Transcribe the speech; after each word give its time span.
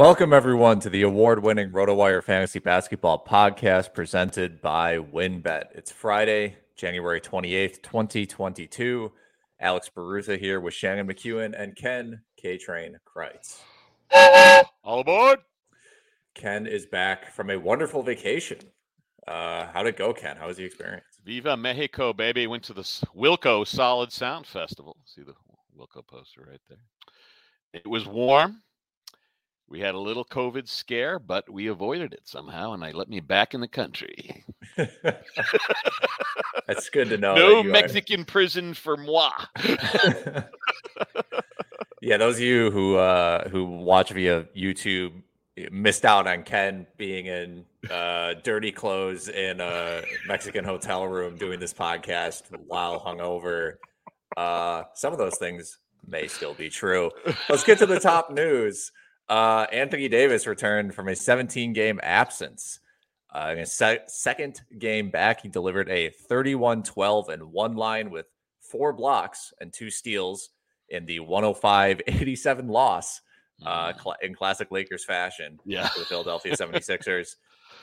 Welcome, 0.00 0.32
everyone, 0.32 0.80
to 0.80 0.88
the 0.88 1.02
award 1.02 1.42
winning 1.42 1.72
RotoWire 1.72 2.24
Fantasy 2.24 2.58
Basketball 2.58 3.22
podcast 3.22 3.92
presented 3.92 4.62
by 4.62 4.96
WynnBET. 4.96 5.64
It's 5.74 5.92
Friday, 5.92 6.56
January 6.74 7.20
28th, 7.20 7.82
2022. 7.82 9.12
Alex 9.60 9.90
Barutha 9.94 10.40
here 10.40 10.58
with 10.58 10.72
Shannon 10.72 11.06
McKeown 11.06 11.54
and 11.54 11.76
Ken 11.76 12.22
K 12.38 12.56
Train 12.56 12.96
Crites. 13.04 13.60
All 14.82 15.00
aboard. 15.00 15.40
Ken 16.32 16.66
is 16.66 16.86
back 16.86 17.34
from 17.34 17.50
a 17.50 17.58
wonderful 17.58 18.02
vacation. 18.02 18.60
Uh, 19.28 19.66
how'd 19.66 19.86
it 19.86 19.98
go, 19.98 20.14
Ken? 20.14 20.38
How 20.38 20.46
was 20.46 20.56
the 20.56 20.64
experience? 20.64 21.04
Viva 21.26 21.58
Mexico, 21.58 22.14
baby. 22.14 22.46
Went 22.46 22.62
to 22.64 22.72
the 22.72 22.84
Wilco 23.14 23.66
Solid 23.66 24.12
Sound 24.12 24.46
Festival. 24.46 24.96
See 25.04 25.20
the 25.20 25.34
Wilco 25.78 26.06
poster 26.06 26.46
right 26.48 26.60
there. 26.70 26.78
It 27.74 27.86
was 27.86 28.06
warm. 28.06 28.62
We 29.70 29.78
had 29.78 29.94
a 29.94 30.00
little 30.00 30.24
COVID 30.24 30.66
scare, 30.66 31.20
but 31.20 31.48
we 31.48 31.68
avoided 31.68 32.12
it 32.12 32.22
somehow, 32.24 32.72
and 32.72 32.84
I 32.84 32.90
let 32.90 33.08
me 33.08 33.20
back 33.20 33.54
in 33.54 33.60
the 33.60 33.68
country. 33.68 34.44
That's 36.66 36.90
good 36.90 37.08
to 37.10 37.16
know. 37.16 37.36
no 37.36 37.62
Mexican 37.62 38.22
are... 38.22 38.24
prison 38.24 38.74
for 38.74 38.96
moi. 38.96 39.30
yeah, 42.02 42.16
those 42.16 42.34
of 42.34 42.40
you 42.40 42.72
who 42.72 42.96
uh, 42.96 43.48
who 43.48 43.64
watch 43.64 44.10
via 44.10 44.42
YouTube 44.56 45.12
missed 45.70 46.04
out 46.04 46.26
on 46.26 46.42
Ken 46.42 46.84
being 46.96 47.26
in 47.26 47.64
uh, 47.88 48.34
dirty 48.42 48.72
clothes 48.72 49.28
in 49.28 49.60
a 49.60 50.02
Mexican 50.26 50.64
hotel 50.64 51.06
room 51.06 51.36
doing 51.36 51.60
this 51.60 51.72
podcast 51.72 52.42
while 52.66 52.98
hungover. 52.98 53.74
Uh, 54.36 54.82
some 54.94 55.12
of 55.12 55.18
those 55.20 55.38
things 55.38 55.78
may 56.08 56.26
still 56.26 56.54
be 56.54 56.68
true. 56.68 57.12
Let's 57.48 57.62
get 57.62 57.78
to 57.78 57.86
the 57.86 58.00
top 58.00 58.32
news. 58.32 58.90
Uh, 59.30 59.64
Anthony 59.72 60.08
Davis 60.08 60.48
returned 60.48 60.92
from 60.92 61.06
a 61.06 61.14
17 61.14 61.72
game 61.72 62.00
absence. 62.02 62.80
Uh, 63.32 63.50
in 63.52 63.58
his 63.58 63.70
se- 63.70 64.00
second 64.08 64.60
game 64.76 65.08
back, 65.08 65.40
he 65.42 65.48
delivered 65.48 65.88
a 65.88 66.10
31 66.10 66.82
12 66.82 67.28
and 67.28 67.44
one 67.44 67.76
line 67.76 68.10
with 68.10 68.26
four 68.60 68.92
blocks 68.92 69.54
and 69.60 69.72
two 69.72 69.88
steals 69.88 70.50
in 70.88 71.06
the 71.06 71.20
105 71.20 72.00
87 72.08 72.66
loss 72.66 73.20
uh, 73.64 73.92
mm. 73.92 74.02
cl- 74.02 74.16
in 74.20 74.34
classic 74.34 74.72
Lakers 74.72 75.04
fashion 75.04 75.60
yeah. 75.64 75.86
for 75.86 76.00
the 76.00 76.06
Philadelphia 76.06 76.52
76ers. 76.56 77.36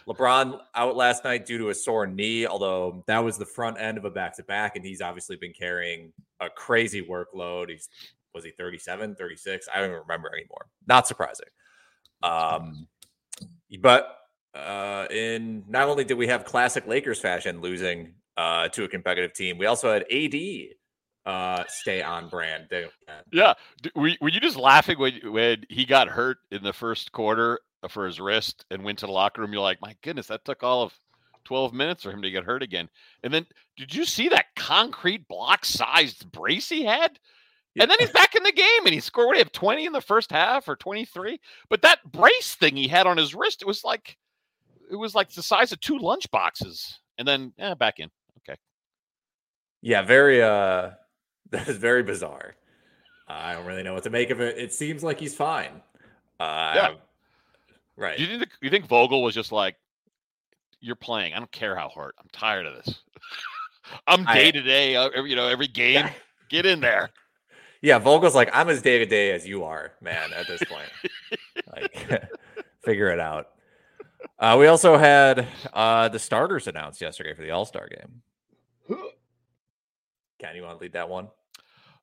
LeBron 0.06 0.60
out 0.76 0.98
last 0.98 1.24
night 1.24 1.46
due 1.46 1.58
to 1.58 1.70
a 1.70 1.76
sore 1.76 2.08
knee, 2.08 2.46
although 2.46 3.06
that 3.08 3.20
was 3.20 3.38
the 3.38 3.46
front 3.46 3.80
end 3.80 3.98
of 3.98 4.04
a 4.04 4.10
back 4.10 4.36
to 4.36 4.44
back, 4.44 4.76
and 4.76 4.86
he's 4.86 5.02
obviously 5.02 5.38
been 5.38 5.54
carrying 5.54 6.12
a 6.42 6.50
crazy 6.50 7.02
workload. 7.02 7.70
He's 7.70 7.88
was 8.38 8.46
he 8.46 8.52
37, 8.52 9.16
36? 9.16 9.68
I 9.74 9.80
don't 9.80 9.90
even 9.90 10.02
remember 10.02 10.30
anymore. 10.34 10.68
Not 10.88 11.08
surprising. 11.08 11.48
Um, 12.24 12.88
but 13.82 14.18
uh, 14.56 15.08
in 15.12 15.64
not 15.68 15.90
only 15.90 16.04
did 16.04 16.18
we 16.18 16.28
have 16.28 16.46
classic 16.46 16.88
Lakers 16.88 17.20
fashion 17.20 17.62
losing 17.62 18.14
uh, 18.38 18.70
to 18.70 18.84
a 18.84 18.88
competitive 18.88 19.34
team, 19.34 19.58
we 19.58 19.66
also 19.66 19.92
had 19.92 20.06
AD 20.12 20.36
uh, 21.26 21.64
stay 21.68 22.02
on 22.02 22.30
brand. 22.30 22.68
Yeah, 23.32 23.54
were, 23.96 24.12
were 24.22 24.30
you 24.30 24.40
just 24.40 24.58
laughing 24.58 24.98
when 24.98 25.20
when 25.26 25.64
he 25.70 25.86
got 25.86 26.08
hurt 26.08 26.38
in 26.52 26.64
the 26.64 26.74
first 26.74 27.12
quarter 27.12 27.60
for 27.90 28.06
his 28.06 28.20
wrist 28.20 28.66
and 28.72 28.84
went 28.84 29.00
to 29.00 29.08
the 29.08 29.12
locker 29.12 29.42
room? 29.42 29.52
You're 29.52 29.62
like, 29.62 29.82
my 29.82 29.96
goodness, 30.02 30.28
that 30.28 30.46
took 30.46 30.64
all 30.64 30.84
of 30.84 30.98
12 31.48 31.74
minutes 31.74 32.04
for 32.04 32.12
him 32.12 32.22
to 32.22 32.32
get 32.32 32.44
hurt 32.44 32.62
again. 32.64 32.90
And 33.24 33.34
then, 33.34 33.46
did 33.78 33.94
you 33.94 34.06
see 34.06 34.30
that 34.30 34.56
concrete 34.56 35.28
block 35.28 35.66
sized 35.66 36.32
brace 36.32 36.70
he 36.70 36.84
had? 36.84 37.20
And 37.80 37.90
then 37.90 37.98
he's 38.00 38.12
back 38.12 38.36
in 38.36 38.44
the 38.44 38.52
game 38.52 38.86
and 38.86 38.94
he 38.94 39.00
scored, 39.00 39.28
what, 39.28 39.38
have 39.38 39.52
20 39.52 39.86
in 39.86 39.94
the 39.94 40.02
first 40.02 40.32
half 40.32 40.68
or 40.68 40.76
23? 40.76 41.40
But 41.70 41.82
that 41.82 42.00
brace 42.12 42.56
thing 42.56 42.76
he 42.76 42.88
had 42.88 43.08
on 43.08 43.18
his 43.18 43.36
wrist, 43.36 43.62
it 43.62 43.68
was 43.68 43.84
like, 43.84 44.18
it 44.92 44.96
was 44.96 45.16
like 45.16 45.30
the 45.32 45.44
size 45.44 45.72
of 45.72 45.80
two 45.80 45.98
lunch 45.98 46.30
boxes. 46.32 47.00
And 47.18 47.28
then, 47.28 47.54
yeah, 47.58 47.74
back 47.74 48.00
in. 48.00 48.10
Okay. 48.40 48.58
Yeah, 49.82 50.02
very, 50.02 50.42
uh, 50.42 50.92
that 51.52 51.68
is 51.68 51.78
very 51.78 52.04
bizarre. 52.04 52.56
Uh, 53.30 53.34
I 53.34 53.54
don't 53.54 53.66
really 53.66 53.84
know 53.84 53.94
what 53.94 54.04
to 54.04 54.10
make 54.10 54.30
of 54.30 54.40
it. 54.40 54.58
It 54.58 54.74
seems 54.74 55.04
like 55.04 55.20
he's 55.20 55.36
fine. 55.36 55.82
Uh, 56.40 56.74
yeah. 56.76 56.94
Right. 57.96 58.20
You 58.20 58.28
think, 58.40 58.50
you 58.62 58.70
think 58.70 58.86
Vogel 58.86 59.24
was 59.24 59.34
just 59.34 59.52
like, 59.52 59.76
you're 60.80 60.96
playing. 60.96 61.34
I 61.34 61.40
don't 61.40 61.52
care 61.52 61.76
how 61.76 61.90
hard. 61.90 62.14
I'm 62.20 62.28
tired 62.32 62.66
of 62.66 62.76
this. 62.76 63.00
I'm 64.08 64.24
day 64.26 64.52
to 64.52 64.62
day, 64.62 64.92
you 64.92 65.36
know, 65.36 65.48
every 65.48 65.68
game. 65.68 66.06
Get 66.50 66.66
in 66.66 66.80
there. 66.80 67.10
Yeah, 67.88 68.00
Vogel's 68.00 68.36
like, 68.36 68.50
I'm 68.52 68.68
as 68.68 68.82
day 68.82 68.98
to 68.98 69.06
day 69.06 69.32
as 69.32 69.48
you 69.48 69.64
are, 69.64 69.94
man, 70.02 70.34
at 70.34 70.46
this 70.46 70.62
point. 70.66 70.90
like, 71.74 72.22
figure 72.84 73.08
it 73.12 73.20
out. 73.22 73.52
Uh, 74.38 74.58
we 74.60 74.68
also 74.68 74.98
had 74.98 75.48
uh, 75.72 76.10
the 76.10 76.20
starters 76.20 76.68
announced 76.68 77.00
yesterday 77.00 77.34
for 77.34 77.44
the 77.44 77.52
All 77.52 77.64
Star 77.64 77.88
game. 77.88 78.22
Can 80.38 80.54
you 80.58 80.64
want 80.64 80.80
to 80.80 80.84
lead 80.84 80.92
that 80.92 81.08
one? 81.08 81.30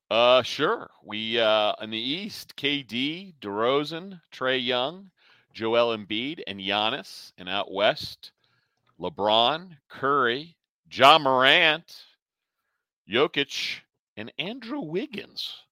Uh, 0.09 0.41
sure. 0.41 0.89
We 1.03 1.39
uh 1.39 1.73
in 1.79 1.91
the 1.91 1.99
East, 1.99 2.55
KD, 2.55 3.35
DeRozan, 3.39 4.19
Trae 4.33 4.65
Young, 4.65 5.11
Joel 5.53 5.95
Embiid, 5.95 6.41
and 6.47 6.59
Giannis, 6.59 7.31
and 7.37 7.47
out 7.47 7.71
west, 7.71 8.31
LeBron, 8.99 9.77
Curry, 9.87 10.57
Ja 10.91 11.19
Morant, 11.19 11.95
Jokic, 13.07 13.81
and 14.17 14.33
Andrew 14.39 14.79
Wiggins. 14.79 15.64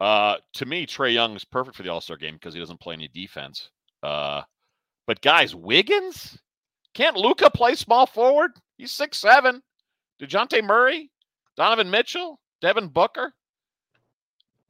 Uh, 0.00 0.36
to 0.54 0.66
me, 0.66 0.86
Trae 0.86 1.12
Young 1.14 1.36
is 1.36 1.44
perfect 1.44 1.76
for 1.76 1.82
the 1.82 1.90
All 1.90 2.00
Star 2.00 2.16
game 2.16 2.34
because 2.34 2.54
he 2.54 2.60
doesn't 2.60 2.80
play 2.80 2.94
any 2.94 3.08
defense. 3.08 3.70
Uh, 4.02 4.42
but 5.06 5.20
guys, 5.20 5.54
Wiggins 5.54 6.38
can't 6.94 7.16
Luka 7.16 7.50
play 7.50 7.74
small 7.74 8.06
forward? 8.06 8.52
He's 8.76 8.92
six 8.92 9.18
seven. 9.18 9.62
Dejounte 10.20 10.62
Murray, 10.64 11.10
Donovan 11.56 11.90
Mitchell, 11.90 12.40
Devin 12.60 12.88
Booker, 12.88 13.32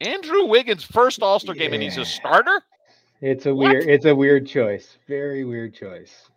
Andrew 0.01 0.47
Wiggins 0.47 0.85
first 0.85 1.23
All 1.23 1.39
Star 1.39 1.55
yeah. 1.55 1.63
game, 1.63 1.75
and 1.75 1.83
he's 1.83 1.99
a 1.99 2.05
starter. 2.05 2.63
It's 3.21 3.47
a 3.47 3.55
what? 3.55 3.73
weird. 3.73 3.89
It's 3.89 4.05
a 4.05 4.15
weird 4.15 4.47
choice. 4.47 4.99
Very 5.09 5.45
weird 5.45 5.75
choice. 5.75 6.29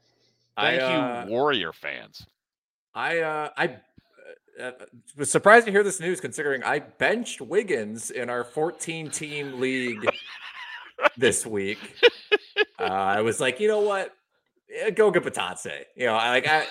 Thank 0.57 0.81
I, 0.81 0.85
uh, 0.85 1.25
you, 1.25 1.31
Warrior 1.31 1.73
fans. 1.73 2.25
I 2.95 3.19
uh, 3.19 3.49
I 3.57 3.77
uh, 4.61 4.71
was 5.15 5.31
surprised 5.31 5.65
to 5.65 5.71
hear 5.71 5.83
this 5.83 5.99
news 5.99 6.19
considering 6.19 6.63
I 6.63 6.79
benched 6.79 7.41
Wiggins 7.41 8.11
in 8.11 8.29
our 8.29 8.43
14 8.43 9.09
team 9.09 9.59
league 9.59 10.05
this 11.17 11.45
week. 11.45 11.95
Uh, 12.79 12.83
I 12.83 13.21
was 13.21 13.39
like, 13.39 13.59
you 13.59 13.67
know 13.67 13.81
what? 13.81 14.13
Go 14.95 15.11
get 15.11 15.23
Patatse. 15.23 15.85
You 15.95 16.07
know, 16.07 16.15
I 16.15 16.29
like, 16.29 16.47
I, 16.47 16.65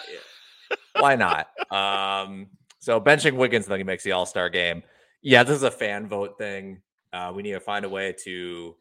why 0.99 1.17
not? 1.17 1.49
Um, 1.71 2.49
so 2.79 3.01
benching 3.01 3.37
Wiggins, 3.37 3.67
then 3.67 3.79
he 3.79 3.85
makes 3.85 4.05
the 4.05 4.13
All 4.13 4.27
Star 4.27 4.49
game. 4.49 4.83
Yeah, 5.23 5.43
this 5.43 5.57
is 5.57 5.63
a 5.63 5.71
fan 5.71 6.09
vote 6.09 6.39
thing. 6.39 6.83
Uh, 7.13 7.33
we 7.35 7.43
need 7.43 7.53
to 7.53 7.61
find 7.61 7.85
a 7.85 7.89
way 7.89 8.15
to 8.25 8.77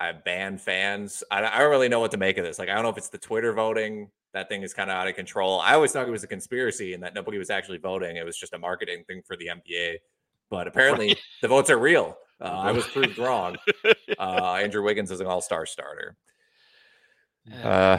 uh, 0.00 0.12
ban 0.24 0.58
fans. 0.58 1.22
I, 1.30 1.44
I 1.44 1.58
don't 1.58 1.70
really 1.70 1.88
know 1.88 2.00
what 2.00 2.12
to 2.12 2.16
make 2.16 2.38
of 2.38 2.44
this. 2.44 2.58
Like, 2.58 2.68
I 2.68 2.74
don't 2.74 2.84
know 2.84 2.90
if 2.90 2.98
it's 2.98 3.08
the 3.08 3.18
Twitter 3.18 3.52
voting. 3.52 4.10
That 4.34 4.48
thing 4.48 4.62
is 4.62 4.74
kind 4.74 4.90
of 4.90 4.96
out 4.96 5.08
of 5.08 5.16
control. 5.16 5.60
I 5.60 5.74
always 5.74 5.92
thought 5.92 6.06
it 6.06 6.10
was 6.10 6.24
a 6.24 6.28
conspiracy 6.28 6.94
and 6.94 7.02
that 7.02 7.14
nobody 7.14 7.38
was 7.38 7.50
actually 7.50 7.78
voting. 7.78 8.16
It 8.16 8.24
was 8.24 8.36
just 8.36 8.52
a 8.52 8.58
marketing 8.58 9.04
thing 9.06 9.22
for 9.26 9.36
the 9.36 9.46
NBA. 9.46 9.96
But 10.50 10.66
apparently, 10.66 11.08
right. 11.08 11.18
the 11.42 11.48
votes 11.48 11.70
are 11.70 11.78
real. 11.78 12.16
Uh, 12.40 12.44
I 12.44 12.70
was 12.70 12.86
proved 12.86 13.18
wrong. 13.18 13.56
Uh, 14.16 14.58
Andrew 14.62 14.84
Wiggins 14.84 15.10
is 15.10 15.18
an 15.18 15.26
All 15.26 15.40
Star 15.40 15.66
starter. 15.66 16.16
Uh, 17.64 17.98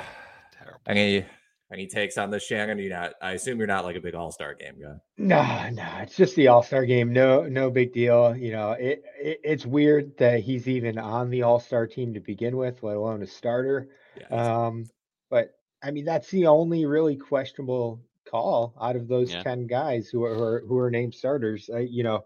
Terrible. 0.58 0.80
Any 0.88 1.26
any 1.72 1.86
takes 1.86 2.18
on 2.18 2.32
this, 2.32 2.44
Shannon? 2.44 2.80
You 2.80 2.90
not? 2.90 3.14
I 3.22 3.34
assume 3.34 3.60
you're 3.60 3.68
not 3.68 3.86
like 3.86 3.96
a 3.96 4.00
big 4.00 4.16
All 4.16 4.32
Star 4.32 4.56
game 4.56 4.76
guy. 4.82 4.96
No, 5.18 5.70
no, 5.72 5.88
it's 6.02 6.16
just 6.16 6.36
the 6.36 6.48
All 6.48 6.64
Star 6.64 6.86
game. 6.86 7.14
No, 7.14 7.44
no 7.44 7.70
big 7.70 7.94
deal. 7.94 8.36
You 8.36 8.52
know, 8.52 8.72
it, 8.72 9.04
it 9.20 9.40
it's 9.44 9.66
weird 9.68 10.18
that 10.18 10.40
he's 10.40 10.68
even 10.68 10.98
on 10.98 11.30
the 11.30 11.44
All 11.44 11.60
Star 11.60 11.86
team 11.86 12.14
to 12.16 12.20
begin 12.20 12.58
with, 12.58 12.82
let 12.82 12.96
alone 12.96 13.22
a 13.22 13.28
starter. 13.28 13.90
Yeah, 14.20 14.66
um, 14.66 14.86
but 15.30 15.59
I 15.82 15.92
mean, 15.92 16.06
that's 16.06 16.30
the 16.30 16.48
only 16.48 16.86
really 16.86 17.16
questionable 17.16 18.02
call 18.30 18.74
out 18.82 18.96
of 18.96 19.08
those 19.08 19.32
yeah. 19.32 19.44
ten 19.44 19.66
guys 19.68 20.10
who 20.10 20.24
are 20.24 20.36
who 20.36 20.44
are, 20.44 20.64
who 20.68 20.78
are 20.78 20.92
named 20.92 21.14
starters. 21.14 21.70
Uh, 21.74 21.80
you 21.80 22.04
know, 22.04 22.26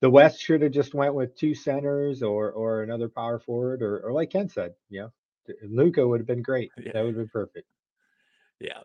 the 0.00 0.10
West 0.10 0.40
should 0.40 0.62
have 0.62 0.72
just 0.72 0.94
went 0.94 1.14
with 1.14 1.36
two 1.36 1.54
centers 1.54 2.22
or 2.22 2.52
or 2.52 2.82
another 2.82 3.08
power 3.08 3.38
forward, 3.38 3.82
or 3.82 4.00
or 4.00 4.12
like 4.12 4.30
Ken 4.30 4.48
said, 4.48 4.74
you 4.90 5.00
know, 5.00 5.12
Luka 5.62 6.06
would 6.06 6.20
have 6.20 6.26
been 6.26 6.42
great. 6.42 6.70
Yeah. 6.78 6.92
That 6.92 7.00
would 7.04 7.16
have 7.16 7.16
been 7.16 7.28
perfect. 7.28 7.66
Yeah. 8.60 8.80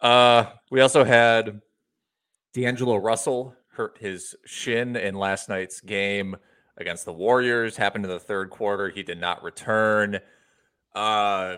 Uh, 0.00 0.50
we 0.70 0.80
also 0.80 1.04
had 1.04 1.60
D'Angelo 2.52 2.96
Russell 2.96 3.54
hurt 3.68 3.98
his 3.98 4.34
shin 4.44 4.96
in 4.96 5.14
last 5.14 5.48
night's 5.48 5.80
game 5.80 6.36
against 6.76 7.04
the 7.04 7.12
Warriors. 7.12 7.76
Happened 7.76 8.04
in 8.04 8.10
the 8.10 8.20
third 8.20 8.50
quarter. 8.50 8.88
He 8.90 9.02
did 9.02 9.20
not 9.20 9.42
return. 9.42 10.20
Uh, 10.94 11.56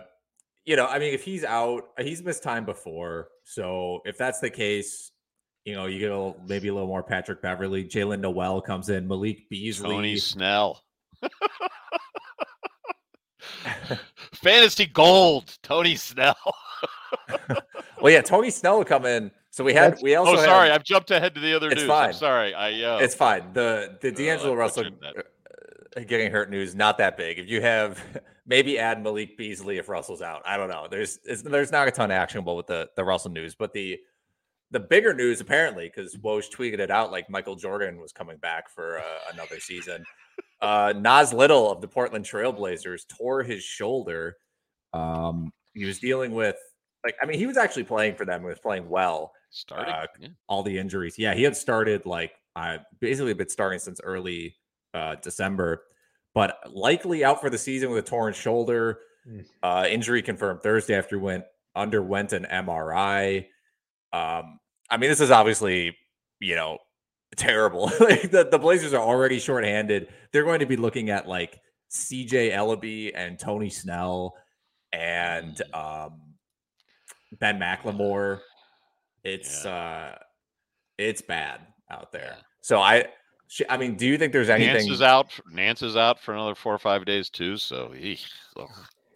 you 0.67 0.77
know, 0.77 0.87
I 0.87 0.99
mean, 0.99 1.15
if 1.15 1.23
he's 1.23 1.45
out, 1.45 1.85
he's 1.99 2.23
missed 2.23 2.43
time 2.43 2.65
before. 2.65 3.29
So 3.45 4.01
if 4.05 4.19
that's 4.19 4.41
the 4.41 4.51
case, 4.51 5.13
you 5.65 5.75
know, 5.75 5.87
you 5.87 5.99
get 6.01 6.11
a 6.11 6.17
little, 6.17 6.37
maybe 6.47 6.69
a 6.69 6.75
little 6.75 6.89
more 6.89 7.03
Patrick 7.05 7.41
Beverley. 7.41 7.85
Jaylen 7.85 8.21
Nowell 8.21 8.61
comes 8.61 8.89
in. 8.89 9.07
Malik 9.07 9.49
Beasley. 9.49 9.89
Tony 9.89 10.17
Snell. 10.17 10.83
Fantasy 14.35 14.87
gold, 14.87 15.57
Tony 15.63 15.95
Snell. 15.97 16.37
well, 18.01 18.13
yeah, 18.13 18.21
Tony 18.21 18.51
Snell 18.51 18.79
would 18.79 18.89
come 18.89 19.07
in. 19.07 19.31
So 19.51 19.65
we 19.65 19.73
had 19.73 19.93
That's, 19.93 20.03
we 20.03 20.17
also. 20.17 20.33
Oh, 20.33 20.45
sorry, 20.45 20.71
I've 20.71 20.85
jumped 20.85 21.11
ahead 21.11 21.35
to 21.35 21.41
the 21.41 21.55
other 21.55 21.71
it's 21.71 21.81
news. 21.81 21.89
Fine. 21.89 22.09
I'm 22.09 22.13
sorry. 22.15 22.55
I. 22.55 22.83
Uh, 22.83 22.99
it's 22.99 23.15
fine. 23.15 23.53
The 23.55 23.97
the 24.03 24.13
D'Angelo 24.13 24.53
uh, 24.53 24.57
Russell 24.57 24.87
uh, 24.87 25.23
getting 26.05 26.31
hurt 26.31 26.51
news 26.51 26.75
not 26.75 26.99
that 26.99 27.17
big. 27.17 27.39
If 27.39 27.49
you 27.49 27.61
have 27.63 28.03
maybe 28.47 28.79
add 28.79 29.03
Malik 29.03 29.37
Beasley 29.37 29.79
if 29.79 29.89
Russell's 29.89 30.23
out. 30.23 30.43
I 30.45 30.57
don't 30.57 30.69
know. 30.69 30.87
There's 30.91 31.19
there's 31.45 31.73
not 31.73 31.89
a 31.89 31.91
ton 31.91 32.11
of 32.11 32.17
actionable 32.17 32.57
with 32.57 32.67
the 32.67 32.89
the 32.97 33.05
Russell 33.05 33.31
news, 33.31 33.55
but 33.55 33.73
the 33.73 33.99
the 34.71 34.81
bigger 34.81 35.15
news 35.15 35.41
apparently 35.41 35.91
because 35.95 36.17
Woj 36.17 36.51
tweeted 36.51 36.81
it 36.81 36.91
out 36.91 37.13
like 37.13 37.31
Michael 37.31 37.57
Jordan 37.57 38.01
was 38.01 38.13
coming 38.13 38.37
back 38.39 38.69
for 38.69 38.99
uh, 38.99 39.33
another 39.33 39.61
season. 39.61 40.05
Uh, 40.61 40.93
Nas 40.97 41.33
Little 41.33 41.71
of 41.71 41.81
the 41.81 41.89
Portland 41.89 42.25
Trailblazers 42.25 43.07
tore 43.09 43.43
his 43.43 43.63
shoulder. 43.63 44.37
Um, 44.93 45.53
he 45.75 45.85
was 45.85 45.99
dealing 45.99 46.33
with 46.33 46.57
like 47.05 47.17
I 47.23 47.27
mean 47.27 47.39
he 47.39 47.47
was 47.47 47.57
actually 47.57 47.85
playing 47.85 48.17
for 48.17 48.25
them. 48.25 48.41
He 48.41 48.47
was 48.47 48.59
playing 48.59 48.89
well. 48.89 49.33
Starting 49.51 49.95
uh, 49.95 50.07
yeah. 50.21 50.29
all 50.49 50.63
the 50.63 50.79
injuries. 50.79 51.19
Yeah, 51.19 51.35
he 51.35 51.43
had 51.43 51.57
started 51.57 52.05
like 52.05 52.33
I 52.55 52.81
basically 53.01 53.35
been 53.35 53.49
starting 53.49 53.79
since 53.79 54.01
early 54.03 54.57
uh, 54.97 55.17
December, 55.17 55.83
but 56.35 56.59
likely 56.73 57.25
out 57.25 57.41
for 57.41 57.51
the 57.51 57.59
season 57.59 57.91
with 57.91 58.05
a 58.05 58.09
torn 58.09 58.33
shoulder. 58.33 59.01
Mm. 59.29 59.45
Uh, 59.63 59.87
injury 59.89 60.23
confirmed 60.23 60.63
Thursday 60.63 60.95
after 60.95 61.19
went 61.19 61.45
underwent 61.75 62.33
an 62.33 62.47
MRI. 62.51 63.47
Um, 64.13 64.59
I 64.91 64.97
mean, 64.97 65.11
this 65.11 65.21
is 65.21 65.31
obviously 65.31 65.97
you 66.41 66.55
know 66.55 66.79
terrible. 67.37 67.85
like 68.01 68.31
the, 68.31 68.49
the 68.51 68.59
Blazers 68.59 68.95
are 68.95 69.03
already 69.03 69.39
shorthanded. 69.39 70.09
They're 70.33 70.45
going 70.45 70.61
to 70.61 70.67
be 70.67 70.77
looking 70.77 71.11
at 71.11 71.29
like 71.29 71.61
CJ 71.91 72.53
Elleby 72.53 73.13
and 73.15 73.39
Tony 73.39 73.71
Snell 73.71 74.35
and 74.93 75.61
mm. 75.75 76.07
um, 76.07 76.21
Ben 77.39 77.59
McLemore. 77.59 78.41
It's 79.25 79.65
yeah. 79.65 79.71
uh 79.73 80.19
it's 80.99 81.21
bad 81.21 81.61
out 81.91 82.13
there. 82.13 82.37
So 82.63 82.81
I 82.81 83.07
I 83.69 83.77
mean, 83.77 83.97
do 83.97 84.07
you 84.07 84.19
think 84.19 84.33
there's 84.33 84.49
anything 84.49 84.75
Nance 84.75 84.91
is 84.91 85.03
out 85.03 85.39
Nance 85.51 85.83
is 85.83 85.97
out 85.97 86.21
for 86.21 86.35
another 86.35 86.55
4 86.55 86.75
or 86.75 86.79
5 86.79 87.05
days 87.05 87.31
too, 87.31 87.57
so 87.57 87.93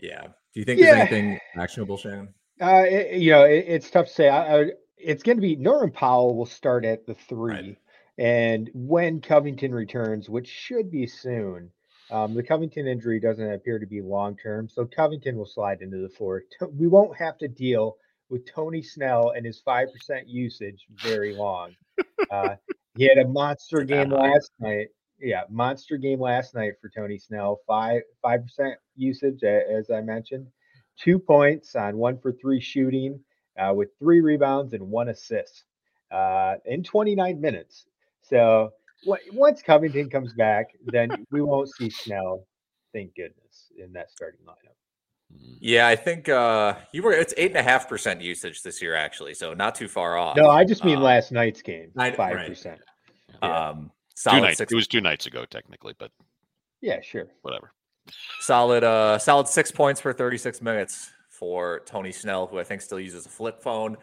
yeah. 0.00 0.26
Do 0.52 0.58
you 0.58 0.64
think 0.64 0.80
yeah. 0.80 0.86
there's 0.86 1.12
anything 1.12 1.38
actionable, 1.56 1.96
Shannon? 1.96 2.34
Uh, 2.60 2.84
it, 2.86 3.20
you 3.20 3.30
know, 3.30 3.44
it, 3.44 3.64
it's 3.68 3.90
tough 3.90 4.06
to 4.06 4.12
say. 4.12 4.28
I, 4.28 4.60
I, 4.60 4.64
it's 4.98 5.22
going 5.22 5.36
to 5.36 5.42
be 5.42 5.56
Norman 5.56 5.90
Powell 5.90 6.36
will 6.36 6.46
start 6.46 6.84
at 6.84 7.06
the 7.06 7.14
three, 7.14 7.52
right. 7.52 7.76
and 8.18 8.70
when 8.74 9.20
Covington 9.20 9.74
returns, 9.74 10.28
which 10.28 10.48
should 10.48 10.90
be 10.90 11.06
soon, 11.06 11.70
um, 12.10 12.34
the 12.34 12.42
Covington 12.42 12.86
injury 12.86 13.20
doesn't 13.20 13.52
appear 13.52 13.78
to 13.78 13.86
be 13.86 14.02
long 14.02 14.36
term, 14.36 14.68
so 14.68 14.84
Covington 14.84 15.36
will 15.36 15.46
slide 15.46 15.80
into 15.80 15.98
the 15.98 16.08
four. 16.08 16.42
We 16.76 16.88
won't 16.88 17.16
have 17.16 17.38
to 17.38 17.48
deal 17.48 17.96
with 18.28 18.46
Tony 18.46 18.82
Snell 18.82 19.30
and 19.30 19.46
his 19.46 19.60
five 19.60 19.88
percent 19.92 20.28
usage 20.28 20.86
very 21.02 21.34
long. 21.34 21.74
Uh, 22.30 22.56
he 22.96 23.08
had 23.08 23.18
a 23.18 23.28
monster 23.28 23.82
game 23.84 24.10
last 24.10 24.50
night. 24.58 24.88
Yeah, 25.20 25.42
monster 25.50 25.96
game 25.96 26.20
last 26.20 26.54
night 26.54 26.74
for 26.80 26.88
Tony 26.88 27.18
Snell. 27.18 27.60
Five 27.66 28.02
five 28.22 28.42
percent 28.42 28.74
usage, 28.96 29.42
as 29.44 29.90
I 29.90 30.00
mentioned. 30.00 30.46
Two 30.96 31.18
points 31.18 31.76
on 31.76 31.96
one 31.96 32.18
for 32.18 32.32
three 32.32 32.60
shooting, 32.60 33.20
uh, 33.58 33.72
with 33.74 33.88
three 33.98 34.20
rebounds 34.20 34.72
and 34.74 34.90
one 34.90 35.08
assist 35.08 35.64
uh, 36.10 36.56
in 36.66 36.82
29 36.82 37.40
minutes. 37.40 37.86
So 38.22 38.72
once 39.32 39.62
Covington 39.62 40.10
comes 40.10 40.32
back, 40.34 40.70
then 40.86 41.26
we 41.30 41.40
won't 41.42 41.70
see 41.70 41.90
Snell. 41.90 42.46
Thank 42.92 43.14
goodness 43.14 43.72
in 43.78 43.92
that 43.92 44.10
starting 44.10 44.40
lineup. 44.46 44.76
Yeah, 45.60 45.86
I 45.88 45.96
think 45.96 46.28
uh 46.28 46.74
you 46.92 47.02
were 47.02 47.12
it's 47.12 47.34
eight 47.36 47.50
and 47.50 47.58
a 47.58 47.62
half 47.62 47.88
percent 47.88 48.22
usage 48.22 48.62
this 48.62 48.80
year 48.80 48.94
actually, 48.94 49.34
so 49.34 49.52
not 49.52 49.74
too 49.74 49.88
far 49.88 50.16
off. 50.16 50.36
No, 50.36 50.48
I 50.48 50.64
just 50.64 50.84
mean 50.84 50.96
um, 50.96 51.02
last 51.02 51.32
night's 51.32 51.60
game. 51.62 51.90
Five 51.94 52.46
percent. 52.46 52.80
Um 53.42 53.90
solid 54.14 54.42
nights, 54.42 54.58
six, 54.58 54.72
it 54.72 54.76
was 54.76 54.88
two 54.88 55.00
nights 55.00 55.26
ago 55.26 55.44
technically, 55.44 55.94
but 55.98 56.10
yeah, 56.80 57.00
sure. 57.02 57.26
Whatever. 57.42 57.72
Solid 58.40 58.84
uh 58.84 59.18
solid 59.18 59.48
six 59.48 59.70
points 59.70 60.00
for 60.00 60.12
36 60.12 60.62
minutes 60.62 61.10
for 61.28 61.82
Tony 61.86 62.12
Snell, 62.12 62.46
who 62.46 62.58
I 62.58 62.64
think 62.64 62.80
still 62.80 63.00
uses 63.00 63.26
a 63.26 63.28
flip 63.28 63.62
phone. 63.62 63.96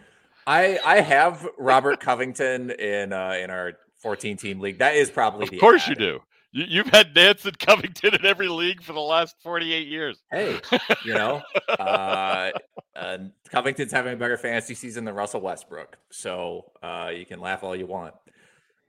I 0.46 0.80
I 0.86 1.02
have 1.02 1.48
Robert 1.58 2.00
Covington 2.08 2.70
in 2.72 3.14
uh 3.14 3.36
in 3.42 3.50
our 3.50 3.74
14 3.98 4.38
team 4.38 4.60
league. 4.60 4.78
That 4.78 4.96
is 4.96 5.10
probably 5.10 5.48
Of 5.56 5.60
course 5.60 5.84
ad. 5.84 5.90
you 5.90 5.96
do. 5.96 6.20
You, 6.58 6.84
have 6.84 6.92
had 6.92 7.16
Nance 7.16 7.46
Nansen 7.46 7.54
Covington 7.60 8.16
in 8.16 8.26
every 8.26 8.48
league 8.48 8.82
for 8.82 8.94
the 8.94 9.00
last 9.00 9.36
48 9.44 9.88
years. 9.88 10.24
Hey, 10.32 10.60
you 11.06 11.14
know, 11.14 11.44
uh, 11.70 12.50
uh, 12.96 13.18
Covington's 13.52 13.92
having 13.92 14.14
a 14.14 14.18
better 14.18 14.38
fantasy 14.38 14.74
season 14.74 15.06
than 15.06 15.14
Russell 15.14 15.42
Westbrook. 15.42 15.98
So 16.10 16.72
uh, 16.82 17.12
you 17.16 17.28
can 17.28 17.40
laugh 17.40 17.64
all 17.64 17.76
you 17.76 17.86
want. 17.86 18.16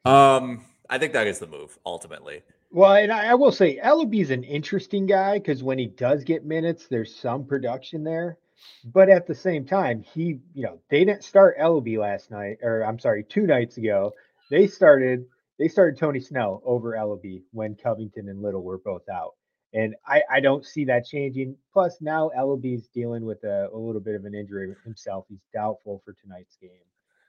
Um, 0.07 0.65
I 0.89 0.97
think 0.97 1.13
that 1.13 1.27
is 1.27 1.41
the 1.41 1.47
move 1.47 1.79
ultimately. 1.85 2.41
Well, 2.71 2.95
and 2.95 3.13
I, 3.13 3.33
I 3.33 3.35
will 3.35 3.53
say 3.53 3.79
Elleby's 3.79 4.31
an 4.31 4.45
interesting 4.45 5.05
guy 5.05 5.39
because 5.39 5.63
when 5.63 5.79
he 5.79 5.89
does 5.89 6.25
get 6.25 6.47
minutes, 6.47 6.87
there's 6.87 7.15
some 7.15 7.45
production 7.45 8.03
there. 8.03 8.39
But 8.83 9.11
at 9.11 9.27
the 9.27 9.35
same 9.35 9.67
time, 9.67 10.01
he, 10.01 10.39
you 10.55 10.63
know, 10.63 10.81
they 10.89 11.05
didn't 11.05 11.23
start 11.23 11.59
Elleby 11.59 11.99
last 11.99 12.31
night, 12.31 12.59
or 12.63 12.83
I'm 12.83 12.99
sorry, 12.99 13.25
two 13.25 13.47
nights 13.47 13.77
ago. 13.77 14.15
They 14.51 14.67
started 14.67 15.27
they 15.59 15.69
started 15.69 15.99
Tony 15.99 16.21
Snell 16.21 16.63
over 16.65 16.93
Elleby 16.93 17.43
when 17.53 17.75
Covington 17.75 18.29
and 18.29 18.43
Little 18.43 18.63
were 18.63 18.79
both 18.79 19.09
out. 19.09 19.35
And 19.75 19.95
I, 20.07 20.23
I 20.31 20.41
don't 20.41 20.65
see 20.65 20.85
that 20.87 21.07
changing. 21.07 21.57
Plus, 21.73 21.99
now 22.01 22.31
Elleby's 22.37 22.89
dealing 22.89 23.25
with 23.25 23.45
a, 23.45 23.69
a 23.73 23.77
little 23.77 24.01
bit 24.01 24.15
of 24.15 24.25
an 24.25 24.35
injury 24.35 24.75
himself. 24.85 25.27
He's 25.29 25.45
doubtful 25.53 26.01
for 26.05 26.15
tonight's 26.15 26.57
game 26.57 26.71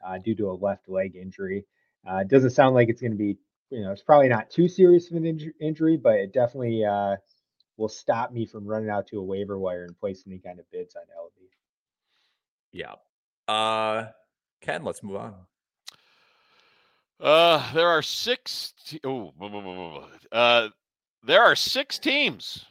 uh, 0.05 0.17
due 0.19 0.35
to 0.35 0.51
a 0.51 0.53
left 0.53 0.87
leg 0.87 1.15
injury. 1.15 1.65
Uh, 2.09 2.17
it 2.17 2.29
doesn't 2.29 2.51
sound 2.51 2.75
like 2.75 2.87
it's 2.87 3.01
going 3.01 3.11
to 3.11 3.17
be, 3.17 3.37
you 3.71 3.83
know, 3.83 3.91
it's 3.91 4.03
probably 4.03 4.29
not 4.29 4.49
too 4.49 4.69
serious 4.69 5.11
of 5.11 5.17
an 5.17 5.23
inj- 5.23 5.51
injury, 5.59 5.97
but 5.97 6.13
it 6.13 6.31
definitely 6.31 6.85
uh, 6.85 7.17
will 7.75 7.89
stop 7.89 8.31
me 8.31 8.45
from 8.45 8.65
running 8.65 8.89
out 8.89 9.07
to 9.07 9.17
a 9.17 9.23
waiver 9.23 9.59
wire 9.59 9.83
and 9.83 9.99
placing 9.99 10.31
any 10.31 10.39
kind 10.39 10.59
of 10.59 10.71
bids 10.71 10.95
on 10.95 11.03
Elleby. 11.03 11.49
Yeah. 12.71 12.93
Uh, 13.53 14.11
Ken, 14.61 14.83
let's 14.83 15.03
move 15.03 15.17
on. 15.17 15.35
Uh, 17.19 17.73
there 17.73 17.89
are 17.89 18.01
six. 18.01 18.73
Te- 18.85 19.01
oh, 19.03 19.33
uh, 20.31 20.69
there 21.23 21.43
are 21.43 21.55
six 21.55 21.99
teams 21.99 22.65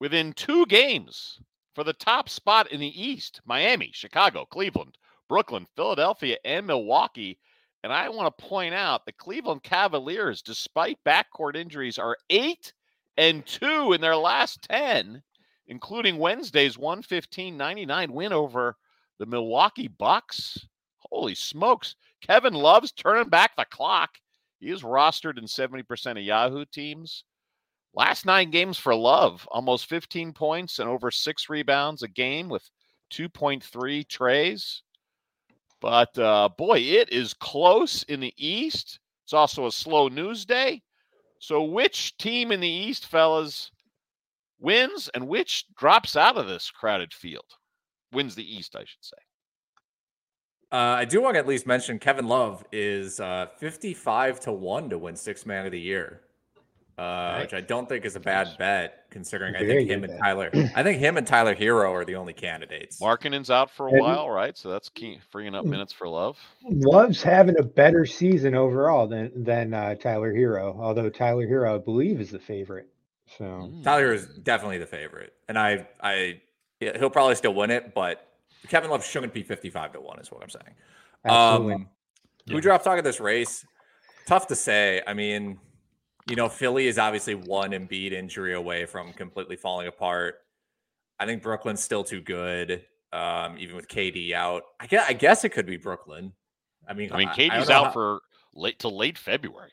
within 0.00 0.32
two 0.32 0.66
games 0.66 1.38
for 1.74 1.84
the 1.84 1.92
top 1.92 2.28
spot 2.28 2.72
in 2.72 2.80
the 2.80 3.02
East: 3.02 3.40
Miami, 3.44 3.90
Chicago, 3.92 4.44
Cleveland, 4.44 4.98
Brooklyn, 5.28 5.66
Philadelphia, 5.76 6.36
and 6.44 6.66
Milwaukee. 6.66 7.38
And 7.84 7.92
I 7.92 8.08
want 8.08 8.36
to 8.36 8.44
point 8.44 8.74
out 8.74 9.04
the 9.04 9.12
Cleveland 9.12 9.62
Cavaliers, 9.62 10.42
despite 10.42 10.98
backcourt 11.06 11.54
injuries, 11.54 11.98
are 11.98 12.16
eight 12.30 12.72
and 13.16 13.46
two 13.46 13.92
in 13.92 14.00
their 14.00 14.16
last 14.16 14.62
10, 14.62 15.22
including 15.68 16.18
Wednesday's 16.18 16.78
115 16.78 17.56
99 17.56 18.12
win 18.12 18.32
over 18.32 18.76
the 19.18 19.26
Milwaukee 19.26 19.88
Bucks. 19.88 20.66
Holy 20.98 21.34
smokes. 21.34 21.94
Kevin 22.26 22.54
Love's 22.54 22.92
turning 22.92 23.28
back 23.28 23.54
the 23.56 23.66
clock. 23.66 24.10
He 24.58 24.70
is 24.70 24.82
rostered 24.82 25.38
in 25.38 25.44
70% 25.44 26.12
of 26.12 26.18
Yahoo 26.18 26.64
teams. 26.64 27.24
Last 27.92 28.24
nine 28.24 28.50
games 28.50 28.78
for 28.78 28.94
Love, 28.94 29.46
almost 29.52 29.86
15 29.86 30.32
points 30.32 30.78
and 30.78 30.88
over 30.88 31.10
six 31.10 31.48
rebounds 31.50 32.02
a 32.02 32.08
game 32.08 32.48
with 32.48 32.68
2.3 33.12 34.08
trays. 34.08 34.82
But 35.80 36.18
uh, 36.18 36.48
boy, 36.56 36.78
it 36.78 37.12
is 37.12 37.34
close 37.34 38.02
in 38.04 38.20
the 38.20 38.32
East. 38.38 39.00
It's 39.24 39.34
also 39.34 39.66
a 39.66 39.72
slow 39.72 40.08
news 40.08 40.46
day. 40.46 40.82
So, 41.38 41.62
which 41.62 42.16
team 42.16 42.52
in 42.52 42.60
the 42.60 42.66
East, 42.66 43.06
fellas, 43.06 43.70
wins 44.58 45.10
and 45.14 45.28
which 45.28 45.66
drops 45.76 46.16
out 46.16 46.38
of 46.38 46.46
this 46.46 46.70
crowded 46.70 47.12
field? 47.12 47.52
Wins 48.12 48.34
the 48.34 48.56
East, 48.56 48.74
I 48.76 48.80
should 48.80 49.04
say. 49.04 49.16
Uh, 50.72 50.96
I 50.98 51.04
do 51.04 51.20
want 51.20 51.34
to 51.34 51.38
at 51.38 51.46
least 51.46 51.66
mention 51.66 51.98
Kevin 51.98 52.26
Love 52.26 52.64
is 52.72 53.20
uh, 53.20 53.46
55 53.58 54.40
to 54.40 54.52
1 54.52 54.90
to 54.90 54.98
win 54.98 55.16
six 55.16 55.46
man 55.46 55.66
of 55.66 55.72
the 55.72 55.80
year. 55.80 56.20
Uh, 56.96 57.02
nice. 57.02 57.42
which 57.42 57.54
I 57.54 57.60
don't 57.60 57.88
think 57.88 58.04
is 58.04 58.14
a 58.14 58.20
bad 58.20 58.54
bet 58.56 59.06
considering 59.10 59.56
I 59.56 59.66
think 59.66 59.90
him 59.90 60.04
and. 60.04 60.16
Tyler 60.16 60.48
I 60.76 60.84
think 60.84 61.00
him 61.00 61.16
and 61.16 61.26
Tyler 61.26 61.52
Herro 61.52 61.90
are 61.90 62.04
the 62.04 62.14
only 62.14 62.32
candidates. 62.32 63.00
Markkanen's 63.00 63.50
out 63.50 63.68
for 63.68 63.88
a 63.88 63.92
and 63.94 64.00
while, 64.00 64.30
right? 64.30 64.56
So 64.56 64.70
that's 64.70 64.90
key 64.90 65.18
freeing 65.32 65.56
up 65.56 65.64
mm. 65.64 65.70
minutes 65.70 65.92
for 65.92 66.06
Love. 66.06 66.38
Love's 66.62 67.20
having 67.20 67.58
a 67.58 67.64
better 67.64 68.06
season 68.06 68.54
overall 68.54 69.08
than 69.08 69.32
than 69.42 69.74
uh, 69.74 69.96
Tyler 69.96 70.32
Herro, 70.32 70.78
although 70.78 71.10
Tyler 71.10 71.48
Herro, 71.48 71.74
I 71.74 71.78
believe 71.78 72.20
is 72.20 72.30
the 72.30 72.38
favorite. 72.38 72.86
So 73.38 73.44
mm. 73.44 73.82
Tyler 73.82 74.12
is 74.12 74.26
definitely 74.26 74.78
the 74.78 74.86
favorite. 74.86 75.32
And 75.48 75.58
I 75.58 75.88
I 76.00 76.40
he'll 76.78 77.10
probably 77.10 77.34
still 77.34 77.54
win 77.54 77.72
it, 77.72 77.92
but 77.92 78.33
Kevin 78.68 78.90
Love 78.90 79.04
shouldn't 79.04 79.34
be 79.34 79.42
55 79.42 79.92
to 79.92 80.00
1 80.00 80.20
is 80.20 80.30
what 80.30 80.42
I'm 80.42 80.50
saying. 80.50 80.74
Absolutely. 81.24 81.74
Um, 81.74 81.88
yeah. 82.46 82.54
who 82.54 82.60
dropped 82.60 82.84
talk 82.84 82.98
of 82.98 83.04
this 83.04 83.20
race? 83.20 83.64
Tough 84.26 84.46
to 84.48 84.56
say. 84.56 85.02
I 85.06 85.14
mean, 85.14 85.58
you 86.28 86.36
know, 86.36 86.48
Philly 86.48 86.86
is 86.86 86.98
obviously 86.98 87.34
one 87.34 87.72
Embiid 87.72 88.12
injury 88.12 88.54
away 88.54 88.86
from 88.86 89.12
completely 89.12 89.56
falling 89.56 89.88
apart. 89.88 90.36
I 91.18 91.26
think 91.26 91.42
Brooklyn's 91.42 91.82
still 91.82 92.04
too 92.04 92.20
good, 92.20 92.84
um, 93.12 93.56
even 93.58 93.76
with 93.76 93.88
KD 93.88 94.32
out. 94.32 94.62
I 94.80 94.86
guess, 94.86 95.04
I 95.08 95.12
guess 95.12 95.44
it 95.44 95.50
could 95.50 95.66
be 95.66 95.76
Brooklyn. 95.76 96.32
I 96.88 96.94
mean, 96.94 97.12
I 97.12 97.18
mean, 97.18 97.28
KD's 97.28 97.70
I 97.70 97.74
out 97.74 97.86
how... 97.86 97.90
for 97.92 98.20
late 98.54 98.78
till 98.78 98.96
late 98.96 99.18
February. 99.18 99.72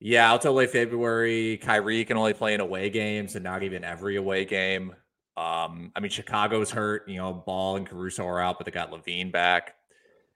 Yeah, 0.00 0.32
out 0.32 0.42
till 0.42 0.54
late 0.54 0.70
February. 0.70 1.58
Kyrie 1.58 2.04
can 2.04 2.16
only 2.16 2.34
play 2.34 2.54
in 2.54 2.60
away 2.60 2.90
games 2.90 3.36
and 3.36 3.44
not 3.44 3.62
even 3.62 3.84
every 3.84 4.16
away 4.16 4.44
game. 4.44 4.94
Um, 5.36 5.92
I 5.96 6.00
mean, 6.00 6.10
Chicago's 6.10 6.70
hurt. 6.70 7.08
You 7.08 7.16
know, 7.16 7.32
Ball 7.32 7.76
and 7.76 7.86
Caruso 7.86 8.26
are 8.26 8.40
out, 8.40 8.58
but 8.58 8.64
they 8.64 8.70
got 8.70 8.90
LaVine 8.90 9.32
back. 9.32 9.74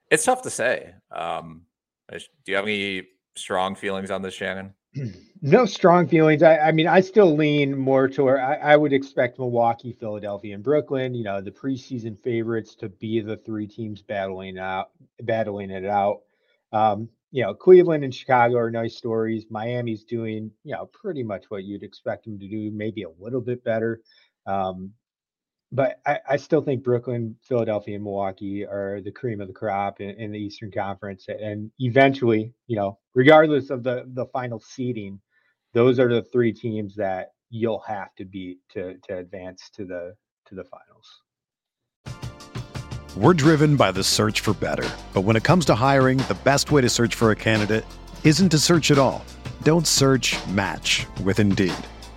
It's 0.09 0.25
tough 0.25 0.41
to 0.43 0.49
say. 0.49 0.93
Um, 1.11 1.63
do 2.11 2.19
you 2.45 2.55
have 2.55 2.65
any 2.65 3.07
strong 3.35 3.75
feelings 3.75 4.11
on 4.11 4.21
this, 4.21 4.33
Shannon? 4.33 4.73
No 5.41 5.65
strong 5.65 6.07
feelings. 6.07 6.41
I, 6.41 6.57
I 6.57 6.71
mean, 6.71 6.87
I 6.87 6.99
still 6.99 7.35
lean 7.35 7.77
more 7.77 8.09
toward. 8.09 8.39
I, 8.39 8.55
I 8.55 8.75
would 8.75 8.91
expect 8.91 9.37
Milwaukee, 9.37 9.93
Philadelphia, 9.93 10.55
and 10.55 10.63
Brooklyn. 10.63 11.13
You 11.13 11.23
know, 11.25 11.41
the 11.41 11.51
preseason 11.51 12.19
favorites 12.23 12.73
to 12.77 12.89
be 12.89 13.21
the 13.21 13.37
three 13.37 13.67
teams 13.67 14.01
battling 14.01 14.57
out, 14.57 14.89
battling 15.21 15.69
it 15.69 15.85
out. 15.85 16.21
Um, 16.73 17.07
you 17.31 17.43
know, 17.43 17.53
Cleveland 17.53 18.03
and 18.03 18.13
Chicago 18.13 18.57
are 18.57 18.71
nice 18.71 18.95
stories. 18.95 19.45
Miami's 19.51 20.05
doing, 20.05 20.49
you 20.63 20.73
know, 20.73 20.87
pretty 20.87 21.21
much 21.21 21.45
what 21.49 21.65
you'd 21.65 21.83
expect 21.83 22.25
them 22.25 22.39
to 22.39 22.47
do, 22.47 22.71
maybe 22.71 23.03
a 23.03 23.09
little 23.19 23.41
bit 23.41 23.63
better. 23.63 24.01
Um, 24.47 24.93
but 25.71 25.99
I, 26.05 26.19
I, 26.29 26.37
still 26.37 26.61
think 26.61 26.83
Brooklyn, 26.83 27.35
Philadelphia, 27.43 27.95
and 27.95 28.03
Milwaukee 28.03 28.65
are 28.65 29.01
the 29.01 29.11
cream 29.11 29.41
of 29.41 29.47
the 29.47 29.53
crop 29.53 29.99
in, 29.99 30.11
in, 30.11 30.31
the 30.31 30.39
Eastern 30.39 30.71
Conference. 30.71 31.25
And 31.27 31.69
eventually, 31.79 32.53
you 32.67 32.77
know, 32.77 32.97
regardless 33.13 33.69
of 33.69 33.83
the 33.83 34.05
the 34.13 34.25
final 34.27 34.59
seeding, 34.59 35.19
those 35.73 35.99
are 35.99 36.07
the 36.07 36.23
three 36.23 36.53
teams 36.53 36.95
that 36.95 37.31
you'll 37.49 37.83
have 37.85 38.15
to 38.15 38.25
beat 38.25 38.59
to 38.73 38.95
to 39.07 39.17
advance 39.17 39.69
to 39.75 39.85
the 39.85 40.15
to 40.47 40.55
the 40.55 40.63
finals. 40.63 41.21
We're 43.17 43.33
driven 43.33 43.75
by 43.75 43.91
the 43.91 44.03
search 44.03 44.41
for 44.41 44.53
better, 44.53 44.87
but 45.13 45.21
when 45.21 45.35
it 45.35 45.43
comes 45.43 45.65
to 45.65 45.75
hiring, 45.75 46.19
the 46.19 46.37
best 46.43 46.71
way 46.71 46.81
to 46.81 46.89
search 46.89 47.15
for 47.15 47.31
a 47.31 47.35
candidate 47.35 47.83
isn't 48.23 48.49
to 48.49 48.59
search 48.59 48.91
at 48.91 48.97
all. 48.97 49.25
Don't 49.63 49.87
search. 49.87 50.37
Match 50.47 51.07
with 51.23 51.39
Indeed. 51.39 51.73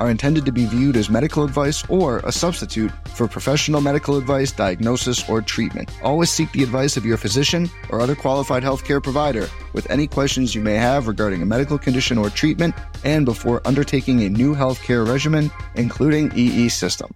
are 0.00 0.10
intended 0.10 0.46
to 0.46 0.52
be 0.52 0.64
viewed 0.64 0.96
as 0.96 1.10
medical 1.10 1.44
advice 1.44 1.84
or 1.90 2.18
a 2.20 2.32
substitute 2.32 2.90
for 3.08 3.28
professional 3.28 3.82
medical 3.82 4.16
advice, 4.16 4.50
diagnosis, 4.50 5.28
or 5.28 5.42
treatment. 5.42 5.90
Always 6.02 6.30
seek 6.30 6.50
the 6.52 6.62
advice 6.62 6.96
of 6.96 7.04
your 7.04 7.18
physician 7.18 7.68
or 7.90 8.00
other 8.00 8.16
qualified 8.16 8.62
healthcare 8.62 9.02
provider 9.02 9.48
with 9.74 9.88
any 9.90 10.06
questions 10.06 10.54
you 10.54 10.62
may 10.62 10.74
have 10.74 11.06
regarding 11.06 11.42
a 11.42 11.46
medical 11.46 11.78
condition 11.78 12.16
or 12.16 12.30
treatment 12.30 12.74
and 13.04 13.26
before 13.26 13.60
undertaking 13.66 14.22
a 14.22 14.30
new 14.30 14.54
healthcare 14.54 15.06
regimen, 15.06 15.50
including 15.74 16.32
EE 16.34 16.70
system. 16.70 17.14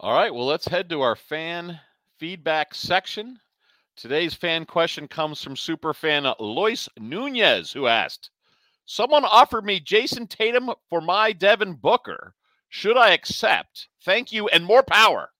All 0.00 0.12
right, 0.12 0.34
well, 0.34 0.46
let's 0.46 0.66
head 0.66 0.88
to 0.90 1.02
our 1.02 1.16
fan 1.16 1.78
feedback 2.18 2.74
section. 2.74 3.38
Today's 3.96 4.34
fan 4.34 4.64
question 4.64 5.06
comes 5.06 5.42
from 5.42 5.54
superfan 5.54 6.34
Lois 6.40 6.88
Nunez, 6.98 7.72
who 7.72 7.86
asked, 7.86 8.30
Someone 8.86 9.24
offered 9.24 9.64
me 9.64 9.80
Jayson 9.80 10.28
Tatum 10.28 10.70
for 10.90 11.00
my 11.00 11.32
Devin 11.32 11.74
Booker. 11.74 12.34
Should 12.68 12.96
I 12.96 13.10
accept? 13.10 13.88
Thank 14.04 14.32
you 14.32 14.48
and 14.48 14.64
more 14.64 14.82
power. 14.82 15.30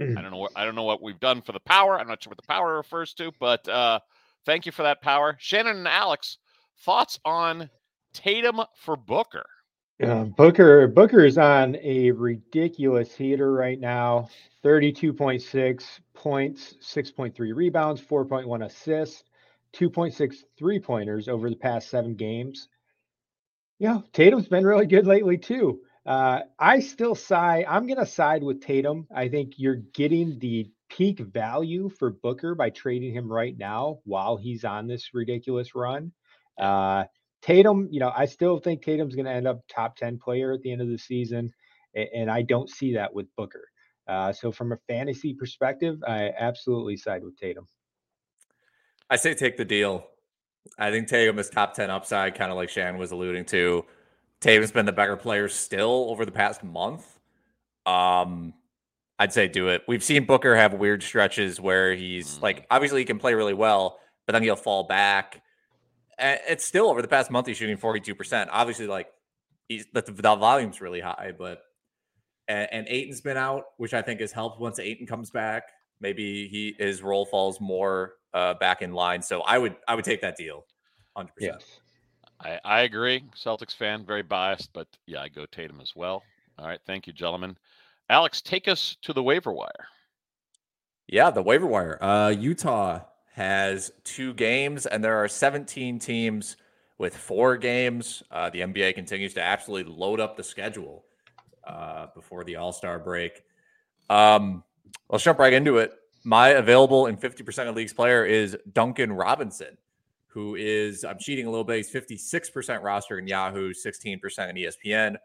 I 0.00 0.20
don't 0.20 0.30
know 0.30 0.38
what 0.38 0.52
I 0.56 0.64
don't 0.64 0.74
know 0.74 0.82
what 0.82 1.02
we've 1.02 1.20
done 1.20 1.42
for 1.42 1.52
the 1.52 1.60
power. 1.60 1.98
I'm 1.98 2.08
not 2.08 2.22
sure 2.22 2.30
what 2.30 2.38
the 2.38 2.46
power 2.46 2.76
refers 2.76 3.14
to, 3.14 3.30
but 3.38 3.66
uh, 3.68 4.00
thank 4.44 4.66
you 4.66 4.72
for 4.72 4.82
that 4.82 5.00
power. 5.00 5.36
Shannon 5.38 5.76
and 5.76 5.88
Alex, 5.88 6.38
thoughts 6.80 7.18
on 7.24 7.70
Tatum 8.12 8.60
for 8.74 8.96
Booker? 8.96 9.46
Yeah, 9.98 10.24
Booker 10.24 10.88
Booker 10.88 11.24
is 11.24 11.38
on 11.38 11.76
a 11.82 12.10
ridiculous 12.10 13.14
heater 13.14 13.52
right 13.52 13.78
now. 13.78 14.28
32.6 14.64 15.84
points, 16.14 16.74
6.3 16.80 17.54
rebounds, 17.54 18.00
4.1 18.00 18.64
assists, 18.64 19.24
2.6 19.76 20.36
three 20.58 20.78
pointers 20.78 21.28
over 21.28 21.48
the 21.48 21.56
past 21.56 21.88
seven 21.88 22.14
games. 22.14 22.68
Yeah, 23.78 24.00
Tatum's 24.12 24.48
been 24.48 24.64
really 24.64 24.86
good 24.86 25.06
lately 25.06 25.38
too. 25.38 25.80
Uh, 26.04 26.40
I 26.58 26.80
still 26.80 27.14
side. 27.14 27.64
I'm 27.68 27.86
going 27.86 27.98
to 27.98 28.06
side 28.06 28.42
with 28.42 28.60
Tatum. 28.62 29.06
I 29.14 29.28
think 29.28 29.54
you're 29.56 29.76
getting 29.76 30.38
the 30.38 30.70
peak 30.88 31.20
value 31.20 31.88
for 31.88 32.10
Booker 32.10 32.54
by 32.54 32.70
trading 32.70 33.14
him 33.14 33.30
right 33.30 33.56
now 33.56 34.00
while 34.04 34.36
he's 34.36 34.64
on 34.64 34.86
this 34.86 35.14
ridiculous 35.14 35.74
run. 35.74 36.12
Uh, 36.58 37.04
Tatum, 37.40 37.88
you 37.90 38.00
know, 38.00 38.12
I 38.14 38.26
still 38.26 38.58
think 38.58 38.82
Tatum's 38.82 39.14
going 39.14 39.26
to 39.26 39.32
end 39.32 39.48
up 39.48 39.62
top 39.68 39.96
10 39.96 40.18
player 40.18 40.52
at 40.52 40.62
the 40.62 40.72
end 40.72 40.80
of 40.80 40.88
the 40.88 40.98
season. 40.98 41.52
And, 41.94 42.08
and 42.14 42.30
I 42.30 42.42
don't 42.42 42.70
see 42.70 42.94
that 42.94 43.14
with 43.14 43.26
Booker. 43.36 43.68
Uh, 44.06 44.32
so 44.32 44.52
from 44.52 44.72
a 44.72 44.78
fantasy 44.88 45.34
perspective, 45.34 46.02
I 46.06 46.30
absolutely 46.38 46.96
side 46.96 47.24
with 47.24 47.36
Tatum. 47.36 47.66
I 49.10 49.16
say 49.16 49.34
take 49.34 49.56
the 49.56 49.64
deal. 49.64 50.06
I 50.78 50.90
think 50.90 51.08
Tatum 51.08 51.38
is 51.38 51.50
top 51.50 51.74
10 51.74 51.90
upside, 51.90 52.34
kind 52.34 52.50
of 52.50 52.56
like 52.56 52.68
Shan 52.70 52.96
was 52.98 53.10
alluding 53.10 53.44
to. 53.46 53.84
Tatum's 54.40 54.72
been 54.72 54.86
the 54.86 54.92
better 54.92 55.16
player 55.16 55.48
still 55.48 56.06
over 56.10 56.24
the 56.24 56.32
past 56.32 56.62
month. 56.64 57.06
Um, 57.84 58.54
I'd 59.18 59.32
say 59.32 59.48
do 59.48 59.68
it. 59.68 59.82
We've 59.86 60.02
seen 60.02 60.24
Booker 60.24 60.56
have 60.56 60.74
weird 60.74 61.02
stretches 61.02 61.60
where 61.60 61.94
he's 61.94 62.38
like, 62.40 62.60
Mm. 62.62 62.66
obviously 62.70 63.00
he 63.00 63.04
can 63.04 63.18
play 63.18 63.34
really 63.34 63.54
well, 63.54 63.98
but 64.26 64.32
then 64.32 64.42
he'll 64.42 64.56
fall 64.56 64.84
back. 64.84 65.42
And 66.18 66.40
it's 66.48 66.64
still 66.64 66.88
over 66.88 67.02
the 67.02 67.08
past 67.08 67.30
month 67.30 67.46
he's 67.46 67.56
shooting 67.56 67.76
42%. 67.76 68.48
Obviously, 68.50 68.86
like 68.86 69.08
he's 69.68 69.86
the, 69.92 70.02
the 70.02 70.22
volume's 70.36 70.80
really 70.80 71.00
high, 71.00 71.32
but 71.36 71.62
and, 72.48 72.68
and 72.72 72.86
Ayton's 72.88 73.20
been 73.20 73.36
out, 73.36 73.64
which 73.76 73.94
I 73.94 74.02
think 74.02 74.20
has 74.20 74.32
helped 74.32 74.60
once 74.60 74.78
Ayton 74.78 75.06
comes 75.06 75.30
back. 75.30 75.64
Maybe 76.00 76.48
he 76.48 76.74
his 76.78 77.02
role 77.02 77.24
falls 77.26 77.60
more 77.60 78.14
uh, 78.34 78.54
back 78.54 78.82
in 78.82 78.92
line. 78.92 79.22
So 79.22 79.42
I 79.42 79.58
would 79.58 79.76
I 79.86 79.94
would 79.94 80.04
take 80.04 80.20
that 80.22 80.36
deal, 80.36 80.64
hundred 81.16 81.34
percent. 81.34 81.56
Yes. 81.60 81.80
I, 82.40 82.60
I 82.64 82.80
agree. 82.82 83.24
Celtics 83.36 83.74
fan, 83.74 84.04
very 84.04 84.22
biased, 84.22 84.72
but 84.72 84.88
yeah, 85.06 85.22
I 85.22 85.28
go 85.28 85.46
Tatum 85.46 85.80
as 85.80 85.94
well. 85.94 86.22
All 86.58 86.66
right, 86.66 86.80
thank 86.86 87.06
you, 87.06 87.12
gentlemen. 87.12 87.56
Alex, 88.10 88.42
take 88.42 88.68
us 88.68 88.96
to 89.02 89.12
the 89.12 89.22
waiver 89.22 89.52
wire. 89.52 89.86
Yeah, 91.06 91.30
the 91.30 91.42
waiver 91.42 91.66
wire. 91.66 92.02
Uh, 92.02 92.30
Utah 92.30 93.00
has 93.34 93.92
two 94.04 94.34
games, 94.34 94.86
and 94.86 95.02
there 95.02 95.16
are 95.16 95.28
17 95.28 95.98
teams 95.98 96.56
with 96.98 97.16
four 97.16 97.56
games. 97.56 98.22
Uh, 98.30 98.50
the 98.50 98.60
NBA 98.60 98.94
continues 98.94 99.34
to 99.34 99.42
absolutely 99.42 99.92
load 99.92 100.20
up 100.20 100.36
the 100.36 100.44
schedule 100.44 101.04
uh, 101.66 102.06
before 102.14 102.44
the 102.44 102.56
All 102.56 102.72
Star 102.72 102.98
break. 102.98 103.42
Um, 104.10 104.62
let's 105.08 105.24
jump 105.24 105.38
right 105.38 105.52
into 105.52 105.78
it. 105.78 105.92
My 106.24 106.50
available 106.50 107.06
in 107.06 107.16
50% 107.16 107.68
of 107.68 107.74
leagues 107.74 107.92
player 107.92 108.24
is 108.24 108.56
Duncan 108.72 109.12
Robinson, 109.12 109.76
who 110.28 110.54
is, 110.54 111.04
I'm 111.04 111.18
cheating 111.18 111.46
a 111.46 111.50
little 111.50 111.64
bit. 111.64 111.78
He's 111.78 111.92
56% 111.92 112.82
roster 112.82 113.18
in 113.18 113.26
Yahoo, 113.26 113.72
16% 113.72 114.50
in 114.50 114.56
ESPN. 114.56 115.16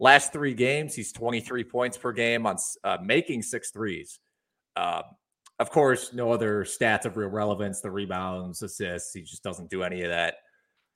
Last 0.00 0.32
three 0.32 0.54
games, 0.54 0.94
he's 0.94 1.12
23 1.12 1.62
points 1.64 1.96
per 1.96 2.12
game 2.12 2.44
on 2.44 2.56
uh, 2.82 2.98
making 3.02 3.42
six 3.42 3.70
threes. 3.70 4.18
Uh, 4.74 5.02
of 5.60 5.70
course, 5.70 6.12
no 6.12 6.32
other 6.32 6.64
stats 6.64 7.04
of 7.04 7.16
real 7.16 7.28
relevance, 7.28 7.80
the 7.80 7.90
rebounds, 7.90 8.62
assists. 8.62 9.14
He 9.14 9.22
just 9.22 9.44
doesn't 9.44 9.70
do 9.70 9.84
any 9.84 10.02
of 10.02 10.10
that. 10.10 10.36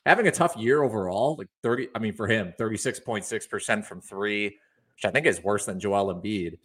Having 0.06 0.26
a 0.26 0.32
tough 0.32 0.56
year 0.56 0.82
overall, 0.82 1.36
like 1.38 1.48
30, 1.62 1.88
I 1.94 2.00
mean, 2.00 2.14
for 2.14 2.26
him, 2.26 2.52
36.6% 2.58 3.84
from 3.84 4.00
three, 4.00 4.44
which 4.46 5.04
I 5.04 5.10
think 5.10 5.26
is 5.26 5.42
worse 5.42 5.66
than 5.66 5.78
Joel 5.78 6.12
Embiid. 6.12 6.58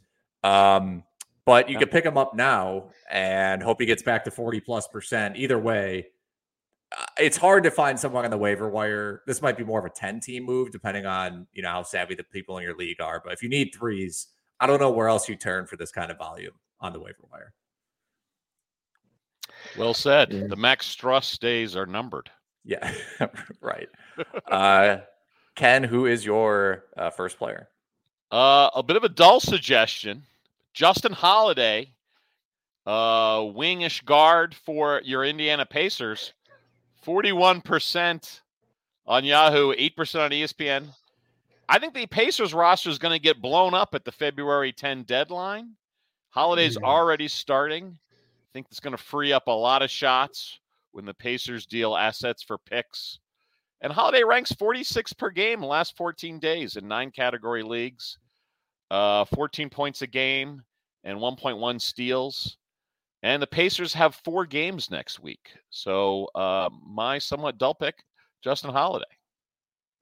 Um, 0.44 1.04
but 1.46 1.68
you 1.70 1.74
Yeah. 1.74 1.80
could 1.80 1.92
pick 1.92 2.06
him 2.06 2.18
up 2.18 2.36
now 2.36 2.90
and 3.10 3.62
hope 3.64 3.80
he 3.80 3.86
gets 3.86 4.04
back 4.04 4.24
to 4.26 4.32
40 4.32 4.60
plus 4.62 4.88
percent. 4.88 5.36
Either 5.38 5.58
way, 5.60 6.08
uh, 6.96 7.06
it's 7.18 7.38
hard 7.38 7.64
to 7.64 7.72
find 7.72 8.00
someone 8.00 8.26
on 8.26 8.32
the 8.32 8.38
waiver 8.38 8.70
wire. 8.70 9.24
This 9.26 9.42
might 9.42 9.58
be 9.58 9.64
more 9.64 9.80
of 9.80 9.86
a 9.86 9.90
10 9.90 10.20
team 10.20 10.44
move, 10.44 10.72
depending 10.72 11.06
on 11.06 11.48
you 11.54 11.62
know 11.64 11.70
how 11.70 11.84
savvy 11.84 12.16
the 12.16 12.24
people 12.24 12.58
in 12.58 12.64
your 12.64 12.76
league 12.76 13.02
are. 13.02 13.22
But 13.24 13.34
if 13.34 13.42
you 13.44 13.50
need 13.50 13.74
threes, 13.74 14.28
I 14.60 14.68
don't 14.68 14.80
know 14.80 14.92
where 14.92 15.08
else 15.08 15.28
you 15.30 15.36
turn 15.36 15.66
for 15.66 15.78
this 15.78 15.92
kind 15.92 16.12
of 16.12 16.18
volume 16.18 16.54
on 16.80 16.94
the 16.94 17.00
waiver 17.00 17.24
wire. 17.32 17.54
Well 19.78 19.94
said. 19.94 20.34
Yeah. 20.34 20.48
The 20.48 20.56
Max 20.56 20.94
Strus 20.96 21.38
days 21.40 21.76
are 21.76 21.86
numbered. 21.86 22.30
Yeah, 22.64 22.94
right. 23.62 23.90
Uh, 24.50 24.98
Ken, 25.56 25.84
who 25.84 26.06
is 26.06 26.24
your 26.26 26.86
uh, 26.98 27.10
first 27.10 27.38
player? 27.38 27.70
Uh, 28.32 28.70
a 28.76 28.84
bit 28.84 28.98
of 28.98 29.04
a 29.04 29.10
dull 29.10 29.40
suggestion. 29.40 30.24
Justin 30.74 31.12
Holiday, 31.14 31.94
uh, 32.86 33.40
wingish 33.40 34.04
guard 34.06 34.56
for 34.56 35.02
your 35.04 35.24
Indiana 35.26 35.66
Pacers, 35.66 36.34
41% 37.06 38.42
on 39.06 39.24
Yahoo, 39.26 39.74
8% 39.74 40.20
on 40.26 40.32
ESPN. 40.32 40.88
I 41.68 41.80
think 41.80 41.94
the 41.94 42.06
Pacers 42.08 42.54
roster 42.54 42.90
is 42.90 42.98
going 43.00 43.14
to 43.14 43.22
get 43.24 43.42
blown 43.42 43.74
up 43.74 43.96
at 43.96 44.04
the 44.06 44.12
February 44.12 44.74
10 44.74 45.04
deadline. 45.04 45.76
Holiday's 46.30 46.78
Yeah. 46.80 46.88
already 46.88 47.28
starting. 47.28 47.98
I 48.12 48.50
think 48.54 48.68
it's 48.70 48.80
going 48.80 48.96
to 48.96 49.02
free 49.02 49.32
up 49.34 49.48
a 49.48 49.52
lot 49.52 49.82
of 49.82 49.90
shots 49.90 50.60
when 50.92 51.06
the 51.06 51.14
Pacers 51.14 51.66
deal 51.66 51.96
assets 51.96 52.44
for 52.44 52.58
picks. 52.58 53.20
And 53.82 53.92
Holiday 53.92 54.24
ranks 54.24 54.52
46 54.52 55.14
per 55.14 55.30
game 55.30 55.64
last 55.64 55.96
14 55.98 56.40
days 56.40 56.76
in 56.76 56.88
nine 56.88 57.10
category 57.12 57.64
leagues, 57.64 58.18
uh, 58.92 59.26
14 59.26 59.70
points 59.70 60.04
a 60.04 60.08
game 60.08 60.64
and 61.04 61.18
1.1 61.18 61.82
steals. 61.82 62.58
And 63.24 63.42
the 63.42 63.48
Pacers 63.48 63.94
have 63.94 64.16
four 64.16 64.46
games 64.46 64.92
next 64.92 65.20
week. 65.20 65.52
So 65.70 66.26
uh, 66.36 66.70
my 66.86 67.20
somewhat 67.20 67.58
dull 67.58 67.76
pick, 67.76 68.04
Justin 68.44 68.72
Holiday. 68.72 69.06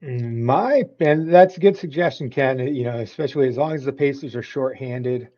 My 0.02 0.84
and 1.00 1.32
that's 1.32 1.58
a 1.58 1.60
good 1.60 1.76
suggestion, 1.76 2.30
Ken. 2.30 2.58
You 2.74 2.84
know, 2.84 2.98
especially 3.00 3.48
as 3.48 3.58
long 3.58 3.72
as 3.74 3.84
the 3.84 3.92
Pacers 3.92 4.34
are 4.34 4.42
shorthanded, 4.42 5.28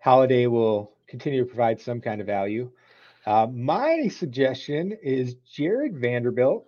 Holiday 0.00 0.46
will 0.48 0.96
continue 1.06 1.40
to 1.42 1.46
provide 1.46 1.80
some 1.80 2.00
kind 2.00 2.20
of 2.20 2.26
value. 2.26 2.70
Uh, 3.26 3.46
my 3.52 4.08
suggestion 4.08 4.96
is 5.02 5.34
Jarred 5.52 5.96
Vanderbilt. 5.98 6.66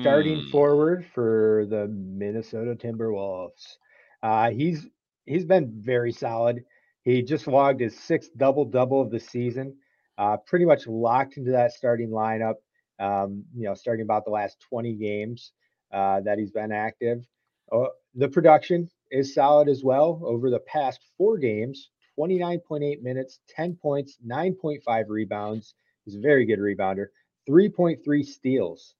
starting 0.00 0.38
Mm. 0.38 0.50
forward 0.50 1.06
for 1.14 1.66
the 1.68 1.86
Minnesota 1.88 2.74
Timberwolves. 2.74 3.76
Uh, 4.22 4.50
he's 4.50 4.86
he's 5.26 5.44
been 5.44 5.72
very 5.76 6.12
solid. 6.12 6.64
He 7.02 7.22
just 7.22 7.46
logged 7.46 7.80
his 7.80 7.98
sixth 7.98 8.30
double 8.36 8.64
double 8.64 9.00
of 9.00 9.10
the 9.10 9.20
season. 9.20 9.76
Uh, 10.18 10.38
pretty 10.38 10.64
much 10.64 10.86
locked 10.86 11.36
into 11.36 11.50
that 11.52 11.72
starting 11.72 12.10
lineup. 12.10 12.54
Um, 12.98 13.44
you 13.54 13.64
know, 13.64 13.74
starting 13.74 14.04
about 14.04 14.24
the 14.24 14.30
last 14.30 14.56
20 14.70 14.94
games 14.94 15.52
uh, 15.92 16.20
that 16.20 16.38
he's 16.38 16.50
been 16.50 16.72
active. 16.72 17.26
Uh, 17.70 17.88
the 18.14 18.28
production 18.28 18.88
is 19.10 19.34
solid 19.34 19.68
as 19.68 19.84
well 19.84 20.20
over 20.24 20.48
the 20.48 20.60
past 20.60 21.00
four 21.18 21.36
games 21.36 21.90
29.8 22.18 23.02
minutes, 23.02 23.40
10 23.54 23.74
points, 23.76 24.16
9.5 24.26 25.04
rebounds. 25.08 25.74
He's 26.04 26.16
a 26.16 26.20
very 26.20 26.46
good 26.46 26.58
rebounder, 26.58 27.06
3.3 27.48 28.24
steals, 28.24 28.94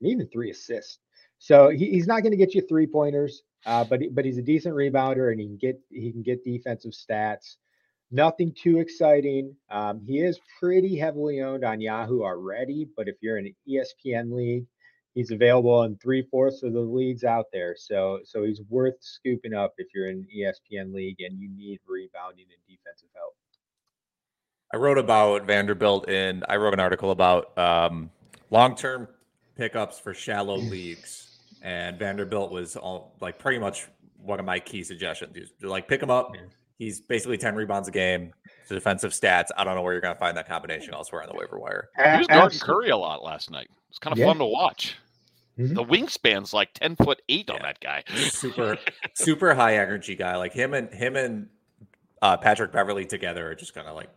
and 0.00 0.10
even 0.10 0.28
three 0.28 0.50
assists. 0.50 0.98
So 1.38 1.70
he, 1.70 1.90
he's 1.90 2.06
not 2.06 2.22
going 2.22 2.32
to 2.32 2.36
get 2.36 2.54
you 2.54 2.62
three 2.62 2.86
pointers, 2.86 3.42
uh, 3.66 3.84
but 3.84 4.00
but 4.12 4.24
he's 4.24 4.38
a 4.38 4.42
decent 4.42 4.74
rebounder 4.74 5.30
and 5.30 5.40
he 5.40 5.46
can 5.46 5.56
get 5.56 5.80
he 5.90 6.12
can 6.12 6.22
get 6.22 6.44
defensive 6.44 6.92
stats. 6.92 7.56
Nothing 8.10 8.52
too 8.52 8.78
exciting. 8.78 9.54
Um, 9.70 10.00
he 10.04 10.18
is 10.18 10.40
pretty 10.58 10.98
heavily 10.98 11.42
owned 11.42 11.64
on 11.64 11.80
Yahoo 11.80 12.22
already, 12.22 12.88
but 12.96 13.06
if 13.06 13.16
you're 13.20 13.38
in 13.38 13.46
an 13.46 13.54
ESPN 13.68 14.32
league, 14.34 14.66
he's 15.14 15.30
available 15.30 15.84
in 15.84 15.96
three 15.96 16.26
fourths 16.28 16.64
of 16.64 16.72
the 16.72 16.80
leagues 16.80 17.22
out 17.24 17.46
there. 17.52 17.76
So 17.78 18.20
so 18.24 18.44
he's 18.44 18.62
worth 18.68 18.96
scooping 19.00 19.54
up 19.54 19.74
if 19.78 19.88
you're 19.94 20.08
in 20.08 20.18
an 20.18 20.26
ESPN 20.36 20.92
league 20.92 21.20
and 21.20 21.38
you 21.38 21.48
need 21.56 21.80
rebounding 21.86 22.46
and 22.50 22.62
defensive 22.66 23.10
help. 23.14 23.34
I 24.72 24.76
wrote 24.76 24.98
about 24.98 25.46
Vanderbilt 25.46 26.08
in 26.08 26.44
I 26.48 26.56
wrote 26.56 26.74
an 26.74 26.80
article 26.80 27.10
about 27.10 27.56
um, 27.58 28.10
long-term 28.50 29.08
pickups 29.56 29.98
for 29.98 30.14
shallow 30.14 30.56
leagues, 30.56 31.29
and 31.62 31.98
Vanderbilt 31.98 32.50
was 32.50 32.76
all 32.76 33.16
like 33.20 33.38
pretty 33.38 33.58
much 33.58 33.86
one 34.22 34.38
of 34.40 34.46
my 34.46 34.58
key 34.58 34.82
suggestions. 34.82 35.36
He's 35.36 35.50
like 35.62 35.88
pick 35.88 36.02
him 36.02 36.10
up. 36.10 36.32
Yeah. 36.34 36.42
He's 36.78 37.00
basically 37.00 37.36
ten 37.38 37.54
rebounds 37.54 37.88
a 37.88 37.90
game. 37.90 38.32
The 38.68 38.74
defensive 38.74 39.12
stats. 39.12 39.46
I 39.56 39.64
don't 39.64 39.74
know 39.74 39.82
where 39.82 39.92
you're 39.92 40.00
going 40.00 40.14
to 40.14 40.18
find 40.20 40.36
that 40.36 40.48
combination 40.48 40.94
elsewhere 40.94 41.22
on 41.22 41.28
the 41.28 41.34
waiver 41.34 41.58
wire. 41.58 41.88
He 41.96 42.18
was 42.18 42.26
guarding 42.26 42.58
Curry 42.60 42.88
a 42.90 42.96
lot 42.96 43.22
last 43.22 43.50
night. 43.50 43.68
It's 43.90 43.98
kind 43.98 44.12
of 44.12 44.18
Yeah. 44.18 44.26
fun 44.26 44.38
to 44.38 44.44
watch. 44.46 44.96
Mhm. 45.58 45.74
The 45.74 45.84
wingspan's 45.84 46.54
like 46.54 46.72
ten 46.74 46.96
foot 46.96 47.20
eight 47.28 47.50
on 47.50 47.56
Yeah. 47.56 47.62
that 47.62 47.80
guy. 47.80 48.04
Super, 48.28 48.78
super 49.14 49.54
high 49.54 49.76
energy 49.76 50.14
guy. 50.14 50.36
Like 50.36 50.52
him 50.54 50.72
and 50.74 50.92
him 50.94 51.16
and 51.16 51.48
uh, 52.22 52.36
Patrick 52.36 52.72
Beverley 52.72 53.04
together 53.04 53.50
are 53.50 53.54
just 53.54 53.74
going 53.74 53.86
to 53.86 53.92
like, 53.92 54.08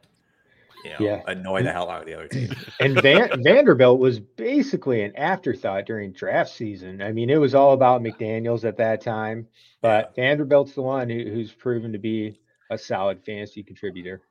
you 0.83 0.89
know, 0.91 0.97
Yeah. 0.99 1.21
annoy 1.27 1.63
the 1.63 1.71
hell 1.71 1.89
out 1.89 2.01
of 2.01 2.05
the 2.07 2.13
other 2.15 2.27
team. 2.27 2.49
and 2.79 3.01
Van, 3.01 3.29
Vanderbilt 3.43 3.99
was 3.99 4.19
basically 4.19 5.03
an 5.03 5.15
afterthought 5.15 5.85
during 5.85 6.11
draft 6.11 6.51
season. 6.51 7.01
I 7.01 7.11
mean, 7.11 7.29
it 7.29 7.37
was 7.37 7.55
all 7.55 7.73
about 7.73 8.01
McDaniels 8.01 8.63
at 8.65 8.77
that 8.77 9.01
time, 9.01 9.47
but 9.81 10.13
Vanderbilt's 10.15 10.73
the 10.73 10.81
one 10.81 11.09
who, 11.09 11.23
who's 11.23 11.51
proven 11.51 11.91
to 11.93 11.99
be 11.99 12.39
a 12.69 12.77
solid 12.77 13.23
fantasy 13.25 13.63
contributor. 13.63 14.21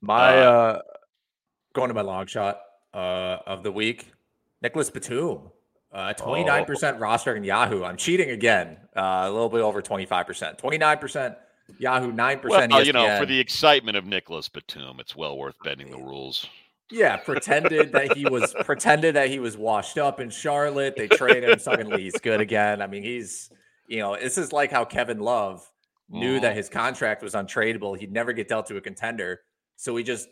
My 0.00 0.38
Uh, 0.38 0.42
uh, 0.50 0.80
going 1.74 1.88
to 1.88 1.94
my 1.94 2.02
long 2.02 2.26
shot 2.26 2.60
uh, 2.92 3.38
of 3.46 3.62
the 3.62 3.72
week, 3.72 4.12
Nicholas 4.62 4.90
Batum. 4.90 5.50
Uh, 5.92 6.14
29% 6.14 6.98
roster 7.00 7.36
in 7.36 7.44
Yahoo. 7.44 7.84
I'm 7.84 7.98
cheating 7.98 8.30
again. 8.30 8.78
Uh, 8.96 9.24
a 9.26 9.30
little 9.30 9.50
bit 9.50 9.60
over 9.60 9.82
25%. 9.82 10.58
29% 10.58 11.36
Yahoo, 11.78 12.12
9% 12.12 12.44
Well, 12.44 12.60
ESPN. 12.68 12.84
you 12.86 12.92
know, 12.92 13.18
for 13.18 13.26
the 13.26 13.38
excitement 13.38 13.96
of 13.96 14.04
Nicholas 14.04 14.48
Batum, 14.48 15.00
it's 15.00 15.16
well 15.16 15.36
worth 15.36 15.56
bending 15.64 15.90
the 15.90 15.98
rules. 15.98 16.46
yeah, 16.90 17.16
pretended 17.16 17.92
that 17.92 18.16
he 18.16 18.26
was 18.26 18.54
pretended 18.64 19.14
that 19.16 19.28
he 19.30 19.38
was 19.38 19.56
washed 19.56 19.96
up 19.98 20.20
in 20.20 20.28
Charlotte. 20.30 20.94
They 20.96 21.08
traded 21.08 21.48
him. 21.50 21.58
Suddenly 21.58 22.02
he's 22.02 22.18
good 22.20 22.40
again. 22.40 22.82
I 22.82 22.86
mean, 22.86 23.02
he's 23.02 23.50
you 23.88 23.98
know, 23.98 24.16
this 24.16 24.38
is 24.38 24.52
like 24.52 24.70
how 24.70 24.84
Kevin 24.84 25.18
Love 25.20 25.68
knew 26.08 26.38
that 26.40 26.52
Mhm. 26.52 26.56
his 26.56 26.68
contract 26.68 27.22
was 27.22 27.32
untradeable. 27.34 27.98
He'd 27.98 28.12
never 28.12 28.32
get 28.32 28.48
dealt 28.48 28.66
to 28.66 28.76
a 28.76 28.80
contender. 28.80 29.40
So 29.76 29.96
he 29.96 30.04
just 30.04 30.28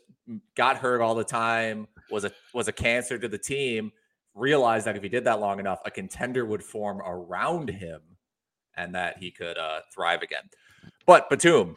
got 0.57 0.77
hurt 0.79 1.01
all 1.01 1.15
the 1.15 1.25
time, 1.25 1.89
was 2.11 2.25
a 2.25 2.33
was 2.55 2.69
a 2.69 2.73
cancer 2.73 3.19
to 3.19 3.27
the 3.29 3.39
team, 3.39 3.91
realized 4.35 4.87
that 4.87 4.97
if 4.97 5.03
he 5.03 5.09
did 5.09 5.25
that 5.25 5.41
long 5.41 5.59
enough, 5.61 5.81
a 5.87 5.91
contender 5.91 6.45
would 6.45 6.63
form 6.63 7.01
around 7.01 7.71
him 7.71 8.01
and 8.77 8.95
that 8.95 9.17
he 9.19 9.31
could 9.31 9.57
uh, 9.59 9.81
thrive 9.95 10.23
again. 10.23 10.49
But 11.11 11.29
Batum 11.29 11.77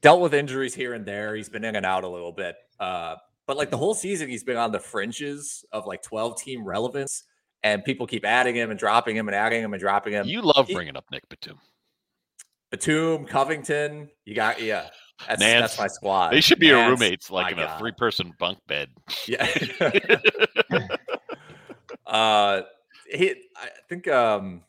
dealt 0.00 0.20
with 0.20 0.34
injuries 0.34 0.74
here 0.74 0.94
and 0.94 1.06
there. 1.06 1.36
He's 1.36 1.48
been 1.48 1.62
in 1.62 1.76
and 1.76 1.86
out 1.86 2.02
a 2.02 2.08
little 2.08 2.32
bit. 2.32 2.56
Uh, 2.80 3.14
but 3.46 3.56
like 3.56 3.70
the 3.70 3.76
whole 3.76 3.94
season, 3.94 4.28
he's 4.28 4.42
been 4.42 4.56
on 4.56 4.72
the 4.72 4.80
fringes 4.80 5.64
of 5.70 5.86
like 5.86 6.02
12 6.02 6.42
team 6.42 6.64
relevance, 6.64 7.22
and 7.62 7.84
people 7.84 8.04
keep 8.08 8.24
adding 8.24 8.56
him 8.56 8.70
and 8.70 8.78
dropping 8.80 9.14
him 9.14 9.28
and 9.28 9.34
adding 9.36 9.62
him 9.62 9.74
and 9.74 9.80
dropping 9.80 10.14
him. 10.14 10.26
You 10.26 10.42
love 10.42 10.66
he- 10.66 10.74
bringing 10.74 10.96
up 10.96 11.04
Nick 11.12 11.22
Batum. 11.28 11.60
Batum, 12.72 13.26
Covington, 13.26 14.10
you 14.24 14.34
got 14.34 14.60
yeah. 14.60 14.88
That's 15.28 15.38
Nance. 15.38 15.60
that's 15.60 15.78
my 15.78 15.86
squad. 15.86 16.30
They 16.30 16.40
should 16.40 16.58
be 16.58 16.66
your 16.66 16.78
Nance, 16.78 17.00
roommates, 17.00 17.30
like 17.30 17.52
in 17.52 17.60
a 17.60 17.78
three-person 17.78 18.32
bunk 18.40 18.58
bed. 18.66 18.88
Yeah. 19.28 19.46
uh, 22.08 22.62
he, 23.08 23.36
I 23.56 23.68
think 23.88 24.08
um, 24.08 24.62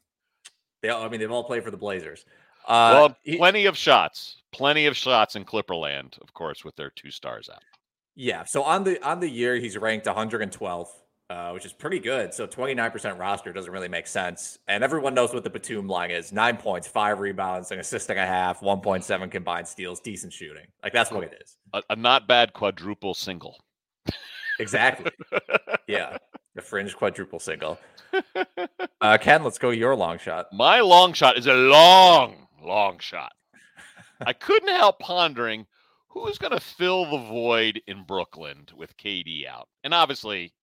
they 0.83 0.89
all, 0.89 1.03
I 1.03 1.09
mean 1.09 1.19
they've 1.19 1.31
all 1.31 1.43
played 1.43 1.63
for 1.63 1.71
the 1.71 1.77
Blazers. 1.77 2.23
Uh, 2.67 2.91
well, 2.93 3.17
he- 3.23 3.37
plenty 3.37 3.65
of 3.65 3.77
shots, 3.77 4.41
plenty 4.51 4.85
of 4.85 4.95
shots 4.97 5.35
in 5.35 5.45
Clipperland, 5.45 6.19
of 6.21 6.33
course, 6.33 6.63
with 6.63 6.75
their 6.75 6.89
two 6.89 7.11
stars 7.11 7.49
out. 7.51 7.63
Yeah. 8.15 8.43
So 8.45 8.63
on 8.63 8.83
the 8.83 9.01
on 9.05 9.19
the 9.19 9.29
year, 9.29 9.55
he's 9.55 9.77
ranked 9.77 10.05
112th, 10.07 10.87
uh, 11.29 11.51
which 11.51 11.65
is 11.65 11.73
pretty 11.73 11.99
good. 11.99 12.33
So 12.33 12.47
29% 12.47 13.19
roster 13.19 13.51
doesn't 13.51 13.71
really 13.71 13.89
make 13.89 14.07
sense. 14.07 14.57
And 14.67 14.83
everyone 14.83 15.13
knows 15.13 15.33
what 15.33 15.43
the 15.43 15.49
Batum 15.49 15.87
line 15.87 16.11
is: 16.11 16.31
nine 16.31 16.57
points, 16.57 16.87
five 16.87 17.19
rebounds, 17.19 17.71
an 17.71 17.79
assist 17.79 18.09
and 18.09 18.19
a 18.19 18.25
half, 18.25 18.61
1.7 18.61 19.29
combined 19.31 19.67
steals, 19.67 19.99
decent 19.99 20.31
shooting. 20.33 20.65
Like 20.81 20.93
that's 20.93 21.11
what 21.11 21.23
it 21.25 21.37
is. 21.41 21.57
A, 21.73 21.83
a 21.89 21.95
not 21.95 22.27
bad 22.27 22.53
quadruple 22.53 23.13
single. 23.13 23.57
Exactly. 24.59 25.11
yeah. 25.87 26.17
The 26.55 26.61
fringe 26.61 26.95
quadruple 26.95 27.39
single. 27.39 27.77
Uh, 29.01 29.17
Ken, 29.19 29.43
let's 29.43 29.59
go 29.59 29.69
your 29.69 29.95
long 29.95 30.17
shot. 30.17 30.47
My 30.51 30.79
long 30.79 31.13
shot 31.13 31.37
is 31.37 31.45
a 31.45 31.53
long, 31.53 32.44
long 32.65 32.99
shot. 32.99 33.31
I 34.25 34.33
couldn't 34.33 34.69
help 34.69 34.99
pondering 34.99 35.65
who's 36.07 36.37
going 36.37 36.53
to 36.53 36.59
fill 36.59 37.05
the 37.05 37.25
void 37.25 37.81
in 37.87 38.03
Brooklyn 38.03 38.67
with 38.75 38.97
KD 38.97 39.47
out. 39.47 39.67
And 39.83 39.93
obviously, 39.93 40.53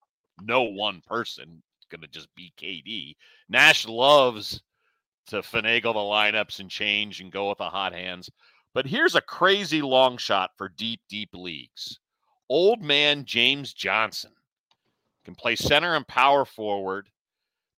no 0.42 0.62
one 0.62 1.02
person 1.06 1.62
going 1.90 2.00
to 2.00 2.08
just 2.08 2.28
be 2.34 2.52
KD. 2.60 3.14
Nash 3.48 3.86
loves 3.86 4.62
to 5.26 5.36
finagle 5.42 5.94
the 5.94 6.00
lineups 6.38 6.60
and 6.60 6.70
change 6.70 7.20
and 7.20 7.30
go 7.30 7.48
with 7.48 7.58
the 7.58 7.64
hot 7.64 7.92
hands. 7.92 8.30
But 8.74 8.86
here's 8.86 9.14
a 9.14 9.20
crazy 9.20 9.82
long 9.82 10.16
shot 10.16 10.50
for 10.56 10.70
deep, 10.70 11.00
deep 11.08 11.30
leagues. 11.34 11.98
Old 12.48 12.82
man 12.82 13.24
James 13.24 13.72
Johnson 13.72 14.32
can 15.24 15.34
play 15.34 15.54
center 15.54 15.94
and 15.94 16.06
power 16.08 16.44
forward 16.44 17.08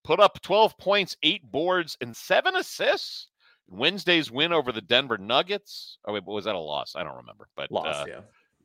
put 0.04 0.20
up 0.20 0.40
12 0.42 0.78
points, 0.78 1.16
eight 1.22 1.50
boards, 1.50 1.96
and 2.00 2.14
seven 2.14 2.54
assists. 2.54 3.28
Wednesday's 3.68 4.30
win 4.30 4.52
over 4.52 4.72
the 4.72 4.80
Denver 4.80 5.18
Nuggets. 5.18 5.98
Oh, 6.04 6.12
wait, 6.12 6.24
was 6.24 6.44
that 6.44 6.54
a 6.54 6.58
loss? 6.58 6.94
I 6.96 7.02
don't 7.02 7.16
remember. 7.16 7.48
But 7.56 7.70
Lost, 7.70 8.08
uh, 8.08 8.20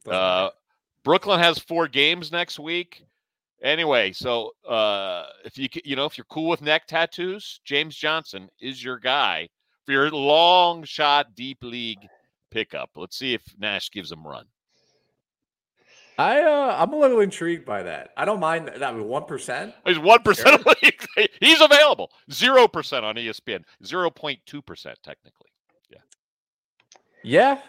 yeah. 0.06 0.12
Uh. 0.12 0.50
Brooklyn 1.04 1.40
has 1.40 1.58
four 1.60 1.88
games 1.88 2.32
next 2.32 2.60
week. 2.60 3.04
Anyway, 3.62 4.12
so 4.12 4.52
uh, 4.68 5.26
if 5.44 5.58
you 5.58 5.68
you 5.84 5.96
know 5.96 6.06
if 6.06 6.18
you're 6.18 6.26
cool 6.26 6.50
with 6.50 6.62
neck 6.62 6.88
tattoos, 6.88 7.60
James 7.66 7.96
Johnson 7.96 8.50
is 8.62 8.84
your 8.84 8.98
guy 8.98 9.50
for 9.86 9.92
your 9.92 10.10
long 10.12 10.84
shot 10.84 11.36
deep 11.36 11.64
league 11.64 12.08
pickup. 12.52 12.90
Let's 12.96 13.18
see 13.18 13.34
if 13.34 13.42
Nash 13.58 13.92
gives 13.92 14.12
him 14.12 14.26
run. 14.26 14.46
I 16.20 16.42
uh, 16.42 16.76
I'm 16.78 16.92
a 16.92 16.98
little 17.00 17.22
intrigued 17.22 17.66
by 17.66 17.82
that. 17.84 18.10
I 18.18 18.26
don't 18.26 18.42
mind 18.42 18.70
that. 18.76 18.94
One 18.96 19.24
percent. 19.24 19.74
He's 19.86 19.98
one 19.98 20.22
percent. 20.22 20.62
He's 21.40 21.62
available. 21.62 22.12
Zero 22.30 22.68
percent 22.68 23.06
on 23.06 23.16
ESPN. 23.16 23.64
Zero 23.86 24.10
point 24.10 24.40
two 24.46 24.62
percent 24.62 25.00
technically. 25.02 25.48
Yeah. 25.90 26.00
Yeah. 27.24 27.60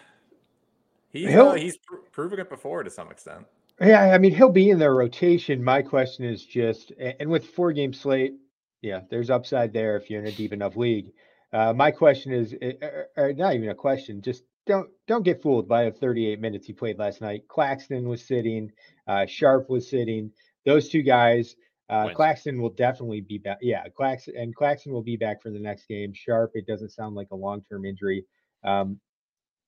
He'll- 1.12 1.48
uh, 1.50 1.54
he's 1.54 1.76
pr- 1.76 1.96
proven 2.10 2.40
it 2.40 2.48
before 2.48 2.82
to 2.82 2.90
some 2.90 3.10
extent. 3.12 3.46
Yeah, 3.80 4.02
I 4.12 4.18
mean 4.18 4.34
he'll 4.34 4.50
be 4.50 4.70
in 4.70 4.80
their 4.80 4.94
rotation. 4.94 5.62
My 5.62 5.80
question 5.80 6.24
is 6.24 6.44
just, 6.44 6.90
and 6.98 7.30
with 7.30 7.46
four 7.46 7.72
game 7.72 7.92
slate, 7.92 8.34
yeah, 8.82 9.02
there's 9.10 9.30
upside 9.30 9.72
there 9.72 9.96
if 9.96 10.10
you're 10.10 10.20
in 10.20 10.26
a 10.26 10.32
deep 10.32 10.52
enough 10.52 10.76
league. 10.76 11.12
Uh, 11.52 11.72
my 11.72 11.90
question 11.92 12.32
is, 12.32 12.54
or, 12.82 13.06
or 13.16 13.32
not 13.32 13.54
even 13.54 13.68
a 13.70 13.74
question, 13.74 14.20
just 14.20 14.42
don't 14.70 14.88
don't 15.08 15.24
get 15.24 15.42
fooled 15.42 15.68
by 15.68 15.84
the 15.84 15.90
38 15.90 16.40
minutes 16.40 16.66
he 16.66 16.72
played 16.72 16.98
last 16.98 17.20
night. 17.20 17.48
Claxton 17.48 18.08
was 18.08 18.24
sitting, 18.24 18.70
uh, 19.06 19.26
Sharpe 19.26 19.68
was 19.68 19.90
sitting. 19.90 20.30
Those 20.64 20.88
two 20.88 21.02
guys, 21.02 21.56
uh. 21.88 22.10
Claxton 22.14 22.60
will 22.60 22.70
definitely 22.70 23.20
be 23.20 23.38
back. 23.38 23.58
Yeah, 23.60 23.84
Claxton 23.96 24.36
and 24.36 24.54
Claxton 24.54 24.92
will 24.92 25.02
be 25.02 25.16
back 25.16 25.42
for 25.42 25.50
the 25.50 25.58
next 25.58 25.86
game. 25.86 26.12
Sharpe, 26.14 26.52
it 26.54 26.66
doesn't 26.66 26.90
sound 26.90 27.16
like 27.16 27.28
a 27.32 27.36
long 27.36 27.62
term 27.68 27.84
injury. 27.84 28.24
Um, 28.62 29.00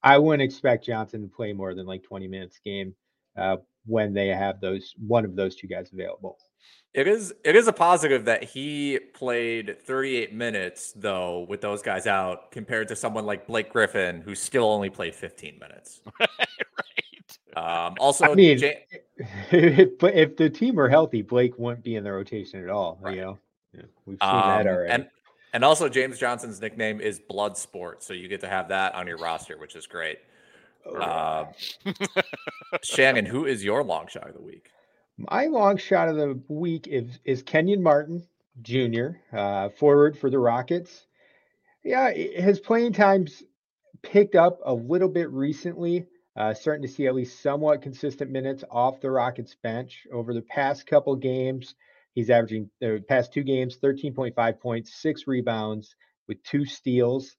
I 0.05 0.19
wouldn't 0.19 0.43
expect 0.43 0.87
Johnson 0.87 1.23
to 1.23 1.29
play 1.29 1.53
more 1.53 1.75
than 1.75 1.87
like 1.87 2.03
20 2.03 2.29
minutes 2.29 2.61
game 2.65 2.95
uh, 3.37 3.57
when 3.87 4.13
they 4.13 4.29
have 4.29 4.61
those 4.61 4.95
one 4.99 5.25
of 5.25 5.35
those 5.35 5.57
two 5.57 5.67
guys 5.67 5.91
available. 5.93 6.39
It 6.95 7.09
is 7.09 7.33
it 7.43 7.57
is 7.57 7.69
a 7.69 7.73
positive 7.73 8.27
that 8.27 8.45
he 8.45 8.99
played 9.15 9.79
38 9.83 10.35
minutes 10.35 10.93
though 10.95 11.47
with 11.49 11.63
those 11.63 11.81
guys 11.81 12.07
out 12.07 12.51
compared 12.51 12.89
to 12.89 12.97
someone 12.97 13.25
like 13.25 13.47
Blake 13.47 13.71
Griffin 13.71 14.21
who 14.21 14.35
still 14.35 14.65
only 14.65 14.91
played 14.91 15.15
15 15.15 15.59
minutes. 15.59 16.01
right. 16.21 16.29
Um, 17.57 17.95
also, 17.99 18.33
I 18.33 18.35
mean, 18.35 18.59
Ja- 18.59 19.85
but 19.99 20.15
if 20.15 20.37
the 20.37 20.51
team 20.51 20.75
were 20.75 20.89
healthy, 20.89 21.23
Blake 21.23 21.59
wouldn't 21.59 21.83
be 21.83 21.97
in 21.97 22.05
the 22.05 22.13
rotation 22.13 22.63
at 22.63 22.69
all. 22.69 22.99
Right. 23.01 23.17
You 23.17 23.21
know, 23.23 23.39
yeah, 23.75 23.83
we've 24.05 24.19
seen 24.21 24.31
that 24.31 24.67
um, 24.67 24.67
already. 24.67 24.93
and 24.93 25.09
and 25.55 25.65
also 25.65 25.89
James 25.89 26.19
Johnson's 26.19 26.61
nickname 26.61 27.01
is 27.01 27.19
Blood 27.21 27.57
Sport, 27.57 28.03
so 28.03 28.13
you 28.15 28.29
get 28.29 28.41
to 28.41 28.49
have 28.49 28.69
that 28.69 28.95
on 28.95 29.07
your 29.07 29.19
roster, 29.19 29.59
which 29.59 29.77
is 29.77 29.87
great. 29.87 30.19
Uh, 30.99 31.45
Shannon, 32.83 33.27
who 33.27 33.45
is 33.45 33.63
your 33.63 33.85
long 33.85 34.09
shot 34.09 34.29
of 34.29 34.35
the 34.35 34.43
week? 34.43 34.71
My 35.19 35.47
long 35.47 35.77
shot 35.77 36.09
of 36.09 36.17
the 36.17 36.41
week 36.49 36.89
is, 36.89 37.19
is 37.25 37.43
Kenyon 37.43 37.83
Martin 37.83 38.27
Jr., 38.63 39.19
uh, 39.33 39.69
forward 39.71 40.19
for 40.19 40.31
the 40.31 40.39
Rockets. 40.39 41.07
Yeah, 41.85 42.11
his 42.13 42.61
playing 42.61 42.93
times 42.93 43.43
picked 44.03 44.35
up 44.35 44.61
a 44.65 44.75
little 44.75 45.09
bit 45.09 45.31
recently. 45.31 46.07
Uh, 46.35 46.55
starting 46.55 46.83
to 46.83 46.89
see 46.89 47.07
at 47.07 47.15
least 47.15 47.43
somewhat 47.43 47.83
consistent 47.83 48.31
minutes 48.31 48.65
off 48.71 49.01
the 49.01 49.11
Rockets 49.11 49.55
bench 49.63 50.07
over 50.11 50.33
the 50.33 50.41
past 50.41 50.87
couple 50.87 51.15
games. 51.15 51.75
He's 52.15 52.31
averaging 52.31 52.71
the 52.81 53.05
past 53.07 53.33
two 53.35 53.43
games 53.43 53.79
13.5 53.83 54.61
points, 54.61 54.95
six 54.95 55.27
rebounds 55.27 55.95
with 56.29 56.43
two 56.43 56.65
steals. 56.65 57.37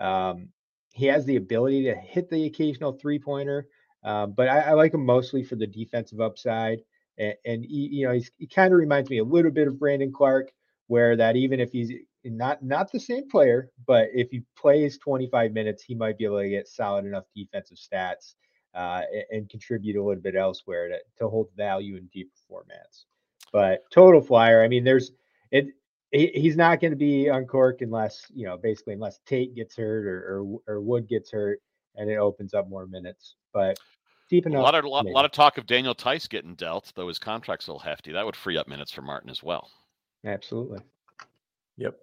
Um, 0.00 0.48
he 0.92 1.06
has 1.06 1.24
the 1.24 1.36
ability 1.36 1.84
to 1.84 1.94
hit 1.94 2.30
the 2.30 2.46
occasional 2.46 2.92
three 2.92 3.20
pointer, 3.20 3.68
um, 4.02 4.32
but 4.32 4.48
I, 4.48 4.60
I 4.60 4.72
like 4.72 4.92
him 4.92 5.06
mostly 5.06 5.44
for 5.44 5.54
the 5.54 5.66
defensive 5.66 6.20
upside. 6.20 6.80
And, 7.18 7.34
and 7.44 7.64
he, 7.64 7.88
you 7.92 8.06
know, 8.06 8.20
he 8.38 8.46
kind 8.46 8.72
of 8.72 8.78
reminds 8.78 9.10
me 9.10 9.18
a 9.18 9.24
little 9.24 9.50
bit 9.50 9.68
of 9.68 9.78
Brandon 9.78 10.12
Clarke, 10.12 10.52
where 10.86 11.16
that 11.16 11.36
even 11.36 11.60
if 11.60 11.72
he's 11.72 11.92
not 12.24 12.62
not 12.62 12.90
the 12.92 13.00
same 13.00 13.28
player, 13.28 13.70
but 13.86 14.08
if 14.14 14.30
he 14.30 14.42
plays 14.56 14.98
25 14.98 15.52
minutes, 15.52 15.82
he 15.82 15.94
might 15.94 16.18
be 16.18 16.24
able 16.24 16.40
to 16.40 16.48
get 16.48 16.68
solid 16.68 17.04
enough 17.04 17.24
defensive 17.34 17.78
stats 17.78 18.34
uh, 18.74 19.02
and, 19.12 19.24
and 19.30 19.48
contribute 19.50 19.96
a 19.96 20.02
little 20.02 20.22
bit 20.22 20.36
elsewhere 20.36 20.88
to, 20.88 20.98
to 21.18 21.28
hold 21.28 21.48
value 21.56 21.96
in 21.96 22.06
deeper 22.12 22.30
formats. 22.50 23.04
But 23.52 23.82
total 23.90 24.20
flyer, 24.20 24.62
I 24.62 24.68
mean, 24.68 24.84
there's 24.84 25.12
it. 25.50 25.68
He, 26.10 26.26
he's 26.34 26.56
not 26.56 26.80
going 26.80 26.90
to 26.90 26.96
be 26.96 27.28
uncorked 27.28 27.82
unless 27.82 28.26
you 28.34 28.46
know, 28.46 28.56
basically, 28.56 28.94
unless 28.94 29.20
Tate 29.26 29.54
gets 29.54 29.76
hurt 29.76 30.06
or, 30.06 30.60
or 30.66 30.74
or 30.74 30.80
Wood 30.80 31.08
gets 31.08 31.30
hurt, 31.30 31.60
and 31.96 32.10
it 32.10 32.16
opens 32.16 32.54
up 32.54 32.68
more 32.68 32.86
minutes. 32.86 33.36
But 33.52 33.78
deep 34.32 34.46
A 34.46 34.48
lot 34.48 34.74
of 34.74 34.84
lot, 34.86 35.04
lot 35.06 35.26
of 35.26 35.30
talk 35.30 35.58
of 35.58 35.66
Daniel 35.66 35.94
Theis 35.94 36.26
getting 36.26 36.54
dealt, 36.54 36.90
though 36.96 37.08
his 37.08 37.18
contract's 37.18 37.66
a 37.66 37.72
little 37.72 37.80
hefty. 37.80 38.12
That 38.12 38.24
would 38.24 38.34
free 38.34 38.56
up 38.56 38.66
minutes 38.66 38.90
for 38.90 39.02
Martin 39.02 39.28
as 39.28 39.42
well. 39.42 39.70
Absolutely. 40.24 40.80
Yep. 41.76 41.98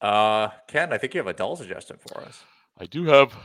Uh, 0.00 0.48
Ken, 0.68 0.92
I 0.92 0.98
think 0.98 1.14
you 1.14 1.18
have 1.18 1.26
a 1.26 1.34
dull 1.34 1.54
suggestion 1.54 1.98
for 1.98 2.22
us. 2.22 2.42
I 2.78 2.86
do 2.86 3.04
have 3.04 3.36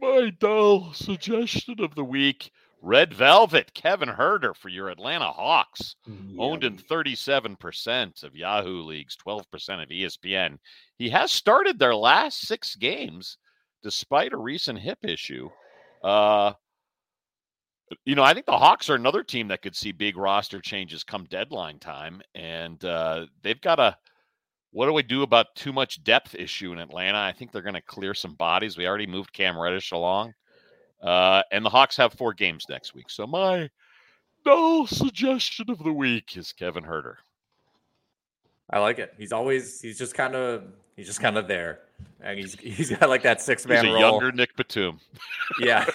my 0.00 0.30
dull 0.40 0.92
suggestion 0.92 1.76
of 1.78 1.94
the 1.94 2.04
week. 2.04 2.50
Red 2.80 3.14
Velvet, 3.14 3.74
Kevin 3.74 4.08
Huerter 4.08 4.54
for 4.54 4.68
your 4.68 4.88
Atlanta 4.88 5.30
Hawks. 5.32 5.96
Owned 6.38 6.64
in 6.64 6.76
37% 6.76 8.22
of 8.22 8.36
Yahoo 8.36 8.82
leagues, 8.82 9.16
12% 9.24 9.42
of 9.82 9.88
ESPN. 9.88 10.58
He 10.96 11.10
has 11.10 11.32
started 11.32 11.78
their 11.78 11.94
last 11.94 12.40
six 12.46 12.74
games 12.76 13.38
despite 13.82 14.32
a 14.32 14.36
recent 14.36 14.78
hip 14.78 14.98
issue. 15.02 15.50
Uh, 16.02 16.52
you 18.04 18.14
know, 18.14 18.22
I 18.22 18.34
think 18.34 18.46
the 18.46 18.56
Hawks 18.58 18.90
are 18.90 18.94
another 18.94 19.22
team 19.22 19.48
that 19.48 19.62
could 19.62 19.76
see 19.76 19.92
big 19.92 20.16
roster 20.16 20.60
changes 20.60 21.04
come 21.04 21.24
deadline 21.24 21.78
time. 21.78 22.20
And 22.34 22.82
uh, 22.84 23.26
they've 23.42 23.60
got 23.60 23.78
a 23.78 23.96
what 24.70 24.86
do 24.86 24.92
we 24.92 25.02
do 25.02 25.22
about 25.22 25.54
too 25.54 25.72
much 25.72 26.04
depth 26.04 26.34
issue 26.34 26.72
in 26.72 26.78
Atlanta? 26.78 27.18
I 27.18 27.32
think 27.32 27.52
they're 27.52 27.62
going 27.62 27.74
to 27.74 27.80
clear 27.82 28.14
some 28.14 28.34
bodies. 28.34 28.76
We 28.76 28.86
already 28.86 29.06
moved 29.06 29.32
Cam 29.32 29.58
Reddish 29.58 29.92
along. 29.92 30.34
Uh, 31.02 31.42
and 31.52 31.64
the 31.64 31.70
Hawks 31.70 31.96
have 31.96 32.12
four 32.12 32.34
games 32.34 32.66
next 32.68 32.94
week. 32.94 33.08
So 33.08 33.26
my 33.26 33.70
dull 34.44 34.86
suggestion 34.86 35.70
of 35.70 35.78
the 35.78 35.92
week 35.92 36.36
is 36.36 36.52
Kevin 36.52 36.84
Huerter. 36.84 37.14
I 38.70 38.80
like 38.80 38.98
it. 38.98 39.14
He's 39.16 39.32
always 39.32 39.80
he's 39.80 39.96
just 39.96 40.14
kind 40.14 40.34
of 40.34 40.64
he's 40.96 41.06
just 41.06 41.20
kind 41.20 41.38
of 41.38 41.48
there, 41.48 41.80
and 42.20 42.38
he's 42.38 42.54
he's 42.58 42.90
got 42.90 43.08
like 43.08 43.22
that 43.22 43.40
six 43.40 43.62
He's 43.62 43.70
man 43.70 43.86
a 43.86 43.92
role. 43.92 44.00
younger 44.00 44.32
Nick 44.32 44.54
Batum. 44.56 45.00
Yeah. 45.58 45.86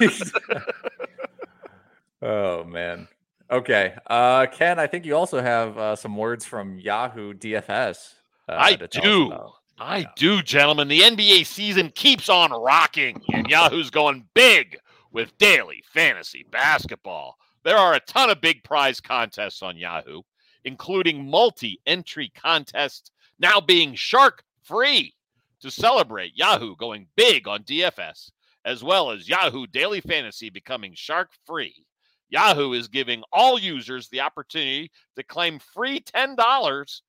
oh 2.24 2.64
man. 2.64 3.08
Okay. 3.52 3.94
Uh, 4.08 4.48
Ken, 4.48 4.80
I 4.80 4.88
think 4.88 5.06
you 5.06 5.16
also 5.16 5.42
have 5.42 5.78
uh, 5.78 5.96
some 5.96 6.18
words 6.18 6.46
from 6.46 6.80
Yahoo 6.80 7.34
DFS. 7.34 8.14
Uh, 8.50 8.56
I 8.58 8.76
to 8.76 8.88
tell 8.88 9.04
us 9.04 9.08
do. 9.08 9.54
I 9.78 9.98
Yeah. 10.00 10.06
do, 10.16 10.42
gentlemen. 10.42 10.88
The 10.88 11.02
NBA 11.02 11.46
season 11.46 11.92
keeps 11.94 12.30
on 12.30 12.52
rocking, 12.52 13.22
and 13.34 13.48
Yahoo's 13.48 13.90
going 13.90 14.26
big 14.34 14.78
with 15.12 15.38
daily 15.38 15.84
fantasy 15.94 16.46
basketball. 16.52 17.38
There 17.64 17.78
are 17.78 17.94
a 17.94 18.00
ton 18.00 18.30
of 18.30 18.42
big 18.42 18.64
prize 18.64 19.00
contests 19.00 19.62
on 19.62 19.78
Yahoo, 19.78 20.22
including 20.64 21.30
multi 21.30 21.80
entry 21.86 22.32
contests 22.36 23.12
now 23.40 23.60
being 23.60 23.94
shark 23.96 24.44
free 24.64 25.14
to 25.62 25.70
celebrate 25.72 26.36
Yahoo 26.38 26.76
going 26.76 27.08
big 27.16 27.48
on 27.48 27.64
DFS, 27.64 28.32
as 28.66 28.84
well 28.84 29.12
as 29.12 29.30
Yahoo 29.30 29.68
Daily 29.68 30.02
Fantasy 30.02 30.50
becoming 30.50 30.94
shark 30.96 31.30
free. 31.46 31.86
Yahoo 32.34 32.74
is 32.74 32.88
giving 32.88 33.22
all 33.32 33.60
users 33.60 34.10
the 34.10 34.20
opportunity 34.20 34.90
to 35.16 35.22
claim 35.22 35.60
free 35.60 36.00
$10 36.00 37.02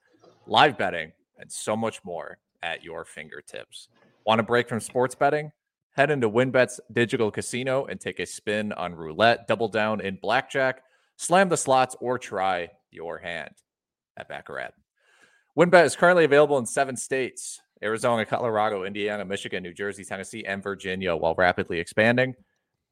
live 0.46 0.76
betting, 0.78 1.12
and 1.38 1.50
so 1.50 1.76
much 1.76 2.04
more 2.04 2.38
at 2.62 2.82
your 2.82 3.04
fingertips. 3.04 3.88
Want 4.24 4.40
a 4.40 4.44
break 4.44 4.68
from 4.68 4.80
sports 4.80 5.14
betting? 5.14 5.50
Head 5.92 6.10
into 6.10 6.30
WynnBET's 6.30 6.80
digital 6.92 7.30
casino 7.30 7.86
and 7.86 8.00
take 8.00 8.20
a 8.20 8.26
spin 8.26 8.72
on 8.72 8.94
roulette, 8.94 9.46
double 9.48 9.68
down 9.68 10.00
in 10.00 10.18
blackjack, 10.22 10.82
slam 11.16 11.48
the 11.48 11.56
slots, 11.56 11.96
or 12.00 12.18
try 12.18 12.68
your 12.90 13.18
hand 13.18 13.52
at 14.16 14.28
Baccarat. 14.28 14.70
WynnBET 15.58 15.84
is 15.84 15.96
currently 15.96 16.24
available 16.24 16.56
in 16.58 16.66
seven 16.66 16.96
states 16.96 17.60
Arizona, 17.82 18.24
Colorado, 18.24 18.84
Indiana, 18.84 19.24
Michigan, 19.24 19.62
New 19.62 19.74
Jersey, 19.74 20.04
Tennessee, 20.04 20.44
and 20.44 20.62
Virginia, 20.62 21.16
while 21.16 21.34
rapidly 21.34 21.80
expanding. 21.80 22.34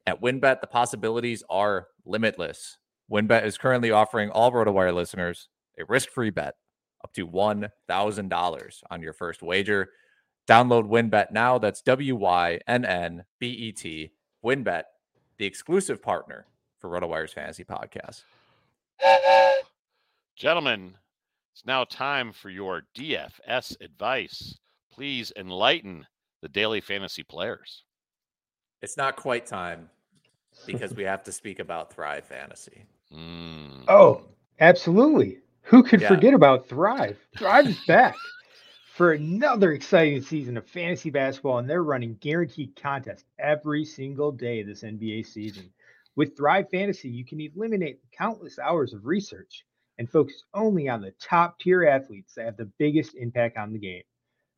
At 0.06 0.20
WynnBET, 0.20 0.60
the 0.60 0.66
possibilities 0.66 1.44
are 1.48 1.86
limitless. 2.04 2.76
WynnBET 3.10 3.44
is 3.44 3.56
currently 3.56 3.92
offering 3.92 4.30
all 4.30 4.50
RotoWire 4.50 4.94
listeners 4.94 5.48
a 5.78 5.84
risk 5.84 6.10
free 6.10 6.30
bet 6.30 6.56
up 7.04 7.12
to 7.14 7.26
$1,000 7.26 8.82
on 8.90 9.02
your 9.02 9.12
first 9.12 9.42
wager. 9.42 9.90
Download 10.50 10.88
WynnBET 10.88 11.30
now. 11.30 11.58
That's 11.58 11.80
W 11.82 12.16
Y 12.16 12.58
N 12.66 12.84
N 12.84 13.24
B 13.38 13.46
E 13.50 13.70
T. 13.72 14.10
WynnBET. 14.44 14.82
the 15.38 15.46
exclusive 15.46 16.02
partner 16.02 16.46
for 16.78 16.90
RotoWire's 16.90 17.32
fantasy 17.32 17.62
podcast. 17.62 18.24
Gentlemen, 20.34 20.94
it's 21.54 21.64
now 21.64 21.84
time 21.84 22.32
for 22.32 22.50
your 22.50 22.82
DFS 22.98 23.80
advice. 23.80 24.58
Please 24.92 25.32
enlighten 25.36 26.06
the 26.42 26.48
daily 26.48 26.80
fantasy 26.80 27.22
players. 27.22 27.84
It's 28.82 28.96
not 28.96 29.14
quite 29.16 29.46
time 29.46 29.88
because 30.66 30.94
we 30.94 31.04
have 31.12 31.22
to 31.24 31.32
speak 31.32 31.58
about 31.60 31.92
Thrive 31.92 32.24
Fantasy. 32.24 32.86
Mm. 33.14 33.84
Oh, 33.88 34.22
absolutely. 34.58 35.38
Who 35.62 35.82
could 35.84 36.00
Yeah. 36.00 36.08
forget 36.08 36.34
about 36.34 36.66
Thrive? 36.68 37.18
Thrive 37.36 37.66
is 37.68 37.78
back 37.86 38.16
for 38.90 39.12
another 39.12 39.72
exciting 39.72 40.20
season 40.20 40.56
of 40.56 40.68
fantasy 40.68 41.10
basketball, 41.10 41.58
and 41.58 41.70
they're 41.70 41.84
running 41.84 42.16
guaranteed 42.20 42.74
contests 42.74 43.24
every 43.38 43.84
single 43.84 44.32
day 44.32 44.62
this 44.62 44.82
NBA 44.82 45.26
season. 45.26 45.72
With 46.16 46.36
Thrive 46.36 46.68
Fantasy, 46.70 47.08
you 47.08 47.24
can 47.24 47.40
eliminate 47.40 48.00
countless 48.10 48.58
hours 48.58 48.92
of 48.92 49.06
research 49.06 49.64
and 49.98 50.10
focus 50.10 50.42
only 50.54 50.88
on 50.88 51.00
the 51.00 51.12
top 51.20 51.60
tier 51.60 51.86
athletes 51.86 52.34
that 52.34 52.46
have 52.46 52.56
the 52.56 52.70
biggest 52.78 53.14
impact 53.14 53.56
on 53.56 53.72
the 53.72 53.78
game, 53.78 54.02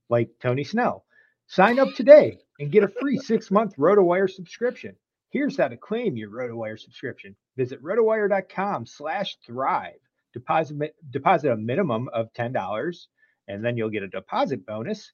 like 0.08 0.30
Tony 0.40 0.64
Snell. 0.64 1.04
Sign 1.46 1.78
up 1.78 1.94
today 1.94 2.38
and 2.58 2.72
get 2.72 2.84
a 2.84 2.88
free 2.88 3.18
six 3.22 3.50
month 3.50 3.76
RotoWire 3.76 4.30
subscription. 4.30 4.96
Here's 5.28 5.58
how 5.58 5.68
to 5.68 5.76
claim 5.76 6.16
your 6.16 6.30
RotoWire 6.30 6.78
subscription. 6.78 7.36
Visit 7.56 7.82
rotowire.com 7.82 8.86
slash 8.86 9.36
thrive. 9.46 10.00
Deposit, 10.32 10.94
deposit 11.10 11.50
a 11.52 11.56
minimum 11.56 12.08
of 12.14 12.32
$10, 12.32 13.06
and 13.48 13.64
then 13.64 13.76
you'll 13.76 13.90
get 13.90 14.02
a 14.02 14.08
deposit 14.08 14.64
bonus 14.66 15.12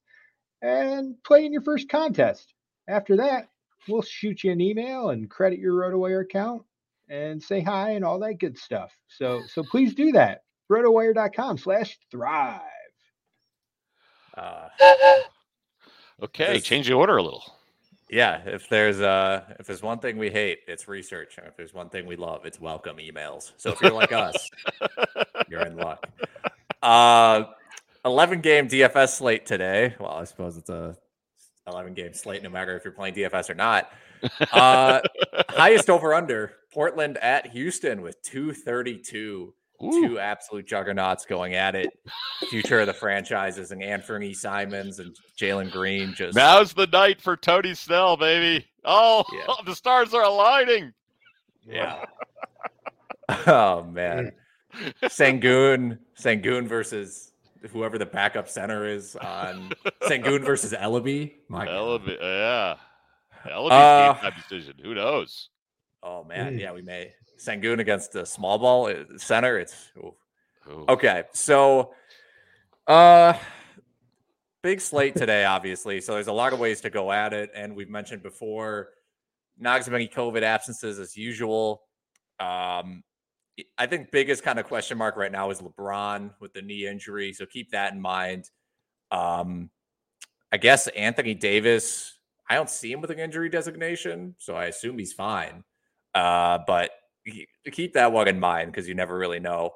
and 0.63 1.15
play 1.25 1.45
in 1.47 1.53
your 1.53 1.63
first 1.63 1.89
contest. 1.89 2.53
After 2.89 3.17
that, 3.17 3.49
we'll 3.89 4.03
shoot 4.03 4.43
you 4.45 4.53
an 4.53 4.61
email 4.61 5.11
and 5.11 5.31
credit 5.31 5.59
your 5.59 5.75
RotoWire 5.75 6.23
account 6.23 6.63
and 7.09 7.43
say 7.43 7.61
hi 7.61 7.91
and 7.91 8.05
all 8.05 8.19
that 8.21 8.35
good 8.39 8.59
stuff. 8.59 8.93
So 9.09 9.41
so 9.47 9.63
please 9.63 9.95
do 9.95 10.13
that. 10.13 10.43
rotowire.com 10.71 11.59
slash 11.59 11.99
thrive. 12.11 12.61
Uh, 14.37 14.69
Okay, 16.21 16.55
This- 16.55 16.65
change 16.65 16.89
the 16.89 16.95
order 16.95 17.17
a 17.17 17.23
little. 17.23 17.45
yeah, 18.11 18.43
if 18.45 18.69
there's 18.69 19.01
uh 19.01 19.43
if 19.61 19.67
there's 19.69 19.83
one 19.83 20.01
thing 20.01 20.19
we 20.19 20.31
hate, 20.31 20.59
it's 20.67 20.89
research. 20.89 21.39
And 21.39 21.47
if 21.47 21.57
there's 21.57 21.73
one 21.73 21.89
thing 21.91 22.07
we 22.07 22.17
love, 22.17 22.45
it's 22.45 22.61
welcome 22.61 22.97
emails. 22.97 23.53
So 23.57 23.71
if 23.71 23.81
you're 23.81 23.93
like 23.93 24.11
us, 24.13 24.51
you're 25.49 25.63
in 25.63 25.77
luck. 25.77 26.07
Uh 26.83 27.45
11 28.09 28.41
game 28.41 28.69
DFS 28.69 29.11
slate 29.19 29.45
today. 29.47 29.95
Well, 30.01 30.11
I 30.11 30.25
suppose 30.25 30.57
it's 30.57 30.71
a 30.71 30.97
11 31.67 31.93
game 31.95 32.15
slate 32.15 32.43
no 32.43 32.49
matter 32.49 32.75
if 32.77 32.85
you're 32.85 32.93
playing 32.95 33.15
DFS 33.15 33.51
or 33.51 33.55
not. 33.55 33.93
Uh 34.51 35.01
highest 35.51 35.91
over 35.91 36.15
under 36.15 36.53
Portland 36.73 37.19
at 37.19 37.49
Houston 37.49 38.01
with 38.01 38.21
232. 38.23 39.55
Ooh, 39.85 39.91
Two 40.09 40.19
absolute 40.19 40.67
juggernauts 40.67 41.25
going 41.27 41.55
at 41.55 41.77
it. 41.77 41.91
Future 42.51 42.81
of 42.81 42.87
the 42.87 42.95
franchises 42.95 43.71
and 43.71 43.81
Anfernee 43.83 44.35
Simons 44.35 44.99
and 44.99 45.15
Jalen 45.39 45.71
Green 45.71 46.15
just 46.15 46.35
now's 46.35 46.73
the 46.73 46.87
night 46.89 47.21
for 47.21 47.37
Tony 47.37 47.75
Snell, 47.75 48.17
baby. 48.17 48.67
Oh, 48.85 49.23
Yeah. 49.33 49.55
the 49.67 49.77
stars 49.77 50.15
are 50.15 50.25
aligning. 50.25 50.93
Yeah. 51.65 52.07
oh 53.47 53.85
man. 53.85 54.33
Sengun, 55.05 55.99
Sengun 56.21 56.67
versus 56.67 57.28
whoever 57.71 57.99
the 57.99 58.07
backup 58.07 58.49
center 58.49 58.87
is 58.87 59.17
on 59.17 59.73
Sengun 60.03 60.45
versus 60.45 60.73
Elleby. 60.73 61.35
My 61.49 61.65
God. 61.65 62.03
Yeah. 62.09 62.77
Elleby's 63.47 63.73
Uh, 63.73 64.13
game 64.15 64.23
time 64.23 64.41
decision. 64.49 64.75
Who 64.83 64.95
knows? 64.95 65.49
Oh 66.03 66.25
man, 66.25 66.57
Mm. 66.57 66.61
yeah, 66.61 66.73
we 66.73 66.83
may 66.83 67.13
Sengun 67.39 67.81
against 67.81 68.13
the 68.13 68.25
small 68.27 68.59
ball 68.59 68.87
uh, 68.89 69.05
center. 69.17 69.59
It's 69.59 69.91
ooh. 69.97 70.15
Ooh. 70.69 70.85
okay. 70.89 71.25
So, 71.33 71.95
uh, 72.87 73.35
big 74.63 74.81
slate 74.81 75.15
today, 75.17 75.45
obviously. 75.57 76.01
So 76.01 76.15
there's 76.15 76.27
a 76.27 76.33
lot 76.33 76.53
of 76.53 76.59
ways 76.59 76.81
to 76.83 76.91
go 76.91 77.11
at 77.13 77.33
it, 77.33 77.51
and 77.55 77.75
we've 77.77 77.89
mentioned 77.91 78.23
before, 78.23 78.91
not 79.59 79.81
as 79.81 79.89
many 79.89 80.09
COVID 80.09 80.43
absences 80.43 80.99
as 80.99 81.17
usual. 81.17 81.83
Um, 82.41 83.03
I 83.77 83.87
think 83.87 84.11
biggest 84.11 84.43
kind 84.43 84.59
of 84.59 84.67
question 84.67 84.99
mark 84.99 85.17
right 85.17 85.33
now 85.33 85.51
is 85.51 85.61
LeBron 85.61 86.31
with 86.41 86.53
the 86.53 86.63
knee 86.63 86.87
injury, 86.87 87.33
so 87.33 87.47
keep 87.47 87.71
that 87.73 87.93
in 87.93 88.01
mind. 88.01 88.51
Um, 89.11 89.71
I 90.53 90.57
guess 90.57 90.87
Anthony 90.89 91.35
Davis. 91.35 92.19
I 92.51 92.55
don't 92.55 92.71
see 92.71 92.91
him 92.91 93.01
with 93.01 93.11
an 93.11 93.19
injury 93.19 93.49
designation, 93.49 94.35
so 94.39 94.55
I 94.55 94.67
assume 94.67 94.99
he's 94.99 95.13
fine. 95.13 95.65
Uh, 96.15 96.59
but 96.67 96.91
he- 97.25 97.49
keep 97.71 97.93
that 97.95 98.13
one 98.13 98.29
in 98.29 98.41
mind 98.41 98.73
because 98.73 98.89
you 98.89 98.95
never 98.95 99.17
really 99.19 99.41
know. 99.41 99.73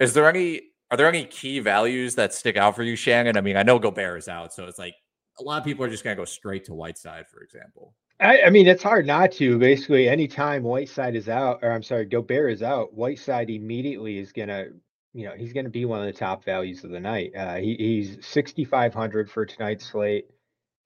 Is 0.00 0.14
there 0.14 0.28
any? 0.28 0.62
Are 0.90 0.96
there 0.96 1.08
any 1.08 1.24
key 1.24 1.58
values 1.58 2.14
that 2.14 2.32
stick 2.32 2.56
out 2.56 2.74
for 2.74 2.82
you, 2.82 2.96
Shannon? 2.96 3.36
I 3.36 3.42
mean, 3.42 3.56
I 3.58 3.62
know 3.62 3.78
Gobert 3.78 4.18
is 4.18 4.28
out, 4.28 4.54
so 4.54 4.66
it's 4.66 4.78
like 4.78 4.94
a 5.38 5.42
lot 5.42 5.58
of 5.58 5.64
people 5.64 5.84
are 5.84 5.90
just 5.90 6.02
to 6.04 6.14
go 6.14 6.24
straight 6.24 6.64
to 6.66 6.74
Whiteside, 6.74 7.26
for 7.28 7.42
example. 7.42 7.94
I, 8.20 8.42
I 8.42 8.50
mean, 8.50 8.66
it's 8.66 8.82
hard 8.82 9.06
not 9.06 9.32
to. 9.32 9.58
Basically, 9.58 10.08
anytime 10.08 10.62
Whiteside 10.64 11.14
is 11.14 11.28
out, 11.28 11.60
or 11.62 11.70
I'm 11.70 11.82
sorry, 11.84 12.04
Gobert 12.06 12.52
is 12.52 12.62
out, 12.62 12.94
Whiteside 12.94 13.50
immediately 13.50 14.18
is 14.18 14.32
gonna, 14.32 14.66
you 15.14 15.26
know, 15.26 15.34
he's 15.36 15.52
gonna 15.52 15.70
be 15.70 15.84
one 15.84 16.00
of 16.00 16.06
the 16.06 16.18
top 16.18 16.44
values 16.44 16.82
of 16.84 16.90
the 16.90 17.00
night. 17.00 17.32
Uh, 17.36 17.56
he, 17.56 17.76
he's 17.78 18.26
6,500 18.26 19.30
for 19.30 19.46
tonight's 19.46 19.86
slate, 19.86 20.26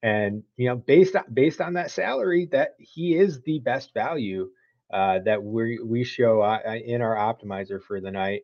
and 0.03 0.43
you 0.57 0.67
know, 0.67 0.75
based 0.75 1.15
on 1.15 1.23
based 1.33 1.61
on 1.61 1.73
that 1.73 1.91
salary, 1.91 2.47
that 2.51 2.75
he 2.79 3.15
is 3.17 3.41
the 3.41 3.59
best 3.59 3.93
value 3.95 4.49
uh, 4.93 5.19
that 5.25 5.41
we 5.43 5.79
we 5.83 6.03
show 6.03 6.41
uh, 6.41 6.59
uh, 6.67 6.75
in 6.75 7.01
our 7.01 7.15
optimizer 7.15 7.81
for 7.81 7.99
the 7.99 8.11
night. 8.11 8.43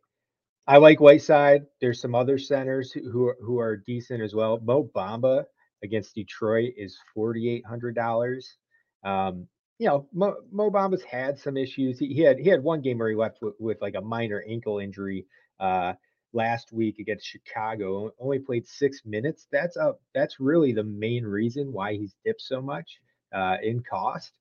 I 0.66 0.78
like 0.78 1.00
Whiteside. 1.00 1.62
There's 1.80 2.00
some 2.00 2.14
other 2.16 2.38
centers 2.38 2.92
who 2.92 3.34
who 3.42 3.58
are, 3.60 3.76
decent 3.76 4.22
as 4.22 4.34
well. 4.34 4.60
Mo 4.62 4.90
Bamba 4.94 5.44
against 5.84 6.14
Detroit 6.16 6.72
is 6.76 6.98
forty 7.14 7.48
eight 7.50 7.66
hundred 7.66 7.94
dollars. 7.94 8.56
Um, 9.04 9.46
you 9.78 9.86
know, 9.86 10.06
Mo, 10.12 10.36
Mo 10.52 10.70
Bamba's 10.70 11.02
had 11.02 11.38
some 11.38 11.56
issues. 11.56 11.98
He, 11.98 12.08
he 12.12 12.20
had 12.20 12.38
he 12.38 12.48
had 12.48 12.62
one 12.62 12.82
game 12.82 12.98
where 12.98 13.08
he 13.08 13.16
left 13.16 13.38
with, 13.40 13.54
with 13.58 13.80
like 13.80 13.94
a 13.94 14.00
minor 14.00 14.44
ankle 14.46 14.78
injury 14.78 15.26
uh, 15.58 15.94
last 16.32 16.72
week 16.72 16.98
against 16.98 17.26
Chicago. 17.26 18.12
Only 18.18 18.38
played 18.38 18.66
six 18.66 19.00
minutes. 19.06 19.46
That's 19.50 19.76
a 19.76 19.94
that's 20.14 20.38
really 20.38 20.72
the 20.72 20.84
main 20.84 21.24
reason 21.24 21.72
why 21.72 21.94
he's 21.94 22.14
dipped 22.24 22.42
so 22.42 22.60
much 22.60 23.00
uh, 23.34 23.56
in 23.62 23.82
cost. 23.82 24.32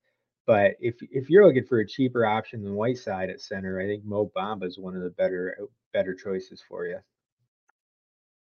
But 0.45 0.71
if 0.79 0.95
if 1.09 1.29
you're 1.29 1.45
looking 1.45 1.65
for 1.65 1.79
a 1.79 1.87
cheaper 1.87 2.25
option 2.25 2.63
than 2.63 2.73
Whiteside 2.73 3.29
at 3.29 3.39
center, 3.39 3.79
I 3.79 3.85
think 3.85 4.03
Mo 4.03 4.31
Bamba 4.35 4.65
is 4.65 4.77
one 4.77 4.95
of 4.95 5.03
the 5.03 5.11
better 5.11 5.57
better 5.93 6.13
choices 6.13 6.61
for 6.67 6.85
you. 6.85 6.97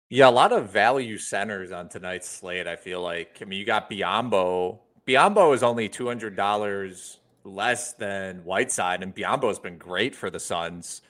Yeah, 0.10 0.28
a 0.28 0.32
lot 0.32 0.52
of 0.52 0.70
value 0.70 1.18
centers 1.18 1.72
on 1.72 1.90
tonight's 1.90 2.30
slate. 2.30 2.68
I 2.68 2.76
feel 2.76 3.02
like. 3.02 3.38
I 3.42 3.46
mean, 3.46 3.58
you 3.58 3.66
got 3.66 3.90
Biyombo. 3.90 4.80
Biyombo 5.08 5.54
is 5.54 5.64
only 5.64 5.90
two 5.90 6.08
hundred 6.08 6.36
dollars 6.36 7.20
less 7.44 7.94
than 7.94 8.38
Whiteside, 8.44 9.04
and 9.04 9.14
Biyombo's 9.14 9.60
been 9.60 9.78
great 9.78 10.16
for 10.16 10.30
the 10.30 10.40
Suns. 10.40 11.02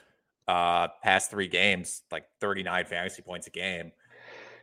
Uh, 0.46 0.88
past 1.02 1.30
three 1.30 1.48
games, 1.48 2.02
like 2.12 2.24
thirty 2.40 2.62
nine 2.62 2.84
fantasy 2.84 3.22
points 3.22 3.46
a 3.46 3.50
game. 3.50 3.92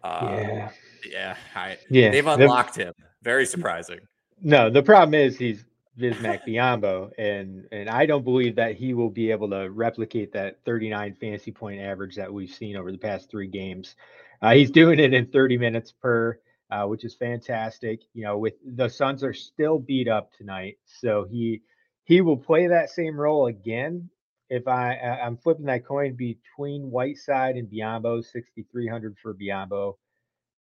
Uh, 0.04 0.28
yeah, 0.32 0.70
yeah, 1.10 1.36
I, 1.56 1.78
yeah. 1.90 2.12
they've 2.12 2.24
The- 2.26 2.34
unlocked 2.34 2.76
him. 2.76 2.94
Very 3.24 3.46
surprising. 3.46 4.00
No, 4.42 4.70
the 4.70 4.82
problem 4.84 5.14
is 5.14 5.38
he's 5.38 5.64
Bismack 6.00 6.42
Biyombo, 6.48 7.12
and 7.18 7.68
and 7.72 7.90
I 7.90 8.06
don't 8.06 8.24
believe 8.24 8.56
that 8.56 8.76
he 8.76 8.94
will 8.94 9.10
be 9.10 9.32
able 9.32 9.50
to 9.52 9.70
replicate 9.72 10.32
that 10.34 10.58
39 10.66 11.16
fantasy 11.22 11.52
point 11.52 11.80
average 11.82 12.16
that 12.16 12.32
we've 12.32 12.50
seen 12.52 12.76
over 12.76 12.92
the 12.92 12.98
past 12.98 13.30
three 13.30 13.48
games. 13.48 13.96
Uh, 14.42 14.54
he's 14.54 14.72
doing 14.72 15.00
it 15.00 15.14
in 15.14 15.28
30 15.28 15.58
minutes 15.58 15.92
per, 15.92 16.40
uh, 16.72 16.86
which 16.86 17.04
is 17.04 17.16
fantastic. 17.16 18.02
You 18.14 18.24
know, 18.24 18.38
with 18.38 18.54
the 18.66 18.90
Suns 18.90 19.24
are 19.24 19.34
still 19.34 19.80
beat 19.80 20.08
up 20.08 20.32
tonight, 20.34 20.78
so 20.86 21.28
he 21.30 21.62
he 22.04 22.22
will 22.22 22.38
play 22.38 22.68
that 22.68 22.90
same 22.90 23.20
role 23.20 23.48
again. 23.48 24.10
If 24.50 24.68
I 24.68 24.96
I'm 24.98 25.38
flipping 25.38 25.66
that 25.66 25.86
coin 25.86 26.14
between 26.16 26.90
Whiteside 26.90 27.56
and 27.56 27.70
Biyombo, 27.70 28.24
6,300 28.24 29.18
for 29.22 29.34
Biyombo. 29.34 29.98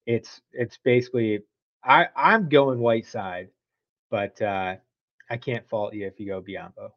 It's 0.06 0.41
it's 0.54 0.78
basically 0.84 1.39
I 1.84 2.08
I'm 2.15 2.50
going 2.50 2.80
Whiteside 2.80 3.50
but 4.12 4.39
uh, 4.41 4.76
I 5.30 5.38
can't 5.38 5.67
fault 5.67 5.95
you 5.95 6.06
if 6.06 6.19
you 6.19 6.28
go 6.28 6.41
Biyombo. 6.41 6.91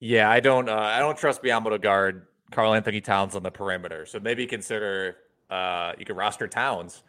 Yeah, 0.00 0.28
I 0.28 0.40
don't. 0.40 0.68
Uh, 0.68 0.76
I 0.76 0.98
don't 0.98 1.16
trust 1.16 1.42
Biyombo 1.42 1.70
to 1.70 1.78
guard 1.78 2.26
Karl-Anthony 2.50 3.00
Towns 3.00 3.34
on 3.34 3.42
the 3.42 3.50
perimeter. 3.50 4.04
So 4.04 4.20
maybe 4.20 4.46
consider 4.46 5.16
uh, 5.48 5.92
you 5.98 6.04
could 6.04 6.16
roster 6.16 6.46
Towns 6.46 7.02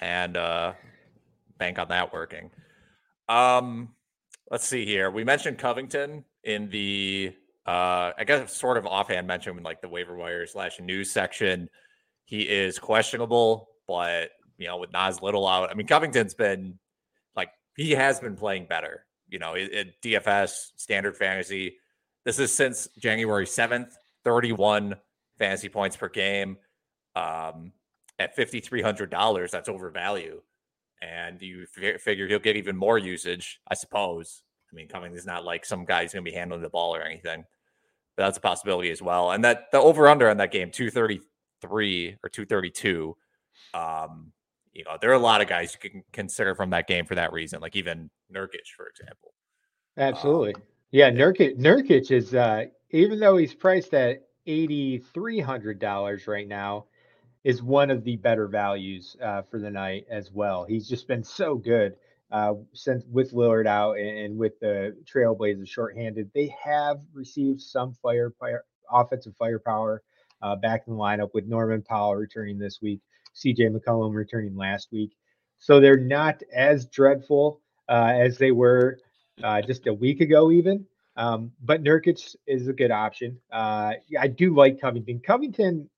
and 0.00 0.36
uh, 0.36 0.72
bank 1.58 1.78
on 1.78 1.88
that 1.88 2.12
working. 2.12 2.50
Um, 3.28 3.90
let's 4.50 4.66
see 4.66 4.84
here. 4.84 5.10
We 5.10 5.24
mentioned 5.24 5.58
Covington 5.58 6.24
in 6.44 6.68
the 6.70 7.34
uh, 7.66 8.12
I 8.18 8.24
guess 8.26 8.56
sort 8.56 8.76
of 8.76 8.86
offhand 8.86 9.26
mention 9.26 9.56
in 9.56 9.62
like 9.62 9.80
the 9.80 9.88
waiver 9.88 10.16
wire 10.16 10.46
slash 10.46 10.80
news 10.80 11.10
section. 11.10 11.68
He 12.24 12.42
is 12.42 12.78
questionable, 12.78 13.68
but 13.86 14.30
you 14.58 14.66
know 14.66 14.78
with 14.78 14.92
Nas 14.92 15.22
Little 15.22 15.46
out, 15.46 15.70
I 15.70 15.74
mean 15.74 15.86
Covington's 15.86 16.34
been 16.34 16.78
like 17.36 17.50
he 17.76 17.92
has 17.92 18.18
been 18.18 18.36
playing 18.36 18.66
better 18.66 19.04
you 19.30 19.38
know, 19.38 19.54
it, 19.54 20.00
DFS 20.02 20.72
standard 20.76 21.16
fantasy. 21.16 21.76
This 22.24 22.38
is 22.38 22.52
since 22.52 22.88
January 22.98 23.46
7th, 23.46 23.92
31 24.24 24.96
fantasy 25.38 25.68
points 25.68 25.96
per 25.96 26.08
game. 26.08 26.58
Um, 27.16 27.72
at 28.20 28.36
$5,300, 28.36 29.50
that's 29.50 29.68
overvalue. 29.68 30.40
And 31.02 31.40
you 31.40 31.66
f- 31.76 32.00
figure 32.00 32.28
he'll 32.28 32.38
get 32.38 32.56
even 32.56 32.76
more 32.76 32.98
usage, 32.98 33.60
I 33.68 33.74
suppose. 33.74 34.42
I 34.70 34.76
mean, 34.76 34.86
Cummings 34.86 35.18
is 35.18 35.26
not 35.26 35.44
like 35.44 35.64
some 35.64 35.86
guy 35.86 36.02
who's 36.02 36.12
going 36.12 36.24
to 36.24 36.30
be 36.30 36.36
handling 36.36 36.60
the 36.60 36.68
ball 36.68 36.94
or 36.94 37.02
anything. 37.02 37.44
But 38.16 38.24
that's 38.24 38.36
a 38.36 38.42
possibility 38.42 38.90
as 38.90 39.00
well. 39.00 39.30
And 39.30 39.42
that 39.44 39.70
the 39.72 39.80
over 39.80 40.06
under 40.06 40.28
on 40.28 40.36
that 40.36 40.52
game, 40.52 40.70
233 40.70 42.16
or 42.22 42.28
232. 42.28 43.16
Um, 43.72 44.32
you 44.74 44.84
know, 44.84 44.98
there 45.00 45.10
are 45.10 45.14
a 45.14 45.18
lot 45.18 45.40
of 45.40 45.48
guys 45.48 45.76
you 45.82 45.90
can 45.90 46.04
consider 46.12 46.54
from 46.54 46.70
that 46.70 46.86
game 46.86 47.06
for 47.06 47.14
that 47.14 47.32
reason, 47.32 47.60
like 47.60 47.74
even 47.74 48.10
Nurkic, 48.32 48.68
for 48.76 48.86
example. 48.86 49.32
Absolutely. 49.96 50.54
Um, 50.54 50.62
yeah, 50.92 51.10
Nurkic 51.10 51.58
Nurkic 51.58 52.10
is 52.10 52.34
uh 52.34 52.66
even 52.90 53.18
though 53.18 53.36
he's 53.36 53.54
priced 53.54 53.94
at 53.94 54.22
eighty 54.46 54.98
three 54.98 55.40
hundred 55.40 55.78
dollars 55.78 56.26
right 56.26 56.46
now, 56.46 56.86
is 57.44 57.62
one 57.62 57.90
of 57.90 58.04
the 58.04 58.16
better 58.16 58.46
values 58.46 59.16
uh, 59.22 59.42
for 59.42 59.58
the 59.58 59.70
night 59.70 60.06
as 60.10 60.30
well. 60.32 60.64
He's 60.64 60.88
just 60.88 61.08
been 61.08 61.24
so 61.24 61.54
good 61.54 61.96
uh, 62.30 62.54
since 62.74 63.04
with 63.10 63.32
Lillard 63.32 63.66
out 63.66 63.98
and, 63.98 64.18
and 64.18 64.38
with 64.38 64.58
the 64.60 64.96
Trailblazers 65.04 65.68
shorthanded. 65.68 66.30
They 66.34 66.54
have 66.62 67.00
received 67.12 67.60
some 67.60 67.94
fire, 68.02 68.32
fire 68.38 68.64
offensive 68.90 69.34
firepower 69.38 70.02
uh, 70.42 70.56
back 70.56 70.84
in 70.86 70.94
the 70.94 70.98
lineup 70.98 71.30
with 71.34 71.46
Norman 71.46 71.82
Powell 71.82 72.14
returning 72.14 72.58
this 72.58 72.80
week, 72.82 73.00
CJ 73.34 73.74
McCollum 73.74 74.14
returning 74.14 74.56
last 74.56 74.88
week. 74.92 75.12
So 75.58 75.80
they're 75.80 75.96
not 75.96 76.42
as 76.54 76.86
dreadful 76.86 77.60
uh, 77.88 78.12
as 78.14 78.38
they 78.38 78.50
were 78.50 78.98
uh, 79.42 79.62
just 79.62 79.86
a 79.86 79.92
week 79.92 80.20
ago, 80.20 80.50
even. 80.50 80.86
Um, 81.16 81.52
but 81.62 81.82
Nurkic 81.82 82.34
is 82.46 82.68
a 82.68 82.72
good 82.72 82.90
option. 82.90 83.38
Uh, 83.52 83.94
I 84.18 84.28
do 84.28 84.54
like 84.54 84.80
Covington. 84.80 85.20
Covington 85.20 85.90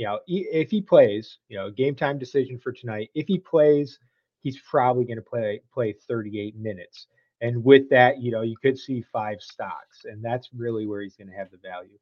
you 0.00 0.06
know, 0.06 0.18
if 0.26 0.70
he 0.70 0.80
plays, 0.80 1.36
you 1.50 1.58
know, 1.58 1.70
game 1.70 1.94
time 1.94 2.18
decision 2.18 2.58
for 2.58 2.72
tonight. 2.72 3.10
If 3.14 3.26
he 3.26 3.36
plays, 3.36 3.98
he's 4.40 4.58
probably 4.58 5.04
going 5.04 5.18
to 5.18 5.22
play 5.22 5.60
play 5.74 5.92
38 6.08 6.56
minutes. 6.56 7.06
And 7.42 7.62
with 7.62 7.90
that, 7.90 8.18
you 8.18 8.30
know, 8.30 8.40
you 8.40 8.56
could 8.56 8.78
see 8.78 9.04
five 9.12 9.42
stocks, 9.42 10.06
and 10.06 10.24
that's 10.24 10.48
really 10.56 10.86
where 10.86 11.02
he's 11.02 11.16
going 11.16 11.28
to 11.28 11.36
have 11.36 11.50
the 11.50 11.58
value. 11.58 11.98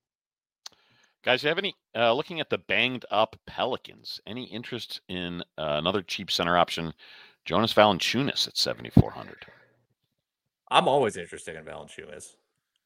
Guys, 1.25 1.43
you 1.43 1.49
have 1.49 1.59
any 1.59 1.75
uh, 1.97 2.13
looking 2.13 2.39
at 2.39 2.51
the 2.51 2.59
banged 2.59 3.05
up 3.11 3.35
Pelicans? 3.49 4.21
Any 4.29 4.45
interest 4.45 5.01
in 5.09 5.41
uh, 5.59 5.75
another 5.83 6.03
cheap 6.03 6.31
center 6.31 6.57
option, 6.57 6.95
Jonas 7.45 7.75
Valanciunas 7.75 8.47
at 8.47 8.57
7400? 8.57 9.47
I'm 10.71 10.87
always 10.87 11.17
interested 11.17 11.57
in 11.57 11.65
Valanciunas. 11.65 12.37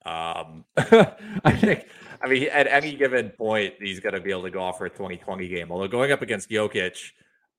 Um, 0.04 0.64
I 0.76 1.56
think, 1.56 1.86
I 2.22 2.28
mean, 2.28 2.48
at 2.48 2.66
any 2.66 2.94
given 2.94 3.30
point, 3.30 3.74
he's 3.80 4.00
going 4.00 4.14
to 4.14 4.20
be 4.20 4.30
able 4.30 4.42
to 4.42 4.50
go 4.50 4.60
off 4.60 4.78
for 4.78 4.86
a 4.86 4.90
2020 4.90 5.48
game. 5.48 5.70
Although 5.70 5.88
going 5.88 6.12
up 6.12 6.22
against 6.22 6.50
Jokic, 6.50 7.12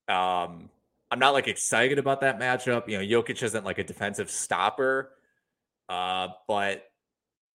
um, 0.08 0.68
I'm 1.10 1.18
not 1.18 1.32
like 1.32 1.48
excited 1.48 1.98
about 1.98 2.20
that 2.22 2.38
matchup. 2.38 2.88
You 2.88 2.98
know, 2.98 3.22
Jokic 3.22 3.42
isn't 3.42 3.64
like 3.64 3.78
a 3.78 3.84
defensive 3.84 4.30
stopper, 4.30 5.10
uh, 5.88 6.28
but 6.48 6.84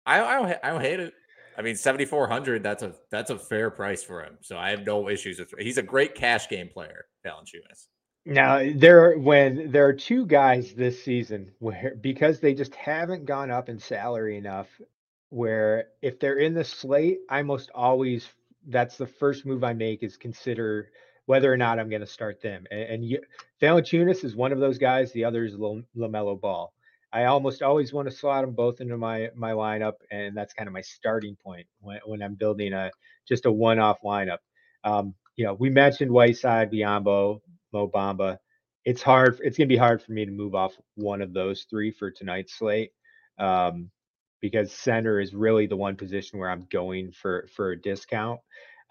I, 0.05 0.21
I 0.21 0.33
don't, 0.35 0.59
I 0.63 0.69
don't 0.69 0.81
hate 0.81 0.99
it. 0.99 1.13
I 1.57 1.61
mean, 1.61 1.75
7,400, 1.75 2.63
that's 2.63 2.83
a, 2.83 2.93
that's 3.11 3.31
a 3.31 3.37
fair 3.37 3.69
price 3.69 4.01
for 4.01 4.23
him. 4.23 4.37
So 4.41 4.57
I 4.57 4.69
have 4.69 4.85
no 4.85 5.09
issues 5.09 5.39
with, 5.39 5.53
he's 5.59 5.77
a 5.77 5.83
great 5.83 6.15
cash 6.15 6.47
game 6.47 6.69
player, 6.69 7.05
Valanciunas. 7.25 7.87
Now 8.30 8.61
there 8.75 9.17
when 9.17 9.71
there 9.71 9.88
are 9.88 9.93
two 9.93 10.27
guys 10.27 10.73
this 10.73 11.03
season 11.03 11.51
where 11.57 11.95
because 11.99 12.39
they 12.39 12.53
just 12.53 12.75
haven't 12.75 13.25
gone 13.25 13.49
up 13.49 13.69
in 13.69 13.80
salary 13.80 14.38
enough 14.38 14.67
where 15.32 15.88
if 16.03 16.19
they're 16.19 16.38
in 16.38 16.53
the 16.53 16.63
slate, 16.63 17.19
I 17.30 17.41
most 17.41 17.71
always 17.73 18.27
that's 18.67 18.97
the 18.97 19.07
first 19.07 19.47
move 19.47 19.63
I 19.63 19.73
make 19.73 20.03
is 20.03 20.15
consider 20.15 20.91
whether 21.25 21.51
or 21.51 21.57
not 21.57 21.80
I'm 21.80 21.89
going 21.89 22.01
to 22.01 22.07
start 22.07 22.39
them. 22.41 22.65
And, 22.69 22.82
and 22.82 23.05
you, 23.05 23.19
Valanciunas 23.61 24.23
is 24.23 24.36
one 24.36 24.51
of 24.51 24.59
those 24.59 24.77
guys. 24.77 25.11
The 25.11 25.25
other 25.25 25.43
is 25.43 25.55
LaMelo 25.55 26.39
Ball. 26.39 26.71
I 27.11 27.25
almost 27.25 27.63
always 27.63 27.93
want 27.93 28.09
to 28.09 28.15
slot 28.15 28.43
them 28.43 28.53
both 28.53 28.80
into 28.80 28.95
my 28.95 29.30
my 29.36 29.53
lineup, 29.53 29.93
and 30.11 30.38
that's 30.38 30.53
kind 30.53 30.67
of 30.67 30.73
my 30.73 30.82
starting 30.82 31.36
point 31.36 31.65
when, 31.82 31.99
when 32.05 32.21
I'm 32.21 32.36
building 32.36 32.73
a 32.73 32.91
just 33.27 33.47
a 33.47 33.51
one-off 33.51 33.97
lineup. 34.05 34.38
Um, 34.84 35.15
you 35.36 35.45
know, 35.45 35.55
we 35.55 35.71
mentioned 35.71 36.11
Whiteside, 36.11 36.71
Biyombo, 36.71 37.41
Mo 37.74 37.88
Bamba. 37.88 38.38
It's 38.86 39.01
hard. 39.01 39.39
It's 39.43 39.57
going 39.57 39.67
to 39.67 39.74
be 39.74 39.78
hard 39.78 40.01
for 40.01 40.11
me 40.13 40.26
to 40.26 40.32
move 40.32 40.55
off 40.55 40.78
one 40.95 41.22
of 41.22 41.34
those 41.34 41.65
three 41.70 41.91
for 41.91 42.09
tonight's 42.11 42.53
slate, 42.57 42.91
um, 43.38 43.89
because 44.41 44.72
center 44.72 45.20
is 45.20 45.34
really 45.34 45.67
the 45.67 45.76
one 45.76 45.95
position 45.95 46.39
where 46.39 46.49
I'm 46.49 46.67
going 46.72 47.11
for 47.11 47.47
for 47.55 47.72
a 47.72 47.82
discount. 47.82 48.39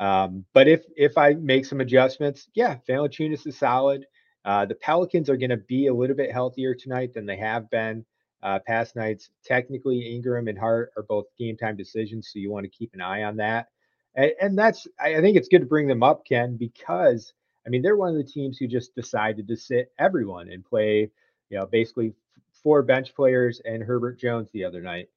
Um, 0.00 0.44
but 0.52 0.68
if 0.68 0.84
if 0.96 1.18
I 1.18 1.34
make 1.34 1.64
some 1.64 1.80
adjustments, 1.80 2.48
yeah, 2.54 2.76
Valanciunas 2.88 3.46
is 3.46 3.58
solid. 3.58 4.06
Uh, 4.44 4.64
the 4.64 4.74
Pelicans 4.76 5.28
are 5.28 5.36
going 5.36 5.50
to 5.50 5.56
be 5.56 5.88
a 5.88 5.94
little 5.94 6.16
bit 6.16 6.32
healthier 6.32 6.74
tonight 6.74 7.12
than 7.12 7.26
they 7.26 7.36
have 7.36 7.68
been 7.70 8.04
uh, 8.42 8.58
past 8.66 8.94
nights. 8.94 9.30
Technically, 9.44 10.14
Ingram 10.14 10.48
and 10.48 10.58
Hart 10.58 10.92
are 10.96 11.02
both 11.02 11.26
game 11.38 11.56
time 11.56 11.76
decisions, 11.76 12.30
so 12.32 12.38
you 12.38 12.50
want 12.50 12.64
to 12.64 12.70
keep 12.70 12.94
an 12.94 13.00
eye 13.00 13.24
on 13.24 13.36
that. 13.36 13.68
And, 14.14 14.32
and 14.40 14.58
that's 14.58 14.86
I 15.00 15.20
think 15.20 15.36
it's 15.36 15.48
good 15.48 15.60
to 15.60 15.66
bring 15.66 15.88
them 15.88 16.02
up, 16.02 16.24
Ken, 16.26 16.56
because 16.56 17.32
I 17.68 17.70
mean, 17.70 17.82
they're 17.82 17.96
one 17.96 18.08
of 18.08 18.16
the 18.16 18.24
teams 18.24 18.56
who 18.56 18.66
just 18.66 18.94
decided 18.94 19.46
to 19.46 19.56
sit 19.56 19.92
everyone 19.98 20.48
and 20.50 20.64
play, 20.64 21.10
you 21.50 21.58
know, 21.58 21.66
basically 21.66 22.14
four 22.62 22.80
bench 22.82 23.14
players 23.14 23.60
and 23.66 23.82
Herbert 23.82 24.18
Jones 24.18 24.48
the 24.52 24.64
other 24.64 24.80
night. 24.80 25.10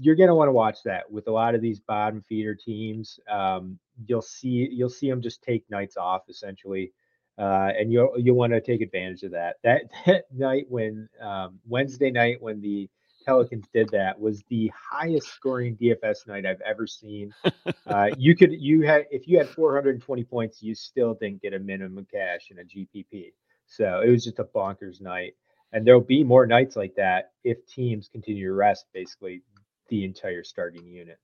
You're 0.00 0.16
going 0.16 0.30
to 0.30 0.34
want 0.34 0.48
to 0.48 0.52
watch 0.52 0.82
that 0.84 1.08
with 1.08 1.28
a 1.28 1.30
lot 1.30 1.54
of 1.54 1.62
these 1.62 1.78
bottom 1.78 2.24
feeder 2.28 2.56
teams. 2.56 3.20
Um, 3.30 3.78
you'll 4.04 4.20
see 4.20 4.68
you'll 4.72 4.90
see 4.90 5.08
them 5.08 5.22
just 5.22 5.42
take 5.44 5.64
nights 5.70 5.96
off 5.96 6.22
essentially, 6.28 6.92
uh, 7.38 7.70
and 7.78 7.92
you'll 7.92 8.12
you'll 8.18 8.36
want 8.36 8.52
to 8.52 8.60
take 8.60 8.80
advantage 8.80 9.22
of 9.22 9.30
that. 9.30 9.58
That, 9.62 9.82
that 10.06 10.24
night 10.34 10.66
when 10.68 11.08
um, 11.20 11.60
Wednesday 11.68 12.10
night 12.10 12.42
when 12.42 12.60
the 12.60 12.90
Pelicans 13.24 13.66
did 13.72 13.88
that 13.90 14.20
was 14.20 14.42
the 14.48 14.70
highest 14.90 15.28
scoring 15.28 15.76
DFS 15.76 16.26
night 16.26 16.46
I've 16.46 16.60
ever 16.60 16.86
seen. 16.86 17.34
Uh, 17.86 18.08
you 18.16 18.34
could 18.34 18.50
you 18.50 18.80
had 18.80 19.04
if 19.10 19.28
you 19.28 19.36
had 19.36 19.46
420 19.48 20.24
points, 20.24 20.62
you 20.62 20.74
still 20.74 21.12
didn't 21.14 21.42
get 21.42 21.52
a 21.52 21.58
minimum 21.58 22.06
cash 22.10 22.50
in 22.50 22.58
a 22.58 22.62
GPP. 22.62 23.32
So 23.66 24.00
it 24.00 24.10
was 24.10 24.24
just 24.24 24.38
a 24.38 24.44
bonkers 24.44 25.02
night, 25.02 25.34
and 25.72 25.86
there'll 25.86 26.00
be 26.00 26.24
more 26.24 26.46
nights 26.46 26.76
like 26.76 26.94
that 26.96 27.32
if 27.44 27.64
teams 27.66 28.08
continue 28.08 28.46
to 28.48 28.54
rest 28.54 28.86
basically 28.94 29.42
the 29.90 30.04
entire 30.04 30.42
starting 30.42 30.86
unit. 30.86 31.18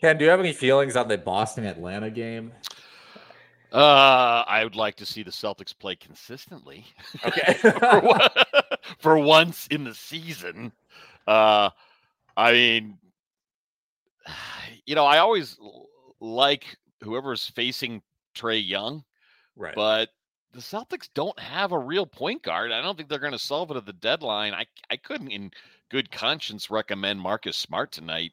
Ken, 0.00 0.18
do 0.18 0.24
you 0.24 0.30
have 0.30 0.40
any 0.40 0.52
feelings 0.52 0.96
on 0.96 1.08
the 1.08 1.18
Boston 1.18 1.64
Atlanta 1.64 2.10
game? 2.10 2.52
Uh, 3.72 4.44
I 4.46 4.64
would 4.64 4.74
like 4.74 4.96
to 4.96 5.06
see 5.06 5.22
the 5.22 5.30
Celtics 5.30 5.76
play 5.76 5.94
consistently. 5.94 6.84
Okay. 7.24 7.54
for, 7.60 8.20
for, 8.98 9.18
once 9.18 9.68
in 9.68 9.84
the 9.84 9.94
season. 9.94 10.72
Uh, 11.26 11.70
I 12.36 12.52
mean, 12.52 12.98
you 14.86 14.94
know, 14.94 15.04
I 15.04 15.18
always 15.18 15.56
like 16.20 16.76
whoever's 17.02 17.46
facing 17.46 18.02
Trae 18.34 18.66
Young. 18.66 19.04
Right. 19.56 19.74
But 19.74 20.08
the 20.52 20.60
Celtics 20.60 21.08
don't 21.14 21.38
have 21.38 21.72
a 21.72 21.78
real 21.78 22.06
point 22.06 22.42
guard. 22.42 22.72
I 22.72 22.80
don't 22.80 22.96
think 22.96 23.08
they're 23.08 23.18
going 23.18 23.32
to 23.32 23.38
solve 23.38 23.70
it 23.70 23.76
at 23.76 23.86
the 23.86 23.92
deadline. 23.92 24.52
I 24.54 24.66
I 24.90 24.96
couldn't 24.96 25.30
in 25.30 25.52
good 25.90 26.10
conscience 26.10 26.70
recommend 26.70 27.20
Marcus 27.20 27.56
Smart 27.56 27.92
tonight. 27.92 28.32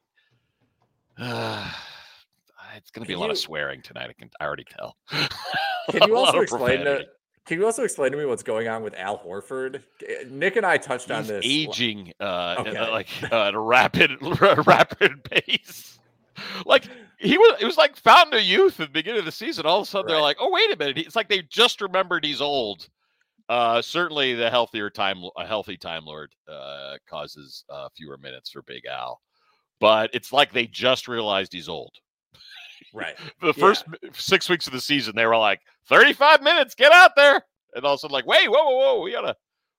It's 2.77 2.91
going 2.91 3.03
to 3.03 3.07
be 3.07 3.13
a 3.13 3.19
lot 3.19 3.29
of 3.29 3.37
swearing 3.37 3.81
tonight. 3.81 4.09
I 4.09 4.13
can 4.13 4.29
I 4.39 4.45
already 4.45 4.65
tell. 4.65 4.95
Can 5.89 6.07
you 6.07 6.17
also 6.17 6.39
explain 6.41 6.83
to 6.83 7.05
Can 7.45 7.59
you 7.59 7.65
also 7.65 7.83
explain 7.83 8.11
to 8.11 8.17
me 8.17 8.25
what's 8.25 8.43
going 8.43 8.67
on 8.67 8.83
with 8.83 8.93
Al 8.95 9.17
Horford? 9.17 9.81
Nick 10.29 10.57
and 10.57 10.65
I 10.65 10.77
touched 10.77 11.07
He's 11.07 11.17
on 11.17 11.27
this. 11.27 11.45
Aging, 11.45 12.11
uh, 12.19 12.55
okay. 12.59 12.91
like 12.91 13.07
uh, 13.31 13.47
at 13.47 13.53
a 13.53 13.59
rapid, 13.59 14.11
rapid 14.65 15.23
pace. 15.23 15.97
Like 16.65 16.83
he 17.19 17.37
was, 17.37 17.57
it 17.61 17.65
was 17.65 17.77
like 17.77 17.95
fountain 17.95 18.37
of 18.37 18.43
youth 18.43 18.79
at 18.79 18.87
the 18.87 18.93
beginning 18.93 19.19
of 19.19 19.25
the 19.25 19.31
season. 19.31 19.65
All 19.65 19.79
of 19.79 19.87
a 19.87 19.89
sudden, 19.89 20.07
right. 20.07 20.13
they're 20.13 20.21
like, 20.21 20.37
"Oh, 20.39 20.51
wait 20.51 20.73
a 20.73 20.77
minute!" 20.77 20.97
It's 20.97 21.15
like 21.15 21.29
they 21.29 21.41
just 21.43 21.81
remembered 21.81 22.25
he's 22.25 22.41
old. 22.41 22.89
Uh, 23.49 23.81
certainly, 23.81 24.33
the 24.33 24.49
healthier 24.49 24.89
time, 24.89 25.23
a 25.37 25.47
healthy 25.47 25.77
time 25.77 26.05
lord, 26.05 26.33
uh, 26.51 26.95
causes 27.09 27.63
uh, 27.69 27.87
fewer 27.95 28.17
minutes 28.17 28.51
for 28.51 28.61
Big 28.63 28.85
Al. 28.85 29.21
But 29.79 30.09
it's 30.13 30.33
like 30.33 30.51
they 30.51 30.67
just 30.67 31.07
realized 31.07 31.53
he's 31.53 31.69
old. 31.69 31.93
Right. 32.93 33.15
the 33.41 33.53
first 33.53 33.85
yeah. 34.01 34.09
six 34.13 34.49
weeks 34.49 34.67
of 34.67 34.73
the 34.73 34.81
season, 34.81 35.15
they 35.15 35.25
were 35.25 35.37
like, 35.37 35.61
35 35.87 36.41
minutes, 36.41 36.75
get 36.75 36.91
out 36.91 37.11
there. 37.15 37.41
And 37.75 37.85
also 37.85 38.07
like, 38.07 38.25
wait, 38.25 38.49
whoa, 38.49 38.63
whoa, 38.63 38.77
whoa, 38.95 39.01
we 39.01 39.11
gotta 39.11 39.35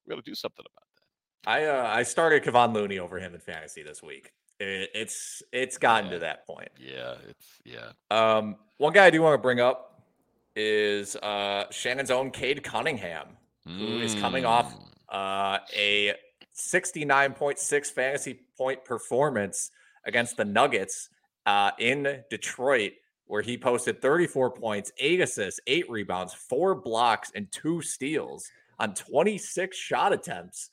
we 0.07 0.11
gotta 0.11 0.23
do 0.23 0.35
something 0.35 0.65
about 0.65 0.85
that. 0.85 1.51
I 1.51 1.65
uh 1.67 1.87
I 1.87 2.03
started 2.03 2.45
Kevon 2.45 2.75
Looney 2.75 2.99
over 2.99 3.19
him 3.19 3.35
in 3.35 3.41
fantasy 3.41 3.83
this 3.83 4.03
week. 4.03 4.33
It, 4.61 4.91
it's 4.95 5.43
it's 5.53 5.79
gotten 5.79 6.07
yeah. 6.07 6.13
to 6.13 6.19
that 6.21 6.47
point. 6.47 6.69
Yeah, 6.79 7.15
it's 7.29 7.47
yeah. 7.65 7.91
Um 8.11 8.57
one 8.77 8.93
guy 8.93 9.07
I 9.07 9.11
do 9.11 9.23
want 9.23 9.35
to 9.35 9.39
bring 9.39 9.61
up 9.61 10.03
is 10.55 11.17
uh 11.17 11.65
Shannon's 11.71 12.11
own 12.11 12.31
Cade 12.31 12.63
Cunningham, 12.63 13.29
mm. 13.67 13.79
who 13.79 14.01
is 14.01 14.15
coming 14.15 14.45
off 14.45 14.73
mm. 14.73 14.85
uh 15.09 15.59
a 15.75 16.15
69.6 16.57 17.87
fantasy 17.87 18.41
point 18.57 18.85
performance 18.85 19.71
against 20.05 20.37
the 20.37 20.45
Nuggets 20.45 21.09
uh, 21.49 21.71
in 21.79 22.23
Detroit, 22.29 22.93
where 23.25 23.41
he 23.41 23.57
posted 23.57 24.03
34 24.03 24.51
points, 24.51 24.93
eight 24.99 25.19
assists, 25.19 25.61
eight 25.67 25.89
rebounds, 25.89 26.35
four 26.35 26.75
blocks, 26.75 27.33
and 27.35 27.51
two 27.51 27.81
steals 27.81 28.51
on 28.79 28.95
26 28.95 29.75
shot 29.75 30.13
attempts. 30.13 30.69